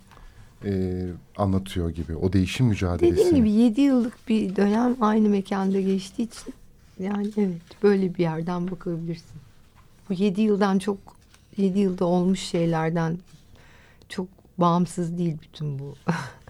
e, 0.65 1.05
anlatıyor 1.37 1.91
gibi. 1.91 2.17
O 2.17 2.33
değişim 2.33 2.67
mücadelesi. 2.67 3.17
Dediğim 3.17 3.37
gibi 3.37 3.51
yedi 3.51 3.81
yıllık 3.81 4.29
bir 4.29 4.57
dönem 4.57 4.97
aynı 5.01 5.29
mekanda 5.29 5.81
geçtiği 5.81 6.23
için 6.23 6.55
yani 6.99 7.31
evet 7.37 7.83
böyle 7.83 8.15
bir 8.15 8.23
yerden 8.23 8.71
bakabilirsin. 8.71 9.41
Bu 10.09 10.15
yedi 10.15 10.41
yıldan 10.41 10.79
çok 10.79 10.99
yedi 11.57 11.79
yılda 11.79 12.05
olmuş 12.05 12.41
şeylerden 12.41 13.19
bağımsız 14.59 15.19
değil 15.19 15.37
bütün 15.43 15.79
bu 15.79 15.95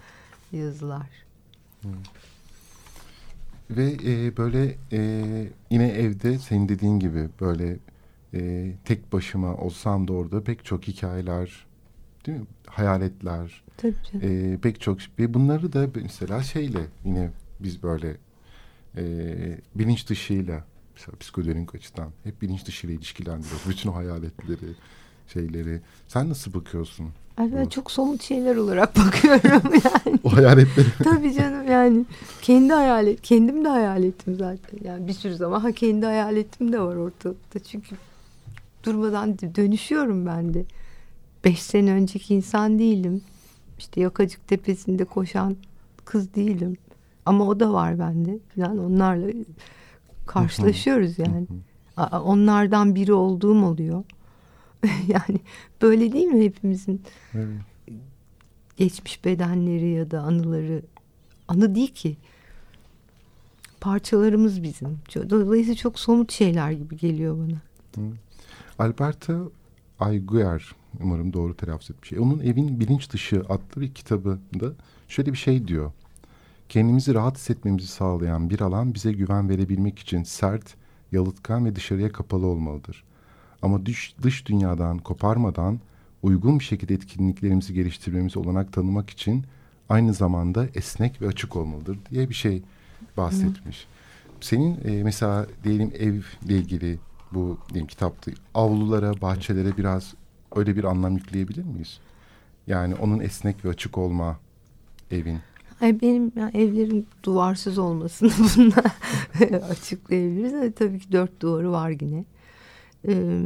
yazılar. 0.51 1.07
Hmm. 1.81 1.91
Ve 3.69 3.97
e, 4.05 4.37
böyle 4.37 4.75
e, 4.91 5.21
yine 5.69 5.87
evde 5.87 6.39
senin 6.39 6.69
dediğin 6.69 6.99
gibi 6.99 7.29
böyle 7.41 7.77
e, 8.33 8.71
tek 8.85 9.13
başıma 9.13 9.55
olsam 9.55 10.07
da 10.07 10.13
orada 10.13 10.43
pek 10.43 10.65
çok 10.65 10.87
hikayeler, 10.87 11.65
değil 12.25 12.39
mi? 12.39 12.45
Hayaletler, 12.67 13.63
Tabii 13.77 13.95
canım. 14.11 14.53
E, 14.53 14.57
pek 14.57 14.81
çok 14.81 14.99
ve 15.19 15.33
bunları 15.33 15.73
da 15.73 15.87
mesela 15.95 16.43
şeyle 16.43 16.79
yine 17.05 17.29
biz 17.59 17.83
böyle 17.83 18.17
e, 18.97 19.03
bilinç 19.75 20.09
dışıyla 20.09 20.63
mesela 20.95 21.17
psikodinamik 21.17 21.75
açıdan 21.75 22.11
hep 22.23 22.41
bilinç 22.41 22.65
dışıyla 22.65 22.95
ilişkilendiriyoruz. 22.95 23.69
Bütün 23.69 23.89
o 23.89 23.95
hayaletleri, 23.95 24.75
şeyleri. 25.33 25.81
Sen 26.07 26.29
nasıl 26.29 26.53
bakıyorsun? 26.53 27.07
Ay 27.37 27.53
ben 27.55 27.65
çok 27.65 27.91
somut 27.91 28.23
şeyler 28.23 28.55
olarak 28.55 28.95
bakıyorum 29.05 29.71
yani. 29.73 30.19
o 30.23 30.33
hayaletleri. 30.33 30.87
Tabii 31.03 31.33
canım 31.33 31.71
yani 31.71 32.05
kendi 32.41 32.73
hayalet, 32.73 33.21
kendim 33.21 33.65
de 33.65 33.69
hayaletim 33.69 34.35
zaten. 34.35 34.79
Yani 34.83 35.07
bir 35.07 35.13
sürü 35.13 35.35
zaman 35.35 35.59
ha 35.59 35.71
kendi 35.71 36.05
hayaletim 36.05 36.71
de 36.71 36.79
var 36.79 36.95
ortalıkta. 36.95 37.59
Çünkü 37.59 37.95
durmadan 38.83 39.39
dönüşüyorum 39.39 40.25
ben 40.25 40.53
de. 40.53 40.65
Beş 41.45 41.61
sene 41.61 41.91
önceki 41.91 42.35
insan 42.35 42.79
değilim. 42.79 43.21
İşte 43.79 44.01
Yakacık 44.01 44.47
Tepesi'nde 44.47 45.05
koşan 45.05 45.55
kız 46.05 46.35
değilim. 46.35 46.77
Ama 47.25 47.47
o 47.47 47.59
da 47.59 47.73
var 47.73 47.99
bende. 47.99 48.39
Yani 48.55 48.79
onlarla 48.79 49.27
karşılaşıyoruz 50.25 51.19
yani. 51.19 51.47
Onlardan 52.11 52.95
biri 52.95 53.13
olduğum 53.13 53.65
oluyor. 53.65 54.03
yani 55.07 55.39
böyle 55.81 56.11
değil 56.11 56.27
mi 56.27 56.45
hepimizin 56.45 57.01
evet. 57.33 57.47
geçmiş 58.77 59.25
bedenleri 59.25 59.89
ya 59.89 60.11
da 60.11 60.21
anıları 60.21 60.81
anı 61.47 61.75
değil 61.75 61.93
ki 61.93 62.17
parçalarımız 63.81 64.63
bizim. 64.63 64.99
Dolayısıyla 65.29 65.75
çok 65.75 65.99
somut 65.99 66.31
şeyler 66.31 66.71
gibi 66.71 66.97
geliyor 66.97 67.37
bana. 67.37 67.61
Hı. 67.95 68.11
Alberto 68.79 69.51
Ayguer 69.99 70.75
umarım 71.01 71.33
doğru 71.33 71.57
telaffuz 71.57 71.91
etmiş. 71.91 72.13
Onun 72.13 72.39
Evin 72.39 72.79
Bilinç 72.79 73.11
Dışı 73.11 73.43
adlı 73.49 73.81
bir 73.81 73.93
kitabında 73.93 74.73
şöyle 75.07 75.31
bir 75.31 75.37
şey 75.37 75.67
diyor. 75.67 75.91
Kendimizi 76.69 77.13
rahat 77.13 77.37
hissetmemizi 77.37 77.87
sağlayan 77.87 78.49
bir 78.49 78.61
alan 78.61 78.93
bize 78.93 79.11
güven 79.11 79.49
verebilmek 79.49 79.99
için 79.99 80.23
sert, 80.23 80.75
yalıtkan 81.11 81.65
ve 81.65 81.75
dışarıya 81.75 82.11
kapalı 82.11 82.45
olmalıdır. 82.45 83.03
Ama 83.61 83.85
dış, 83.85 84.15
dış 84.21 84.47
dünyadan 84.47 84.97
koparmadan 84.97 85.79
uygun 86.23 86.59
bir 86.59 86.63
şekilde 86.63 86.93
etkinliklerimizi 86.93 87.73
geliştirmemizi 87.73 88.39
olanak 88.39 88.73
tanımak 88.73 89.09
için 89.09 89.43
aynı 89.89 90.13
zamanda 90.13 90.67
esnek 90.75 91.21
ve 91.21 91.27
açık 91.27 91.55
olmalıdır 91.55 91.97
diye 92.09 92.29
bir 92.29 92.35
şey 92.35 92.63
bahsetmiş. 93.17 93.83
Hı. 93.83 93.87
Senin 94.41 94.79
e, 94.85 95.03
mesela 95.03 95.47
diyelim 95.63 95.91
evle 95.99 96.57
ilgili 96.57 96.99
bu 97.31 97.57
diyelim 97.69 97.87
kitapta 97.87 98.31
avlulara, 98.53 99.21
bahçelere 99.21 99.77
biraz 99.77 100.13
öyle 100.55 100.75
bir 100.75 100.83
anlam 100.83 101.13
yükleyebilir 101.13 101.63
miyiz? 101.63 101.99
Yani 102.67 102.95
onun 102.95 103.19
esnek 103.19 103.65
ve 103.65 103.69
açık 103.69 103.97
olma 103.97 104.39
evin. 105.11 105.39
Ay 105.81 106.01
benim 106.01 106.31
yani 106.35 106.57
evlerin 106.57 107.07
duvarsız 107.23 107.77
olmasını 107.77 108.31
bununla 108.57 108.83
açıklayabiliriz. 109.69 110.73
Tabii 110.75 110.99
ki 110.99 111.11
dört 111.11 111.41
duvarı 111.41 111.71
var 111.71 111.89
yine. 111.89 112.25
Ee, 113.07 113.41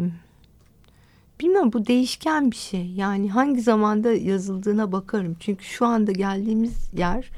bilmiyorum 1.39 1.73
bu 1.73 1.87
değişken 1.87 2.51
bir 2.51 2.55
şey. 2.55 2.91
Yani 2.91 3.31
hangi 3.31 3.61
zamanda 3.61 4.11
yazıldığına 4.13 4.91
bakarım. 4.91 5.35
Çünkü 5.39 5.65
şu 5.65 5.85
anda 5.85 6.11
geldiğimiz 6.11 6.93
yer 6.93 7.31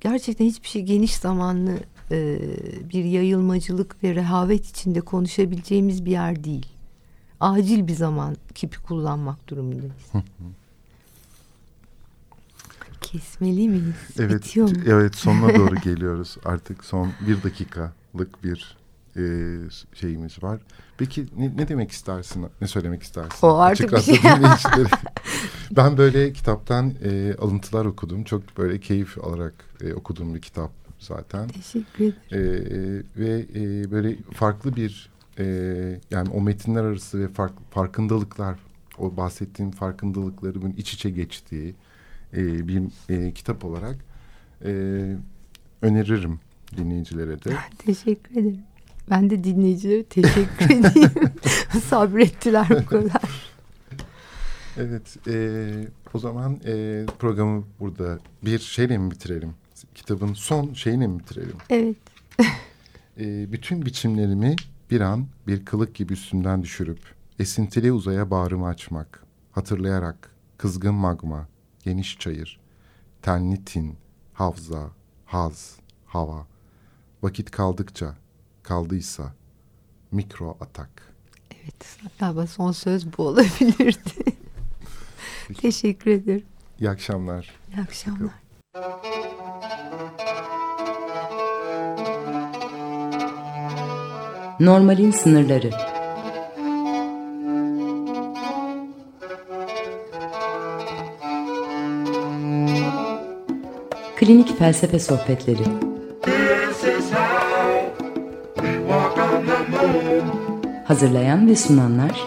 gerçekten 0.00 0.44
hiçbir 0.44 0.68
şey 0.68 0.82
geniş 0.82 1.14
zamanlı 1.16 1.78
e, 2.10 2.38
bir 2.92 3.04
yayılmacılık 3.04 4.04
ve 4.04 4.14
rehavet 4.14 4.66
içinde 4.66 5.00
konuşabileceğimiz 5.00 6.04
bir 6.04 6.10
yer 6.10 6.44
değil. 6.44 6.66
Acil 7.40 7.86
bir 7.86 7.94
zaman 7.94 8.36
kipi 8.54 8.82
kullanmak 8.82 9.48
durumundayız. 9.48 10.12
Kesmeli 13.00 13.68
miyiz? 13.68 13.94
Evet, 14.18 14.34
Bitiyor 14.44 14.68
mu? 14.70 14.76
evet 14.86 15.14
sonuna 15.16 15.54
doğru 15.54 15.74
geliyoruz. 15.84 16.36
Artık 16.44 16.84
son 16.84 17.12
bir 17.26 17.42
dakikalık 17.42 18.44
bir 18.44 18.76
e, 19.18 19.24
şeyimiz 19.94 20.42
var. 20.42 20.60
Peki 20.98 21.26
ne, 21.36 21.56
ne 21.56 21.68
demek 21.68 21.90
istersin? 21.90 22.46
Ne 22.60 22.66
söylemek 22.66 23.02
istersin? 23.02 23.46
O 23.46 23.58
artık 23.58 23.92
Açık 23.92 24.08
bir 24.08 24.18
şey. 24.18 24.30
ben 25.70 25.98
böyle 25.98 26.32
kitaptan 26.32 26.94
e, 27.04 27.34
alıntılar 27.34 27.84
okudum. 27.84 28.24
Çok 28.24 28.58
böyle 28.58 28.80
keyif 28.80 29.24
alarak 29.24 29.54
e, 29.80 29.94
okuduğum 29.94 30.34
bir 30.34 30.40
kitap 30.40 30.70
zaten. 30.98 31.48
Teşekkür 31.48 32.04
ederim. 32.04 33.04
E, 33.16 33.22
ve 33.22 33.46
e, 33.54 33.90
böyle 33.90 34.16
farklı 34.34 34.76
bir 34.76 35.10
e, 35.38 35.44
yani 36.10 36.30
o 36.30 36.40
metinler 36.40 36.84
arası 36.84 37.20
ve 37.20 37.28
fark, 37.28 37.52
farkındalıklar 37.70 38.58
o 38.98 39.16
bahsettiğim 39.16 39.70
farkındalıkların 39.70 40.74
iç 40.76 40.94
içe 40.94 41.10
geçtiği 41.10 41.74
e, 42.32 42.68
bir 42.68 42.82
e, 43.08 43.32
kitap 43.32 43.64
olarak 43.64 43.96
e, 44.64 44.72
öneririm 45.82 46.40
dinleyicilere 46.76 47.42
de. 47.42 47.56
Teşekkür 47.78 48.32
ederim. 48.32 48.62
Ben 49.10 49.30
de 49.30 49.44
dinleyicilere 49.44 50.04
teşekkür 50.04 50.64
edeyim. 50.70 51.10
Sabrettiler 51.88 52.68
bu 52.70 52.86
kadar. 52.86 53.48
Evet, 54.76 55.16
e, 55.28 55.70
o 56.14 56.18
zaman 56.18 56.60
e, 56.66 57.04
programı 57.18 57.64
burada 57.80 58.18
bir 58.44 58.58
şeyle 58.58 58.98
mi 58.98 59.10
bitirelim? 59.10 59.54
Kitabın 59.94 60.32
son 60.34 60.74
şeyini 60.74 61.08
mi 61.08 61.18
bitirelim? 61.18 61.56
Evet. 61.70 61.96
e, 63.20 63.52
bütün 63.52 63.86
biçimlerimi 63.86 64.56
bir 64.90 65.00
an 65.00 65.26
bir 65.46 65.64
kılık 65.64 65.94
gibi 65.94 66.12
üstümden 66.12 66.62
düşürüp 66.62 66.98
esintili 67.38 67.92
uzaya 67.92 68.30
bağrımı 68.30 68.66
açmak, 68.66 69.24
hatırlayarak 69.52 70.30
kızgın 70.58 70.94
magma, 70.94 71.48
geniş 71.82 72.18
çayır, 72.18 72.60
tenli 73.22 73.64
tin, 73.64 73.94
havza, 74.32 74.90
haz, 75.26 75.76
hava, 76.06 76.46
vakit 77.22 77.50
kaldıkça 77.50 78.14
kaldıysa 78.68 79.32
mikro 80.12 80.56
atak. 80.60 81.14
Evet 81.62 81.98
galiba 82.20 82.46
son 82.46 82.72
söz 82.72 83.18
bu 83.18 83.22
olabilirdi. 83.22 84.36
Teşekkür 85.60 86.10
ederim. 86.10 86.46
İyi 86.80 86.90
akşamlar. 86.90 87.50
İyi 87.74 87.80
akşamlar. 87.80 88.32
Normalin 94.60 95.10
sınırları. 95.10 95.70
Klinik 104.16 104.58
felsefe 104.58 104.98
sohbetleri. 104.98 105.97
Hazırlayan 110.88 111.48
ve 111.48 111.56
sunanlar 111.56 112.24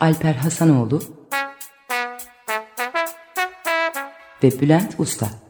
Alper 0.00 0.34
Hasanoğlu 0.34 1.02
ve 4.42 4.60
Bülent 4.60 4.94
Usta 4.98 5.41